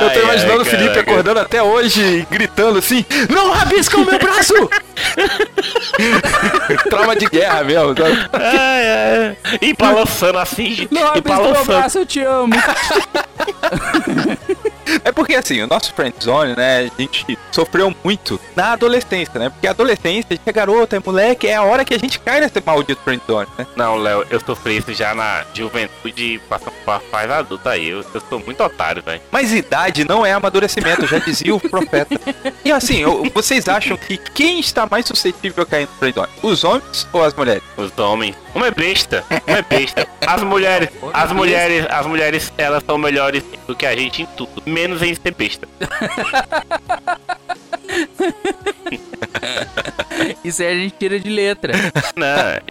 Eu 0.00 0.10
tô 0.12 0.20
imaginando 0.20 0.60
ai, 0.60 0.60
o 0.60 0.64
Felipe 0.64 0.90
caraca. 0.90 1.10
acordando 1.10 1.40
até 1.40 1.60
hoje 1.62 2.26
gritando 2.30 2.78
assim: 2.78 3.04
Não 3.28 3.50
rabisca 3.50 3.98
o 3.98 4.04
meu 4.06 4.18
braço! 4.18 4.54
Trauma 6.88 7.14
de 7.16 7.26
guerra 7.26 7.62
mesmo. 7.64 7.94
Tá? 7.94 8.04
ai, 8.72 8.72
é, 8.72 8.72
ai. 8.72 8.72
É. 8.72 9.36
E 9.60 9.72
balançando 9.74 10.38
assim, 10.38 10.88
não, 10.90 11.14
e 11.16 11.20
balançando. 11.20 11.54
Meu 11.54 11.64
braço, 11.80 11.98
eu 11.98 12.06
te 12.06 12.20
amo. 12.20 12.54
É 15.12 15.14
porque 15.14 15.34
assim, 15.34 15.60
o 15.60 15.66
nosso 15.66 15.92
friendzone, 15.92 16.56
né, 16.56 16.86
a 16.96 17.00
gente 17.00 17.38
sofreu 17.50 17.94
muito 18.02 18.40
na 18.56 18.72
adolescência, 18.72 19.38
né? 19.38 19.50
Porque 19.50 19.66
a 19.66 19.70
adolescência, 19.70 20.26
a 20.30 20.34
gente 20.34 20.42
é 20.46 20.52
garota, 20.52 20.96
é 20.96 21.02
moleque, 21.04 21.46
é 21.46 21.54
a 21.54 21.62
hora 21.62 21.84
que 21.84 21.92
a 21.92 21.98
gente 21.98 22.18
cai 22.18 22.40
nesse 22.40 22.62
maldito 22.64 23.00
friendzone, 23.04 23.46
né? 23.58 23.66
Não, 23.76 23.96
Léo, 23.96 24.24
eu 24.30 24.40
sofri 24.40 24.78
isso 24.78 24.94
já 24.94 25.14
na 25.14 25.44
juventude, 25.52 26.40
passando 26.48 26.72
pra 26.84 26.98
fase 26.98 27.30
adulta 27.30 27.70
aí. 27.70 27.88
Eu, 27.90 28.02
eu 28.14 28.22
sou 28.30 28.38
muito 28.40 28.62
otário, 28.64 29.02
velho. 29.02 29.20
Mas 29.30 29.52
idade 29.52 30.02
não 30.04 30.24
é 30.24 30.32
amadurecimento, 30.32 31.06
já 31.06 31.18
dizia 31.18 31.54
o 31.54 31.60
profeta. 31.60 32.18
E 32.64 32.72
assim, 32.72 33.00
eu, 33.02 33.22
vocês 33.34 33.68
acham 33.68 33.98
que 33.98 34.16
quem 34.16 34.60
está 34.60 34.86
mais 34.86 35.04
suscetível 35.04 35.62
a 35.62 35.66
cair 35.66 35.82
no 35.86 35.98
friendzone? 35.98 36.28
Os 36.42 36.64
homens 36.64 37.06
ou 37.12 37.22
as 37.22 37.34
mulheres? 37.34 37.62
Os 37.76 37.96
homens. 37.98 38.34
Uma 38.54 38.66
é 38.68 38.70
besta, 38.70 39.24
uma 39.46 39.58
é 39.58 39.62
besta. 39.62 40.06
As 40.26 40.42
mulheres, 40.42 40.88
as 41.12 41.32
mulheres, 41.32 41.86
as 41.90 42.06
mulheres, 42.06 42.52
elas 42.56 42.82
são 42.84 42.96
melhores 42.98 43.42
do 43.66 43.74
que 43.74 43.86
a 43.86 43.96
gente 43.96 44.22
em 44.22 44.26
tudo. 44.36 44.62
Menos 44.66 45.01
sem 45.02 45.14
ser 45.16 45.34
besta. 45.34 45.66
Isso 50.44 50.62
aí 50.62 50.68
a 50.68 50.74
gente 50.74 50.94
tira 50.98 51.18
de 51.18 51.28
letra. 51.28 51.72
Não, 52.14 52.26
é, 52.28 52.62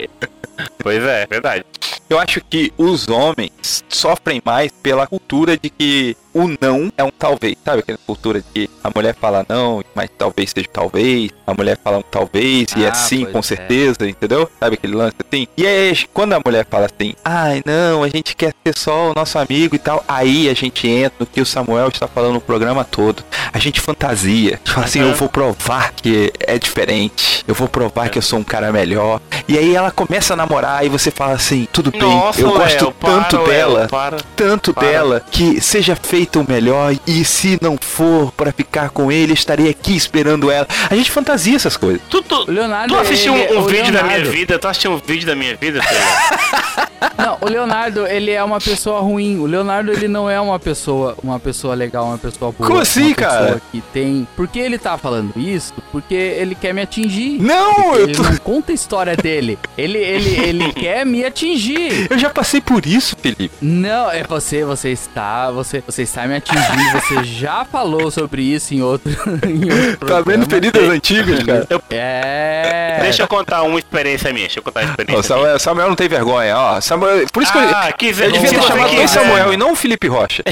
pois 0.79 1.03
é, 1.03 1.23
é, 1.23 1.27
verdade. 1.27 1.65
Eu 2.09 2.19
acho 2.19 2.41
que 2.41 2.73
os 2.77 3.07
homens 3.07 3.84
sofrem 3.89 4.41
mais 4.43 4.71
pela 4.82 5.07
cultura 5.07 5.57
de 5.57 5.69
que 5.69 6.15
o 6.34 6.47
não 6.61 6.91
é 6.97 7.03
um 7.03 7.11
talvez, 7.11 7.55
sabe? 7.63 7.79
Aquela 7.79 7.97
cultura 8.05 8.43
de 8.53 8.69
a 8.84 8.89
mulher 8.93 9.15
fala 9.19 9.45
não, 9.47 9.84
mas 9.93 10.09
talvez 10.17 10.51
seja 10.51 10.67
talvez, 10.71 11.32
a 11.45 11.53
mulher 11.53 11.77
fala 11.84 11.97
um 11.99 12.03
talvez 12.03 12.67
e 12.75 12.84
é 12.84 12.88
ah, 12.88 12.89
é 12.89 12.93
sim, 12.93 13.25
com 13.25 13.39
é. 13.39 13.41
certeza, 13.41 14.07
entendeu? 14.07 14.49
Sabe 14.59 14.75
aquele 14.75 14.95
lance 14.95 15.15
assim? 15.32 15.47
E 15.57 15.65
aí, 15.67 15.97
quando 16.13 16.34
a 16.34 16.39
mulher 16.43 16.65
fala 16.69 16.88
assim, 16.88 17.13
ai 17.23 17.61
não, 17.65 18.03
a 18.03 18.07
gente 18.09 18.36
quer 18.36 18.53
ser 18.65 18.77
só 18.77 19.11
o 19.11 19.13
nosso 19.15 19.38
amigo 19.38 19.75
e 19.75 19.79
tal, 19.79 20.03
aí 20.07 20.49
a 20.49 20.53
gente 20.53 20.88
entra 20.88 21.15
no 21.19 21.25
que 21.25 21.41
o 21.41 21.45
Samuel 21.45 21.89
está 21.89 22.07
falando 22.07 22.34
no 22.34 22.41
programa 22.41 22.84
todo. 22.84 23.23
A 23.53 23.59
gente 23.59 23.82
fantasia, 23.82 24.59
tipo 24.63 24.79
assim, 24.79 25.01
eu 25.01 25.13
vou 25.13 25.27
provar 25.29 25.91
que 25.91 26.32
é 26.39 26.57
diferente, 26.57 27.43
eu 27.47 27.53
vou 27.53 27.67
provar 27.67 28.03
uhum. 28.05 28.09
que 28.09 28.17
eu 28.17 28.21
sou 28.21 28.39
um 28.39 28.43
cara 28.43 28.71
melhor. 28.71 29.19
E 29.47 29.57
aí 29.57 29.75
ela 29.75 29.91
começa 29.91 30.34
a 30.34 30.38
namorar 30.38 30.86
e 30.86 30.89
você 30.89 31.11
fala 31.11 31.34
assim, 31.34 31.67
tudo 31.73 31.91
Nossa, 31.97 32.41
bem, 32.41 32.49
eu 32.51 32.57
gosto 32.57 32.93
tanto 32.99 33.38
para, 33.39 33.47
dela, 33.49 33.79
Léo, 33.82 33.89
para, 33.89 34.17
tanto 34.36 34.73
para. 34.73 34.88
dela, 34.88 35.21
que 35.32 35.59
seja 35.61 35.95
feito 35.95 36.20
o 36.38 36.43
melhor 36.49 36.95
e 37.07 37.24
se 37.26 37.57
não 37.61 37.78
for 37.80 38.32
para 38.32 38.51
ficar 38.51 38.89
com 38.89 39.11
ele, 39.11 39.34
estarei 39.34 39.69
aqui 39.69 39.95
esperando 39.95 40.51
ela. 40.51 40.67
A 40.89 40.95
gente 40.95 41.09
fantasia 41.11 41.55
essas 41.55 41.76
coisas. 41.78 42.01
Tu, 42.09 42.22
tu, 42.22 42.45
Leonardo, 42.51 42.93
tu 42.93 42.99
assistiu 42.99 43.34
ele, 43.36 43.53
um, 43.53 43.57
é 43.57 43.59
um 43.59 43.61
vídeo 43.63 43.84
Leonardo. 43.86 44.09
da 44.09 44.15
minha 44.19 44.26
vida? 44.32 44.59
Tu 44.59 44.67
assistiu 44.67 44.91
um 44.91 44.97
vídeo 44.97 45.26
da 45.28 45.36
minha 45.36 45.55
vida? 45.55 45.82
Tá 45.82 47.11
não, 47.17 47.38
o 47.41 47.45
Leonardo, 47.49 48.05
ele 48.07 48.32
é 48.32 48.43
uma 48.43 48.59
pessoa 48.61 49.01
ruim. 49.01 49.38
O 49.39 49.45
Leonardo, 49.45 49.91
ele 49.91 50.07
não 50.07 50.30
é 50.30 50.39
uma 50.39 50.59
pessoa, 50.59 51.17
uma 51.24 51.39
pessoa 51.39 51.74
legal, 51.74 52.05
uma 52.05 52.17
pessoa 52.17 52.51
boa. 52.57 52.67
Como 52.69 52.80
assim, 52.80 53.13
cara? 53.13 53.61
Que 53.72 53.82
tem. 53.93 54.28
Por 54.36 54.47
que 54.47 54.59
ele 54.59 54.78
tá 54.78 54.97
falando 54.97 55.32
isso? 55.36 55.74
Porque 55.91 56.13
ele 56.15 56.55
quer 56.55 56.74
me 56.74 56.82
atingir. 56.82 57.41
Não, 57.41 57.95
eu 57.95 58.11
tô... 58.11 58.24
não 58.24 58.38
conta 58.38 58.72
a 58.72 58.76
história 58.76 59.15
dele. 59.15 59.57
Ele, 59.78 59.97
ele, 59.97 60.30
ele 60.41 60.74
quer 60.74 61.05
me 61.05 61.26
atingir. 61.26 62.07
Eu 62.09 62.17
já 62.17 62.30
passei 62.30 62.61
por 62.61 62.86
isso, 62.86 63.15
Felipe. 63.19 63.51
Não, 63.61 64.09
é 64.11 64.24
você, 64.24 64.63
você 64.63 64.89
está, 64.89 65.51
você, 65.51 65.84
você 65.86 66.05
Time 66.12 66.36
atingir, 66.36 66.91
você 67.01 67.24
já 67.24 67.64
falou 67.64 68.12
sobre 68.12 68.41
isso 68.41 68.74
em 68.74 68.82
outro. 68.82 69.09
em 69.47 69.72
outro 69.89 70.07
tá 70.07 70.20
vendo 70.22 70.47
feridas 70.49 70.84
antigas, 70.89 71.41
cara? 71.43 71.66
É. 71.89 72.99
Deixa 73.03 73.24
eu 73.24 73.28
contar 73.28 73.64
uma 73.64 73.80
experiência 73.80 74.32
minha. 74.34 74.45
Deixa 74.45 74.59
eu 74.59 74.64
contar 74.64 74.82
uma 74.82 74.89
experiência. 74.89 75.24
Samuel, 75.24 75.59
Samuel, 75.59 75.88
não 75.88 75.95
tem 75.95 76.09
vergonha, 76.09 76.57
ó. 76.57 76.82
Samuel, 76.82 77.26
por 77.32 77.41
isso 77.41 77.53
ah, 77.57 77.91
que 77.97 78.05
eu, 78.05 78.09
quiser, 78.09 78.26
eu 78.28 78.32
devia 78.34 78.49
ter 78.49 78.62
chamado 78.62 78.89
quiser. 78.89 79.07
Samuel 79.07 79.53
e 79.53 79.57
não 79.57 79.72
o 79.72 79.76
Felipe 79.76 80.07
Rocha. 80.07 80.43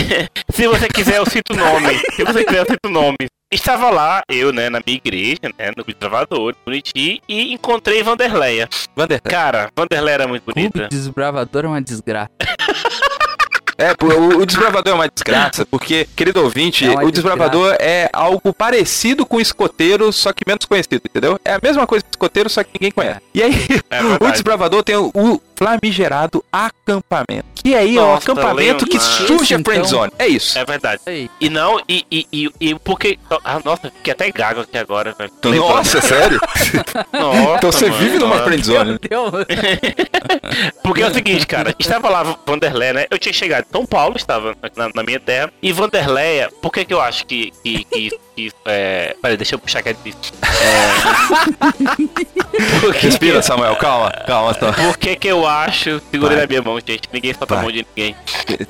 se 0.53 0.67
você 0.67 0.87
quiser, 0.87 1.17
eu 1.17 1.25
cito 1.25 1.53
o 1.53 1.57
nome. 1.57 1.99
Se 2.15 2.23
você 2.23 2.43
quiser, 2.45 2.59
eu 2.59 2.65
cito 2.65 2.79
o 2.85 2.89
nome. 2.89 3.17
Estava 3.51 3.89
lá, 3.89 4.21
eu, 4.29 4.53
né, 4.53 4.69
na 4.69 4.79
minha 4.85 4.95
igreja, 4.97 5.39
né, 5.57 5.71
no 5.75 5.83
desbravador, 5.83 6.53
bonitinho, 6.63 7.19
e 7.27 7.51
encontrei 7.53 8.03
Vanderleia. 8.03 8.69
Vanderleia. 8.95 9.21
Cara, 9.21 9.69
Vanderleia 9.75 10.13
era 10.13 10.27
muito 10.27 10.43
bonita. 10.53 10.87
desbravador 10.87 11.65
é 11.65 11.67
uma 11.67 11.81
desgraça. 11.81 12.29
É, 13.79 13.93
o, 14.03 14.39
o 14.41 14.45
desbravador 14.45 14.91
é 14.91 14.95
uma 14.95 15.07
desgraça, 15.07 15.65
porque, 15.65 16.05
querido 16.13 16.43
ouvinte, 16.43 16.83
é 16.85 16.89
o 17.01 17.09
desbravador 17.09 17.69
desgraça. 17.69 17.83
é 17.91 18.09
algo 18.11 18.53
parecido 18.53 19.25
com 19.25 19.37
o 19.37 19.41
escoteiro, 19.41 20.11
só 20.11 20.33
que 20.33 20.43
menos 20.45 20.65
conhecido, 20.65 20.97
entendeu? 21.05 21.39
É 21.45 21.53
a 21.53 21.59
mesma 21.63 21.87
coisa 21.87 22.03
que 22.03 22.11
escoteiro, 22.13 22.49
só 22.49 22.61
que 22.61 22.71
ninguém 22.77 22.91
conhece. 22.91 23.15
É. 23.15 23.21
E 23.35 23.41
aí, 23.43 23.53
é 23.89 24.01
o 24.21 24.29
desbravador 24.33 24.83
tem 24.83 24.97
o, 24.97 25.41
flamigerado 25.59 26.41
acampamento. 26.49 27.49
Que 27.61 27.75
aí 27.75 27.97
é 27.97 27.99
Nossa, 28.01 28.09
é 28.09 28.09
o 28.09 28.13
acampamento 28.37 28.85
que 28.87 28.97
surge 28.97 29.53
a 29.53 29.59
friendzone. 29.59 30.07
Então. 30.15 30.25
É 30.25 30.27
isso. 30.29 30.57
É 30.57 30.63
verdade. 30.63 31.01
Aí. 31.05 31.25
É 31.41 31.45
e 31.45 31.49
não, 31.49 31.77
e, 31.89 32.05
e, 32.09 32.27
e, 32.31 32.49
e, 32.69 32.75
porque. 32.79 33.19
Ah, 33.43 33.59
nossa, 33.65 33.91
que 34.01 34.09
até 34.09 34.31
gago 34.31 34.61
aqui 34.61 34.77
agora, 34.77 35.11
velho. 35.17 35.31
Nossa, 35.59 35.97
é 35.99 36.01
sério? 36.01 36.39
nossa, 37.11 37.57
então 37.57 37.71
você 37.73 37.89
mano, 37.89 37.99
vive 38.01 38.19
numa 38.19 38.35
nossa. 38.35 38.43
friendzone. 38.45 38.97
Deus. 38.99 39.31
porque 40.81 41.01
é 41.03 41.07
o 41.09 41.13
seguinte, 41.13 41.45
cara, 41.45 41.75
estava 41.77 42.07
lá 42.09 42.39
Vanderlei, 42.47 42.93
né? 42.93 43.07
Eu 43.11 43.19
tinha 43.19 43.33
chegado 43.33 43.65
em 43.65 43.71
São 43.71 43.85
Paulo, 43.85 44.15
estava 44.15 44.55
na, 44.77 44.89
na 44.95 45.03
minha 45.03 45.19
terra. 45.19 45.51
E 45.61 45.73
Vanderleia, 45.73 46.49
por 46.61 46.71
que, 46.71 46.85
que 46.85 46.93
eu 46.93 47.01
acho 47.01 47.25
que, 47.25 47.51
que, 47.61 47.83
que 47.83 48.11
que. 48.39 48.51
É... 48.65 49.15
Peraí, 49.21 49.35
deixa 49.37 49.55
eu 49.55 49.59
puxar 49.59 49.79
aquele 49.79 49.97
É... 50.11 52.79
Porque... 52.79 53.07
Respira, 53.07 53.41
Samuel, 53.41 53.75
calma, 53.77 54.11
calma. 54.25 54.53
Tá. 54.53 54.71
Por 54.73 54.97
que 54.97 55.15
que 55.15 55.27
eu 55.27 55.45
acho. 55.47 56.01
Segura 56.11 56.35
na 56.35 56.47
minha 56.47 56.61
mão, 56.61 56.77
gente. 56.77 57.01
Ninguém 57.11 57.33
solta 57.33 57.55
a 57.57 57.61
mão 57.61 57.71
de 57.71 57.85
ninguém. 57.95 58.15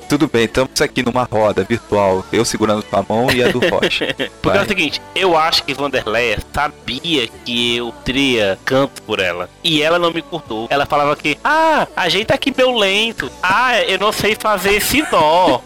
Tudo 0.08 0.28
bem, 0.28 0.44
estamos 0.44 0.80
aqui 0.80 1.02
numa 1.02 1.24
roda 1.24 1.64
virtual. 1.64 2.24
Eu 2.32 2.44
segurando 2.44 2.84
a 2.92 3.02
mão 3.08 3.30
e 3.30 3.42
a 3.42 3.48
do 3.48 3.58
Rocha. 3.60 4.06
Porque 4.42 4.56
Vai. 4.58 4.58
é 4.58 4.62
o 4.62 4.66
seguinte, 4.68 5.02
eu 5.14 5.36
acho 5.36 5.62
que 5.64 5.74
Vanderleia 5.74 6.38
sabia 6.52 7.28
que 7.44 7.76
eu 7.76 7.92
teria 8.04 8.58
canto 8.64 9.02
por 9.02 9.18
ela. 9.20 9.48
E 9.62 9.82
ela 9.82 9.98
não 9.98 10.12
me 10.12 10.22
curtou. 10.22 10.66
Ela 10.70 10.86
falava 10.86 11.14
que, 11.14 11.36
ah, 11.44 11.86
ajeita 11.96 12.34
aqui 12.34 12.52
meu 12.56 12.72
lento. 12.76 13.30
Ah, 13.42 13.80
eu 13.82 13.98
não 13.98 14.12
sei 14.12 14.34
fazer 14.34 14.74
esse 14.74 15.02
dó. 15.10 15.62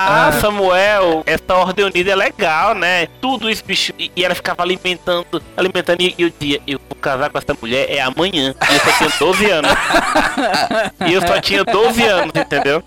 Ah, 0.00 0.28
ah, 0.28 0.32
Samuel, 0.32 1.24
essa 1.26 1.54
ordem 1.56 1.84
unida 1.84 2.12
é 2.12 2.14
legal, 2.14 2.72
né? 2.72 3.08
Tudo 3.20 3.50
isso, 3.50 3.64
bicho. 3.64 3.92
E, 3.98 4.12
e 4.14 4.24
ela 4.24 4.32
ficava 4.32 4.62
alimentando, 4.62 5.42
alimentando. 5.56 6.00
E, 6.00 6.24
o 6.24 6.30
dia 6.38 6.60
eu 6.68 6.78
vou 6.88 6.96
casar 6.98 7.30
com 7.30 7.36
essa 7.38 7.52
mulher 7.60 7.90
é 7.90 8.00
amanhã. 8.00 8.54
E 8.56 8.62
eu 8.74 8.78
só 8.80 8.90
tinha 9.10 9.10
12 9.18 9.50
anos. 9.50 9.70
e 11.08 11.12
eu 11.14 11.20
só 11.20 11.40
tinha 11.40 11.64
12 11.64 12.04
anos, 12.04 12.32
entendeu? 12.36 12.80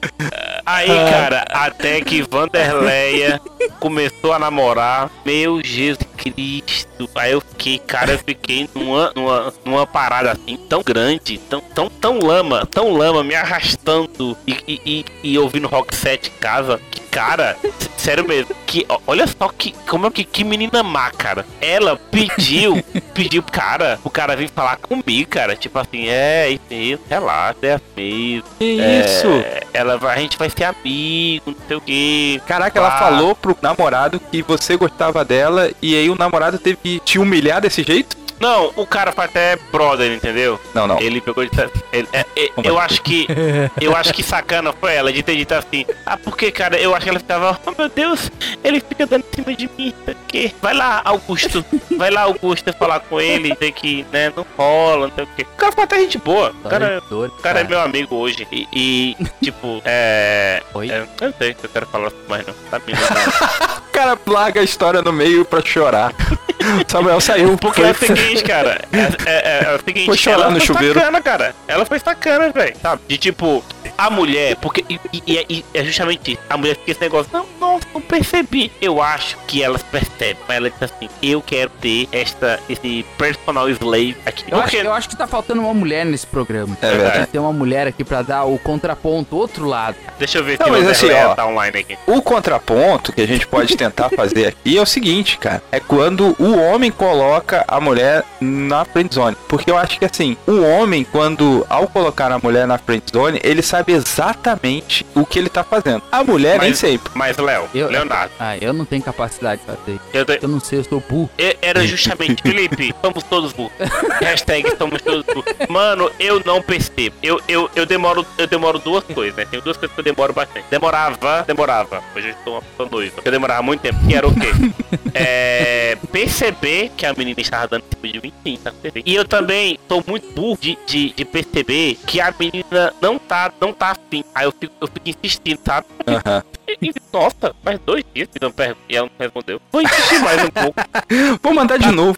Aí, 0.66 0.89
ah. 0.89 1.12
cara, 1.12 1.45
até 1.49 1.99
que 1.99 2.22
Vanderleia 2.22 3.41
começou 3.82 4.32
a 4.32 4.39
namorar. 4.39 5.12
Meu 5.26 5.62
Jesus 5.62 5.99
Cristo. 6.16 7.09
Aí 7.16 7.34
eu 7.34 7.41
fiquei, 7.41 7.78
cara, 7.78 8.14
eu 8.14 8.20
fiquei 8.20 8.70
numa, 8.74 9.12
numa, 9.14 9.53
numa 9.66 9.86
parada 9.86 10.32
assim 10.32 10.55
tão 10.70 10.82
grande, 10.82 11.38
tão, 11.39 11.59
tão, 11.59 11.89
tão 11.89 12.20
lama, 12.20 12.66
tão 12.68 12.93
lama, 12.93 13.22
me 13.22 13.36
arrastando 13.36 14.38
e, 14.47 14.55
e, 14.68 14.82
e, 14.86 15.05
e 15.34 15.38
ouvindo 15.39 15.68
rock 15.68 15.93
set 15.93 16.30
em 16.30 16.39
casa. 16.39 16.80
Que 16.89 17.00
cara, 17.09 17.57
sério 17.97 18.25
mesmo, 18.27 18.53
que 18.67 18.85
olha 19.07 19.25
só 19.27 19.47
que 19.49 19.73
como 19.87 20.05
é 20.07 20.11
que, 20.11 20.23
que 20.23 20.43
menina 20.43 20.83
má, 20.83 21.09
cara. 21.11 21.45
Ela 21.59 21.97
pediu, 22.11 22.81
pediu 23.13 23.41
cara, 23.43 23.99
o 24.03 24.09
cara 24.09 24.35
vir 24.35 24.49
falar 24.49 24.77
comigo, 24.77 25.29
cara, 25.29 25.55
tipo 25.55 25.77
assim, 25.79 26.07
é, 26.07 26.57
é 26.69 26.75
isso, 26.75 27.01
relaxa, 27.09 27.57
é 27.63 27.79
mesmo. 27.97 28.43
Assim, 28.47 28.75
que 28.75 28.81
é, 28.81 29.05
isso? 29.05 29.27
Ela 29.73 29.97
vai, 29.97 30.17
a 30.17 30.19
gente 30.21 30.37
vai 30.37 30.49
ser 30.49 30.65
amigo, 30.65 31.43
não 31.47 31.55
sei 31.67 31.77
o 31.77 31.81
quê 31.81 32.41
Caraca, 32.45 32.79
pá. 32.79 32.79
ela 32.87 32.99
falou 32.99 33.33
pro 33.35 33.57
namorado 33.61 34.19
que 34.19 34.41
você 34.41 34.75
gostava 34.77 35.23
dela 35.25 35.71
e 35.81 35.95
aí 35.95 36.09
o 36.09 36.15
namorado 36.17 36.59
teve 36.59 36.77
que 36.81 36.99
te 36.99 37.17
humilhar 37.17 37.61
desse 37.61 37.83
jeito? 37.83 38.20
Não, 38.41 38.73
o 38.75 38.87
cara 38.87 39.11
foi 39.11 39.25
até 39.25 39.55
brother, 39.71 40.11
entendeu? 40.11 40.59
Não, 40.73 40.87
não. 40.87 40.99
Ele 40.99 41.21
pegou 41.21 41.45
de. 41.45 41.51
Ele, 41.93 42.07
é, 42.11 42.25
é, 42.35 42.51
eu 42.63 42.79
acho 42.79 42.99
que. 43.03 43.27
Eu 43.81 43.95
acho 43.95 44.13
que 44.13 44.23
sacana 44.23 44.73
foi 44.73 44.95
ela 44.95 45.13
de 45.13 45.21
ter 45.21 45.35
dito 45.35 45.53
assim. 45.53 45.85
Ah, 46.05 46.17
porque, 46.17 46.51
cara, 46.51 46.77
eu 46.77 46.95
acho 46.95 47.03
que 47.03 47.09
ela 47.09 47.19
ficava. 47.19 47.59
Oh, 47.67 47.71
meu 47.77 47.89
Deus, 47.89 48.31
ele 48.63 48.79
fica 48.79 49.05
dando 49.05 49.25
em 49.31 49.35
cima 49.43 49.55
de 49.55 49.69
mim. 49.77 49.93
Que? 50.27 50.53
Vai 50.61 50.73
lá, 50.73 51.01
Augusto. 51.05 51.63
Vai 51.97 52.09
lá, 52.09 52.21
Augusto, 52.21 52.73
falar 52.73 53.01
com 53.01 53.19
ele. 53.21 53.53
Tem 53.55 53.71
que, 53.71 54.03
né, 54.11 54.31
não 54.35 54.45
rola, 54.57 55.07
não 55.07 55.13
sei 55.15 55.23
o 55.25 55.27
quê. 55.35 55.43
O 55.53 55.57
cara 55.57 55.71
foi 55.73 55.83
até 55.83 55.99
gente 55.99 56.17
boa. 56.17 56.51
O 56.63 56.69
cara, 56.69 57.03
o 57.11 57.29
cara 57.41 57.59
é 57.59 57.63
meu 57.63 57.79
amigo 57.79 58.15
hoje. 58.15 58.47
E, 58.51 58.67
e 58.73 59.15
tipo, 59.45 59.81
é. 59.85 60.63
Oi? 60.73 60.89
É, 60.89 60.99
eu 61.21 61.27
não 61.27 61.33
sei 61.37 61.53
se 61.53 61.63
eu 61.65 61.69
quero 61.69 61.85
falar 61.85 62.11
mais, 62.27 62.45
não. 62.47 62.55
Tá 62.71 62.79
me 62.79 62.93
cara 64.01 64.17
larga 64.25 64.61
a 64.61 64.63
história 64.63 65.01
no 65.03 65.13
meio 65.13 65.45
pra 65.45 65.61
chorar. 65.61 66.11
Samuel 66.87 67.19
saiu. 67.21 67.57
Porque 67.57 67.81
foi... 67.81 67.89
é 67.89 67.91
o 67.91 68.17
seguinte, 68.17 68.43
cara. 68.43 68.81
É, 68.93 69.07
é, 69.29 69.59
é, 69.63 69.63
é 69.65 69.75
o 69.75 69.79
seguinte, 69.79 70.05
foi 70.05 70.17
chorar 70.17 70.51
no 70.51 70.57
foi 70.57 70.67
chuveiro. 70.67 70.93
Sacana, 70.99 71.21
cara. 71.21 71.55
Ela 71.67 71.85
foi 71.85 71.99
sacana, 71.99 72.49
velho. 72.51 72.75
Sabe? 72.81 73.01
De 73.07 73.17
tipo, 73.17 73.63
a 73.97 74.09
mulher, 74.09 74.55
porque. 74.57 74.83
E, 74.89 74.99
e, 75.25 75.37
é, 75.37 75.45
e, 75.49 75.65
é 75.73 75.83
justamente 75.83 76.33
isso. 76.33 76.41
A 76.49 76.57
mulher 76.57 76.75
fica 76.75 76.91
esse 76.91 77.01
negócio. 77.01 77.29
Não, 77.33 77.45
não, 77.59 77.79
não 77.93 78.01
percebi. 78.01 78.71
Eu 78.81 79.01
acho 79.01 79.37
que 79.47 79.61
elas 79.63 79.81
percebem. 79.83 80.37
Mas 80.47 80.57
ela 80.57 80.69
diz 80.69 80.83
assim: 80.83 81.09
eu 81.21 81.41
quero 81.41 81.69
ter 81.81 82.07
esta, 82.11 82.59
esse 82.69 83.05
personal 83.17 83.69
slave 83.69 84.17
aqui. 84.25 84.43
Eu, 84.51 84.59
porque... 84.59 84.77
acho, 84.77 84.85
eu 84.87 84.93
acho 84.93 85.09
que 85.09 85.15
tá 85.17 85.25
faltando 85.27 85.61
uma 85.61 85.73
mulher 85.73 86.05
nesse 86.05 86.27
programa. 86.27 86.77
É 86.81 86.89
verdade. 86.91 87.13
Tem 87.13 87.25
que 87.25 87.31
ter 87.31 87.39
uma 87.39 87.53
mulher 87.53 87.87
aqui 87.87 88.03
pra 88.03 88.21
dar 88.21 88.43
o 88.45 88.57
contraponto, 88.59 89.35
outro 89.35 89.65
lado. 89.67 89.95
Deixa 90.19 90.37
eu 90.37 90.43
ver 90.43 90.59
não, 90.59 90.67
se 90.67 90.71
mas 90.73 90.87
assim, 90.87 91.07
tá 91.35 91.45
online 91.45 91.79
aqui. 91.79 91.97
O 92.05 92.21
contraponto 92.21 93.11
que 93.13 93.21
a 93.21 93.27
gente 93.27 93.47
pode 93.47 93.75
tentar 93.75 93.90
tentar 93.91 94.09
fazer 94.09 94.47
aqui 94.47 94.77
é 94.77 94.81
o 94.81 94.85
seguinte, 94.85 95.37
cara. 95.37 95.61
É 95.71 95.79
quando 95.79 96.35
o 96.39 96.57
homem 96.57 96.89
coloca 96.91 97.63
a 97.67 97.79
mulher 97.79 98.23
na 98.39 98.85
friend 98.85 99.13
zone. 99.13 99.37
Porque 99.47 99.69
eu 99.69 99.77
acho 99.77 99.99
que 99.99 100.05
assim, 100.05 100.35
o 100.47 100.61
homem, 100.63 101.03
quando 101.03 101.65
ao 101.69 101.87
colocar 101.87 102.31
a 102.31 102.39
mulher 102.39 102.65
na 102.65 102.77
friend 102.77 103.03
zone, 103.11 103.39
ele 103.43 103.61
sabe 103.61 103.93
exatamente 103.93 105.05
o 105.13 105.25
que 105.25 105.37
ele 105.37 105.49
tá 105.49 105.63
fazendo. 105.63 106.01
A 106.11 106.23
mulher 106.23 106.57
mas, 106.57 106.63
nem 106.67 106.73
sempre. 106.75 107.11
Mas, 107.13 107.37
Léo, 107.37 107.65
Leonardo. 107.73 108.31
Ah, 108.39 108.57
eu 108.57 108.71
não 108.73 108.85
tenho 108.85 109.03
capacidade 109.03 109.61
pra 109.65 109.75
ter. 109.85 109.99
Eu, 110.13 110.25
te... 110.25 110.39
eu 110.41 110.47
não 110.47 110.59
sei, 110.59 110.79
eu 110.79 110.83
sou 110.83 111.01
burro. 111.07 111.29
Eu, 111.37 111.53
era 111.61 111.85
justamente, 111.85 112.41
Felipe, 112.41 112.95
somos 113.03 113.23
todos 113.23 113.51
burros. 113.53 113.73
Hashtag 114.19 114.75
somos 114.77 115.01
todos 115.01 115.23
burros. 115.25 115.43
Mano, 115.67 116.09
eu 116.19 116.41
não 116.45 116.61
percebo. 116.61 117.15
Eu, 117.21 117.39
eu, 117.47 117.69
eu 117.75 117.85
demoro, 117.85 118.25
eu 118.37 118.47
demoro 118.47 118.79
duas 118.79 119.03
coisas, 119.03 119.35
né? 119.35 119.45
Tem 119.49 119.59
duas 119.59 119.75
coisas 119.77 119.93
que 119.93 119.99
eu 119.99 120.03
demoro 120.05 120.33
bastante. 120.33 120.65
Demorava, 120.69 121.43
demorava. 121.45 122.01
Hoje 122.15 122.29
eu 122.29 122.31
estou 122.33 122.63
uma 122.79 122.89
noiva. 122.89 123.21
Eu 123.25 123.31
demorava 123.31 123.61
muito 123.61 123.70
muito 123.72 123.82
tempo, 123.82 123.99
que 124.05 124.13
era 124.13 124.28
o 124.28 124.34
quê? 124.34 124.49
é, 125.15 125.97
perceber 126.11 126.91
que 126.97 127.05
a 127.05 127.13
menina 127.13 127.39
estava 127.39 127.67
dando 127.67 127.84
tipo 127.89 128.07
de 128.07 128.22
mim, 128.22 128.34
sim, 128.43 128.59
tá 128.61 128.74
E 129.05 129.15
eu 129.15 129.24
também 129.26 129.80
tô 129.88 130.03
muito 130.05 130.30
burro 130.34 130.57
de, 130.59 130.78
de, 130.86 131.11
de, 131.13 131.24
perceber 131.26 131.95
que 132.05 132.19
a 132.19 132.34
menina 132.38 132.93
não 133.01 133.17
tá, 133.17 133.51
não 133.61 133.72
tá 133.72 133.91
afim. 133.91 134.24
Aí 134.36 134.45
eu 134.45 134.51
fico, 134.51 134.74
eu 134.82 134.88
fico 134.88 135.09
insistindo, 135.09 135.59
sabe? 135.65 135.88
Uhum. 136.07 136.61
E, 136.82 136.93
nossa, 137.11 137.53
mais 137.63 137.80
dois 137.80 138.03
dias 138.13 138.28
que 138.32 138.39
não 138.41 138.53
e 138.88 138.95
ela 138.95 139.07
não 139.07 139.15
respondeu. 139.26 139.59
Vou 139.72 139.82
insistir 139.82 140.19
mais 140.19 140.43
um 140.43 140.49
pouco. 140.49 140.76
Vou 141.41 141.53
mandar 141.53 141.78
de 141.78 141.86
tá. 141.86 141.91
novo. 141.91 142.17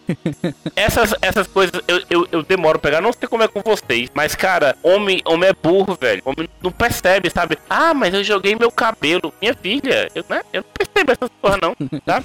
Essas, 0.75 1.13
essas 1.21 1.47
coisas 1.47 1.81
eu, 1.87 2.01
eu, 2.09 2.27
eu 2.31 2.43
demoro 2.43 2.77
pegar, 2.79 3.01
não 3.01 3.13
sei 3.13 3.27
como 3.27 3.43
é 3.43 3.47
com 3.47 3.61
vocês, 3.61 4.09
mas 4.13 4.35
cara, 4.35 4.75
homem, 4.83 5.21
homem 5.25 5.49
é 5.49 5.53
burro, 5.53 5.97
velho. 5.99 6.21
Homem 6.25 6.49
não 6.61 6.71
percebe, 6.71 7.29
sabe? 7.29 7.57
Ah, 7.69 7.93
mas 7.93 8.13
eu 8.13 8.23
joguei 8.23 8.55
meu 8.55 8.71
cabelo. 8.71 9.33
Minha 9.41 9.53
filha, 9.53 10.09
eu, 10.13 10.23
né? 10.29 10.41
eu 10.51 10.61
não 10.63 10.69
percebo 10.73 11.11
essas 11.11 11.29
porra, 11.41 11.57
não. 11.61 11.75
Tá? 12.01 12.21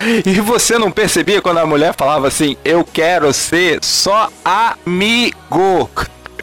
e 0.24 0.40
você 0.40 0.78
não 0.78 0.90
percebia 0.90 1.42
quando 1.42 1.58
a 1.58 1.66
mulher 1.66 1.94
falava 1.96 2.28
assim: 2.28 2.56
Eu 2.64 2.84
quero 2.84 3.32
ser 3.32 3.82
só 3.84 4.30
amigo? 4.44 5.90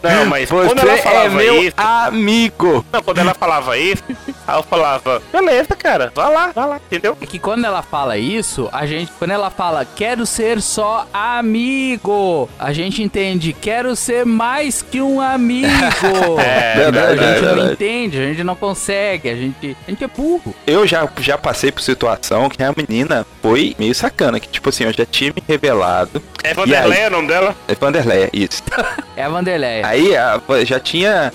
Não, 0.04 0.26
mas 0.28 0.50
Você 0.50 0.66
quando 0.68 0.80
ela 0.82 0.98
falava 0.98 1.26
é 1.26 1.30
meu 1.30 1.64
isso. 1.64 1.74
Amigo! 1.78 2.86
Não, 2.92 3.02
quando 3.02 3.18
ela 3.20 3.34
falava 3.34 3.78
isso, 3.78 4.04
aí 4.48 4.58
eu 4.58 4.64
falava, 4.64 5.22
beleza, 5.32 5.70
cara, 5.76 6.12
vá 6.14 6.28
lá, 6.30 6.52
vá 6.54 6.66
lá, 6.66 6.82
entendeu? 6.88 7.18
É 7.22 7.26
que 7.26 7.40
quando 7.40 7.64
ela 7.66 7.82
fala 7.82 8.18
isso, 8.18 8.70
a 8.72 8.86
gente, 8.86 9.12
quando 9.18 9.32
ela 9.32 9.50
fala, 9.50 9.88
quero 9.96 10.26
ser 10.26 10.62
só 10.62 11.08
amigo, 11.14 12.50
a 12.60 12.74
gente 12.74 13.02
entende, 13.02 13.54
quero 13.60 13.96
ser 13.96 14.26
mais 14.26 14.82
que 14.82 15.02
um 15.02 15.22
amigo. 15.22 15.68
é, 16.46 16.76
verdade, 16.76 17.20
a 17.24 17.34
gente 17.38 17.56
não 17.56 17.72
entende, 17.72 18.18
a 18.20 18.26
gente 18.28 18.44
não 18.44 18.56
consegue, 18.56 19.30
a 19.30 19.36
gente, 19.36 19.78
a 19.88 19.90
gente 19.92 20.04
é 20.04 20.08
burro. 20.08 20.54
Eu 20.68 20.86
já, 20.86 21.08
já 21.20 21.38
passei 21.38 21.72
por 21.72 21.82
situação 21.82 22.50
que 22.50 22.62
a 22.62 22.74
menina 22.76 23.26
foi 23.42 23.76
meio 23.80 23.96
sacana, 23.96 24.40
que 24.40 24.48
tipo 24.50 24.70
assim, 24.70 24.84
eu 24.84 24.94
já 24.94 25.06
tinha 25.06 25.32
me 25.34 25.42
revelado. 25.48 26.22
É 26.44 26.54
Vanderleia 26.54 26.96
aí, 26.96 27.06
é 27.06 27.08
o 27.08 27.12
nome 27.12 27.28
dela? 27.28 27.56
É 27.68 27.76
Vanderleia, 27.76 28.30
isso. 28.34 28.62
é 29.16 29.24
a 29.24 29.30
Vanderleia. 29.30 29.93
Aí 29.94 30.16
ah, 30.18 30.42
já 30.66 30.80
tinha. 30.80 31.32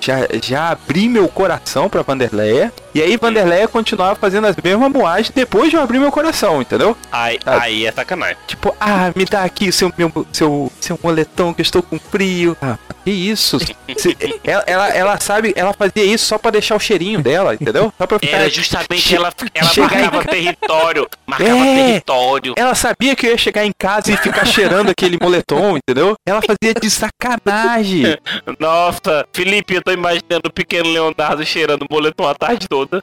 já, 0.00 0.16
já 0.42 0.70
abri 0.70 1.08
meu 1.08 1.28
coração 1.28 1.88
pra 1.88 2.02
Vanderleia. 2.02 2.72
E 2.92 3.00
aí 3.00 3.16
Vanderlei 3.16 3.66
continuava 3.68 4.16
fazendo 4.16 4.48
as 4.48 4.56
mesmas 4.56 4.90
moagens 4.90 5.30
depois 5.30 5.70
de 5.70 5.76
eu 5.76 5.82
abrir 5.82 6.00
meu 6.00 6.10
coração, 6.10 6.60
entendeu? 6.60 6.96
Aí, 7.12 7.38
ah. 7.46 7.60
aí 7.62 7.86
é 7.86 7.92
sacanagem. 7.92 8.36
Tipo, 8.48 8.74
ah, 8.80 9.12
me 9.14 9.24
dá 9.24 9.44
aqui 9.44 9.70
seu 9.70 9.92
meu 9.96 10.26
seu 10.32 10.70
seu 10.80 10.98
moletom 11.02 11.54
que 11.54 11.60
eu 11.60 11.64
estou 11.64 11.82
com 11.84 11.98
frio. 12.00 12.56
Ah, 12.60 12.76
que 13.04 13.10
isso? 13.12 13.60
Se, 13.60 14.16
ela, 14.42 14.64
ela, 14.66 14.88
ela, 14.90 15.20
sabe, 15.20 15.52
ela 15.56 15.72
fazia 15.72 16.04
isso 16.04 16.26
só 16.26 16.36
para 16.36 16.50
deixar 16.52 16.74
o 16.74 16.80
cheirinho 16.80 17.20
dela, 17.22 17.54
entendeu? 17.54 17.92
Só 17.96 18.06
para 18.06 18.18
ficar... 18.18 18.36
Era 18.38 18.50
justamente 18.50 19.14
ela 19.16 19.32
ela 19.54 19.72
marcava 19.84 20.24
território, 20.24 21.08
marcava 21.26 21.58
é, 21.58 21.76
território. 21.84 22.54
Ela 22.56 22.74
sabia 22.74 23.14
que 23.14 23.26
eu 23.26 23.30
ia 23.30 23.38
chegar 23.38 23.64
em 23.64 23.72
casa 23.78 24.12
e 24.12 24.16
ficar 24.16 24.44
cheirando 24.44 24.90
aquele 24.90 25.16
moletom, 25.20 25.76
entendeu? 25.76 26.14
Ela 26.26 26.40
fazia 26.42 26.74
de 26.74 26.90
sacanagem. 26.90 28.16
Nossa, 28.58 29.24
Felipe, 29.32 29.74
eu 29.76 29.82
tô 29.82 29.92
imaginando 29.92 30.48
o 30.48 30.52
pequeno 30.52 30.90
Leonardo 30.90 31.44
cheirando 31.46 31.86
moletom 31.88 32.26
à 32.28 32.34
tarde 32.34 32.66
toda 32.68 32.79
toda. 32.86 33.02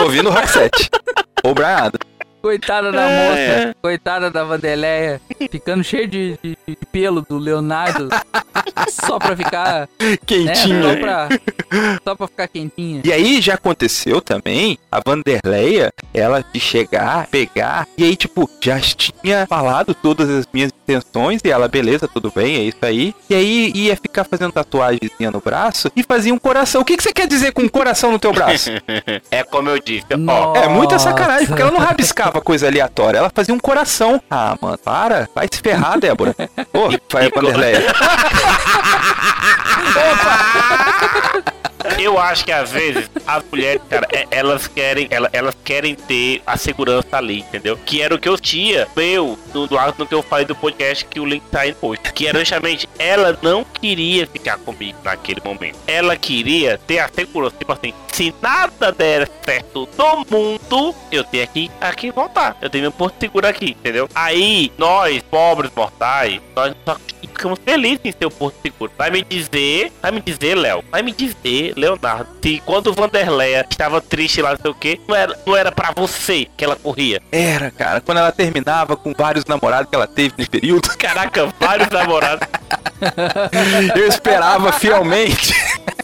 Ouvindo 0.00 0.28
o 0.28 0.32
Rock 0.32 0.48
7. 0.48 0.90
Ou 1.44 1.54
Brian 1.54 1.76
Adams. 1.76 2.17
Coitada 2.40 2.92
da 2.92 3.02
é. 3.02 3.60
moça, 3.64 3.76
coitada 3.82 4.30
da 4.30 4.44
Vandeleia, 4.44 5.20
ficando 5.50 5.82
cheio 5.82 6.06
de, 6.06 6.38
de, 6.42 6.56
de 6.66 6.78
pelo 6.92 7.20
do 7.22 7.36
Leonardo, 7.36 8.08
só 8.88 9.18
pra 9.18 9.36
ficar... 9.36 9.88
Quentinha. 10.24 10.78
Né, 10.94 10.94
só, 10.94 11.00
pra, 11.00 11.28
só 12.04 12.14
pra 12.14 12.26
ficar 12.28 12.48
quentinha. 12.48 13.02
E 13.04 13.12
aí 13.12 13.40
já 13.40 13.54
aconteceu 13.54 14.20
também, 14.20 14.78
a 14.90 15.00
Vanderleia, 15.04 15.90
ela 16.14 16.42
de 16.52 16.60
chegar, 16.60 17.26
pegar, 17.26 17.88
e 17.98 18.04
aí 18.04 18.14
tipo, 18.16 18.48
já 18.60 18.78
tinha 18.80 19.44
falado 19.48 19.92
todas 19.94 20.30
as 20.30 20.46
minhas 20.52 20.70
intenções, 20.82 21.40
e 21.44 21.50
ela, 21.50 21.66
beleza, 21.66 22.06
tudo 22.08 22.32
bem, 22.34 22.56
é 22.56 22.62
isso 22.62 22.78
aí. 22.82 23.14
E 23.28 23.34
aí 23.34 23.72
ia 23.74 23.96
ficar 23.96 24.22
fazendo 24.24 24.52
tatuagemzinha 24.52 25.30
no 25.32 25.40
braço, 25.40 25.90
e 25.96 26.02
fazia 26.04 26.32
um 26.32 26.38
coração. 26.38 26.82
O 26.82 26.84
que, 26.84 26.96
que 26.96 27.02
você 27.02 27.12
quer 27.12 27.26
dizer 27.26 27.52
com 27.52 27.62
um 27.62 27.68
coração 27.68 28.12
no 28.12 28.18
teu 28.18 28.32
braço? 28.32 28.70
é 29.30 29.42
como 29.42 29.68
eu 29.70 29.78
disse, 29.80 30.06
ó. 30.28 30.54
É 30.56 30.68
muita 30.68 30.98
sacanagem, 31.00 31.46
porque 31.48 31.62
ela 31.62 31.72
não 31.72 31.80
rabiscava 31.80 32.27
jogava 32.30 32.40
coisa 32.42 32.66
aleatória, 32.66 33.18
ela 33.18 33.30
fazia 33.34 33.52
um 33.54 33.58
coração. 33.58 34.22
Ah, 34.30 34.56
mano, 34.60 34.78
para. 34.78 35.28
Vai 35.34 35.48
se 35.50 35.60
ferrar, 35.60 35.98
Débora. 36.00 36.34
Ô, 36.74 36.80
oh, 36.80 36.90
vai, 37.10 37.30
Vanderleia. 37.30 37.80
Opa! 40.10 40.38
Eu 41.98 42.18
acho 42.18 42.44
que 42.44 42.50
às 42.52 42.70
vezes 42.72 43.08
as 43.26 43.44
mulheres, 43.50 43.80
cara, 43.88 44.06
é, 44.12 44.26
elas 44.30 44.66
querem, 44.66 45.06
elas, 45.10 45.30
elas 45.32 45.56
querem 45.64 45.94
ter 45.94 46.42
a 46.46 46.56
segurança 46.56 47.16
ali, 47.16 47.40
entendeu? 47.40 47.76
Que 47.76 48.02
era 48.02 48.14
o 48.14 48.18
que 48.18 48.28
eu 48.28 48.36
tinha, 48.38 48.86
meu, 48.96 49.38
no, 49.54 49.68
no 49.98 50.06
que 50.06 50.14
eu 50.14 50.22
falei 50.22 50.44
do 50.44 50.56
podcast 50.56 51.04
que 51.04 51.20
o 51.20 51.24
link 51.24 51.42
tá 51.50 51.60
aí 51.60 51.70
depois. 51.72 52.00
Que 52.14 52.26
era 52.26 52.38
justamente, 52.40 52.88
ela 52.98 53.36
não 53.42 53.62
queria 53.64 54.26
ficar 54.26 54.58
comigo 54.58 54.98
naquele 55.04 55.40
momento. 55.44 55.78
Ela 55.86 56.16
queria 56.16 56.78
ter 56.78 56.98
a 56.98 57.08
segurança, 57.08 57.54
tipo 57.58 57.72
assim, 57.72 57.92
se 58.12 58.34
nada 58.42 58.90
der 58.90 59.28
certo 59.44 59.88
no 59.96 60.26
mundo, 60.28 60.94
eu 61.12 61.22
tenho 61.24 61.44
aqui, 61.44 61.70
aqui 61.80 62.10
voltar. 62.10 62.56
Eu 62.60 62.68
tenho 62.68 62.82
meu 62.82 62.92
porto 62.92 63.16
seguro 63.20 63.46
aqui, 63.46 63.70
entendeu? 63.70 64.08
Aí, 64.14 64.72
nós, 64.76 65.22
pobres 65.30 65.70
mortais, 65.76 66.40
nós 66.56 66.74
só 66.84 66.96
ficamos 67.20 67.58
felizes 67.64 68.00
em 68.04 68.12
ter 68.12 68.26
o 68.26 68.30
porto 68.30 68.56
seguro. 68.60 68.90
Vai 68.98 69.10
me 69.10 69.22
dizer, 69.22 69.92
vai 70.02 70.10
me 70.10 70.20
dizer, 70.20 70.56
Léo, 70.56 70.82
vai 70.90 71.02
me 71.02 71.12
dizer 71.12 71.67
Leonardo. 71.76 72.26
E 72.44 72.60
quando 72.64 72.92
Vanderleia 72.92 73.66
estava 73.68 74.00
triste 74.00 74.40
lá, 74.42 74.50
não 74.52 74.58
sei 74.60 74.70
o 74.70 74.74
que, 74.74 75.00
não 75.06 75.14
era, 75.14 75.38
não 75.46 75.56
era 75.56 75.72
pra 75.72 75.92
você 75.94 76.46
que 76.56 76.64
ela 76.64 76.76
corria. 76.76 77.20
Era, 77.32 77.70
cara. 77.70 78.00
Quando 78.00 78.18
ela 78.18 78.32
terminava 78.32 78.96
com 78.96 79.12
vários 79.12 79.44
namorados 79.44 79.88
que 79.88 79.94
ela 79.94 80.06
teve 80.06 80.34
nesse 80.36 80.50
período. 80.50 80.88
Caraca, 80.96 81.52
vários 81.58 81.88
namorados. 81.90 82.46
Eu 83.96 84.06
esperava 84.06 84.72
fielmente. 84.72 85.54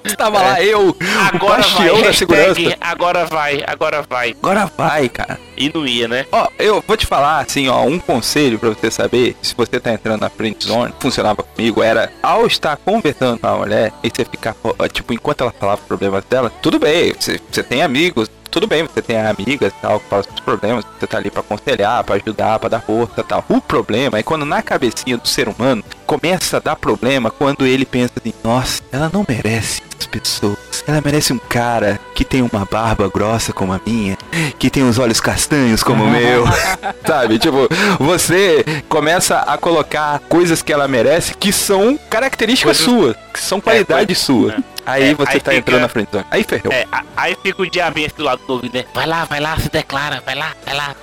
Tava 0.18 0.40
lá 0.42 0.60
é. 0.60 0.66
eu, 0.66 0.94
agora 1.32 1.62
o 1.64 1.68
vai, 1.70 2.02
da 2.02 2.12
segurança. 2.12 2.60
Agora 2.80 3.24
vai, 3.24 3.62
agora 3.66 4.02
vai. 4.02 4.30
Agora 4.42 4.66
vai, 4.76 5.08
cara. 5.08 5.40
E 5.56 5.70
não 5.72 5.86
ia, 5.86 6.06
né? 6.06 6.26
Ó, 6.30 6.46
eu 6.58 6.84
vou 6.86 6.96
te 6.96 7.06
falar 7.06 7.40
assim, 7.40 7.68
ó, 7.68 7.82
um 7.84 7.98
conselho 7.98 8.58
para 8.58 8.68
você 8.68 8.90
saber 8.90 9.34
se 9.40 9.54
você 9.54 9.80
tá 9.80 9.92
entrando 9.92 10.20
na 10.20 10.28
friend 10.28 10.62
zone, 10.64 10.92
funcionava 11.00 11.42
comigo, 11.42 11.82
era 11.82 12.12
ao 12.22 12.46
estar 12.46 12.76
conversando 12.76 13.38
com 13.38 13.46
a 13.46 13.56
mulher 13.56 13.92
e 14.02 14.10
você 14.10 14.24
ficar, 14.26 14.54
tipo, 14.92 15.12
enquanto 15.14 15.40
ela 15.42 15.52
falava 15.58 15.80
problemas 15.86 16.24
dela, 16.24 16.50
tudo 16.62 16.78
bem, 16.78 17.14
você, 17.18 17.40
você 17.50 17.62
tem 17.62 17.82
amigos, 17.82 18.28
tudo 18.54 18.68
bem, 18.68 18.84
você 18.84 19.02
tem 19.02 19.18
amigas 19.20 19.72
e 19.76 19.82
tal, 19.82 19.98
que 19.98 20.06
falam 20.08 20.24
os 20.32 20.38
problemas, 20.40 20.84
você 21.00 21.08
tá 21.08 21.18
ali 21.18 21.28
pra 21.28 21.40
aconselhar, 21.40 22.04
pra 22.04 22.14
ajudar, 22.14 22.56
pra 22.60 22.68
dar 22.68 22.80
força 22.80 23.20
e 23.20 23.24
tal. 23.24 23.44
O 23.48 23.60
problema 23.60 24.16
é 24.18 24.22
quando 24.22 24.44
na 24.44 24.62
cabecinha 24.62 25.16
do 25.16 25.26
ser 25.26 25.48
humano 25.48 25.82
começa 26.06 26.58
a 26.58 26.60
dar 26.60 26.76
problema 26.76 27.32
quando 27.32 27.66
ele 27.66 27.84
pensa 27.84 28.12
assim, 28.20 28.32
nossa, 28.44 28.80
ela 28.92 29.10
não 29.12 29.26
merece 29.28 29.82
as 29.98 30.06
pessoas. 30.06 30.56
Ela 30.86 31.00
merece 31.04 31.32
um 31.32 31.38
cara 31.38 31.98
que 32.14 32.24
tem 32.24 32.42
uma 32.42 32.64
barba 32.64 33.08
grossa 33.12 33.52
como 33.52 33.72
a 33.72 33.80
minha, 33.84 34.16
que 34.56 34.70
tem 34.70 34.88
os 34.88 35.00
olhos 35.00 35.20
castanhos 35.20 35.82
como 35.82 36.04
o 36.04 36.08
meu. 36.10 36.44
Sabe? 37.04 37.40
Tipo, 37.40 37.68
você 37.98 38.64
começa 38.88 39.38
a 39.40 39.58
colocar 39.58 40.20
coisas 40.28 40.62
que 40.62 40.72
ela 40.72 40.86
merece 40.86 41.34
que 41.36 41.52
são 41.52 41.98
características 42.08 42.78
coisas... 42.84 43.00
suas, 43.02 43.16
que 43.32 43.40
são 43.40 43.58
é, 43.58 43.60
qualidade 43.62 44.12
é, 44.12 44.14
sua. 44.14 44.52
É. 44.52 44.73
Aí 44.86 45.10
é, 45.10 45.14
você 45.14 45.32
aí 45.32 45.40
tá 45.40 45.50
fica... 45.50 45.54
entrando 45.54 45.80
na 45.80 45.88
frente 45.88 46.10
zone. 46.12 46.26
Aí 46.30 46.44
ferrou. 46.44 46.72
É, 46.72 46.86
aí 47.16 47.36
fica 47.42 47.62
o 47.62 47.68
diabinho 47.70 48.10
do 48.16 48.22
lado 48.24 48.42
do 48.46 48.52
ouvido, 48.52 48.74
né? 48.76 48.84
Vai 48.92 49.06
lá, 49.06 49.24
vai 49.24 49.40
lá, 49.40 49.58
se 49.58 49.70
declara, 49.70 50.22
vai 50.24 50.34
lá, 50.34 50.52
vai 50.64 50.74
lá 50.76 50.94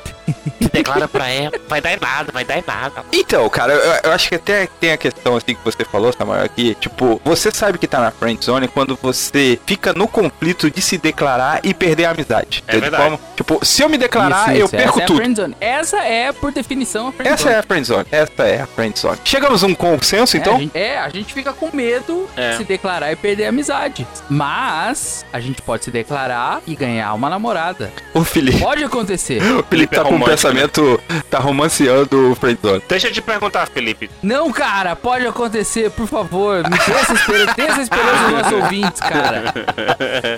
declara 0.72 1.08
pra 1.08 1.28
ela, 1.28 1.52
vai 1.68 1.82
dar 1.82 1.94
em 1.94 2.00
nada, 2.00 2.32
vai 2.32 2.44
dar 2.46 2.58
em 2.58 2.64
nada. 2.66 3.04
Então, 3.12 3.48
cara, 3.50 3.74
eu, 3.74 3.94
eu, 4.04 4.12
acho 4.12 4.30
que 4.30 4.36
até 4.36 4.68
tem 4.80 4.92
a 4.92 4.98
questão 4.98 5.36
assim 5.36 5.56
que 5.56 5.60
você 5.64 5.84
falou, 5.84 6.12
samara 6.14 6.48
que, 6.48 6.76
tipo, 6.76 7.20
você 7.24 7.52
sabe 7.52 7.78
que 7.78 7.88
tá 7.88 8.00
na 8.00 8.12
friend 8.12 8.44
zone 8.44 8.68
quando 8.68 8.98
você 9.02 9.60
fica 9.66 9.94
no 9.94 10.08
conflito 10.08 10.70
de 10.70 10.82
se 10.82 10.98
declarar 10.98 11.60
e 11.64 11.74
perder 11.74 12.06
a 12.06 12.12
amizade. 12.12 12.64
É 12.68 12.78
verdade. 12.80 13.18
tipo, 13.36 13.64
se 13.66 13.82
eu 13.82 13.90
me 13.90 13.98
declarar, 13.98 14.56
isso, 14.56 14.66
isso, 14.66 14.76
eu 14.76 14.80
perco 14.80 14.98
essa 15.00 15.08
tudo. 15.08 15.22
É 15.22 15.26
a 15.26 15.34
zone. 15.34 15.56
Essa 15.60 15.98
é, 16.04 16.32
por 16.32 16.52
definição, 16.52 17.08
a 17.08 17.12
friend 17.12 17.30
essa 17.34 17.44
zone. 17.44 17.50
Essa 17.50 17.58
é 17.58 17.60
a 17.60 17.64
friend 17.64 17.88
zone. 17.88 18.06
Essa 18.12 18.44
é 18.44 18.62
a 18.62 18.68
friend 18.68 19.00
zone. 19.00 19.18
Chegamos 19.24 19.64
a 19.64 19.68
um 19.68 19.76
consenso, 19.76 20.38
é, 20.38 20.40
então? 20.40 20.56
A 20.56 20.60
gente, 20.60 20.78
é, 20.78 21.00
a 21.00 21.10
gente 21.10 21.34
fica 21.34 21.54
com 21.54 21.76
medo 21.76 22.30
é. 22.38 22.52
de 22.52 22.58
se 22.58 22.64
declarar 22.64 23.12
e 23.12 23.16
perder 23.16 23.46
a 23.46 23.50
amizade. 23.50 24.08
Mas 24.30 25.26
a 25.34 25.40
gente 25.40 25.62
pode 25.62 25.84
se 25.86 25.92
declarar 25.92 26.62
e 26.66 26.76
ganhar 26.76 27.14
uma 27.14 27.30
namorada. 27.30 27.92
O 28.14 28.24
Felipe. 28.24 28.60
Pode 28.60 28.84
acontecer. 28.84 29.42
O 29.42 29.64
Felipe 29.66 29.96
então, 29.96 30.06
tá 30.06 30.11
com 30.12 30.18
né? 30.20 30.26
pensamento. 30.26 31.00
Tá 31.30 31.40
romanceando 31.40 32.32
o 32.32 32.36
friendzone. 32.36 32.82
Deixa 32.88 33.08
eu 33.08 33.12
te 33.14 33.22
perguntar, 33.22 33.66
Felipe. 33.68 34.10
Não, 34.22 34.52
cara, 34.52 34.96
pode 34.96 35.26
acontecer, 35.26 35.90
por 35.92 36.08
favor. 36.08 36.64
Me 36.64 36.74
dê 36.78 36.82
essa 36.92 37.14
esperança, 37.14 37.54
dê 37.56 37.62
essa 37.64 37.82
esperança 37.82 38.24
dos 38.24 38.32
nossos 38.34 38.52
ouvintes, 38.54 39.00
cara. 39.00 39.44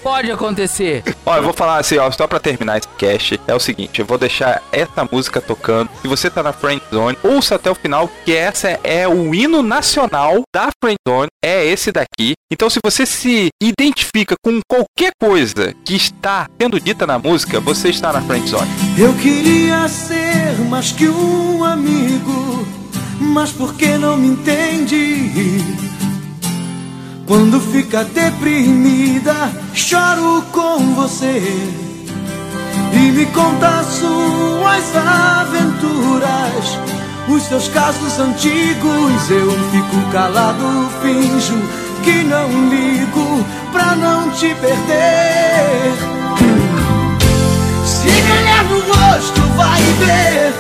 Pode 0.02 0.32
acontecer. 0.32 1.04
Ó, 1.26 1.36
eu 1.38 1.44
vou 1.44 1.54
falar 1.54 1.78
assim, 1.78 1.98
ó, 1.98 2.10
só 2.12 2.28
pra 2.28 2.40
terminar 2.40 2.78
esse 2.78 2.88
cast. 2.98 3.40
É 3.48 3.54
o 3.56 3.60
seguinte, 3.60 4.00
eu 4.00 4.06
vou 4.06 4.18
deixar 4.18 4.62
essa 4.72 5.08
música 5.12 5.42
tocando. 5.42 5.90
Se 6.02 6.08
você 6.08 6.30
tá 6.30 6.44
na 6.44 6.54
friendzone, 6.54 7.18
ouça 7.24 7.56
até 7.56 7.72
o 7.72 7.76
final, 7.76 8.10
que 8.26 8.36
essa 8.36 8.80
é 8.84 9.08
o 9.08 9.34
hino 9.34 9.64
nacional 9.64 10.42
da 10.56 10.70
friendzone. 10.84 11.28
É 11.44 11.66
esse 11.66 11.92
daqui. 11.92 12.34
Então, 12.52 12.70
se 12.70 12.80
você 12.84 13.06
se 13.06 13.50
identifica 13.62 14.36
com 14.46 14.60
qualquer 14.70 15.12
coisa 15.20 15.74
que 15.84 15.96
está 15.96 16.48
sendo 16.62 16.80
dita 16.80 17.08
na 17.08 17.18
música, 17.18 17.60
você 17.60 17.90
está 17.90 18.14
na 18.14 18.22
friendzone. 18.22 18.70
Eu 18.98 19.14
queria 19.16 19.63
queria 19.64 19.88
ser 19.88 20.60
mais 20.70 20.92
que 20.92 21.08
um 21.08 21.64
amigo, 21.64 22.68
mas 23.20 23.50
por 23.52 23.74
que 23.76 23.98
não 23.98 24.18
me 24.18 24.28
entende? 24.30 25.60
Quando 27.26 27.62
fica 27.62 28.04
deprimida, 28.04 29.34
choro 29.74 30.44
com 30.52 30.80
você 30.96 31.42
e 32.92 33.12
me 33.14 33.26
conta 33.28 33.84
suas 33.86 34.94
aventuras, 34.98 36.78
os 37.30 37.42
seus 37.44 37.70
casos 37.70 38.20
antigos. 38.20 39.30
Eu 39.30 39.50
fico 39.72 40.12
calado, 40.12 40.90
finjo 41.02 41.58
que 42.04 42.22
não 42.26 42.50
ligo 42.70 43.46
pra 43.72 43.96
não 43.96 44.30
te 44.32 44.54
perder 44.56 45.94
no 48.70 48.80
rosto 48.88 49.42
vai 49.58 49.82
ver 50.00 50.54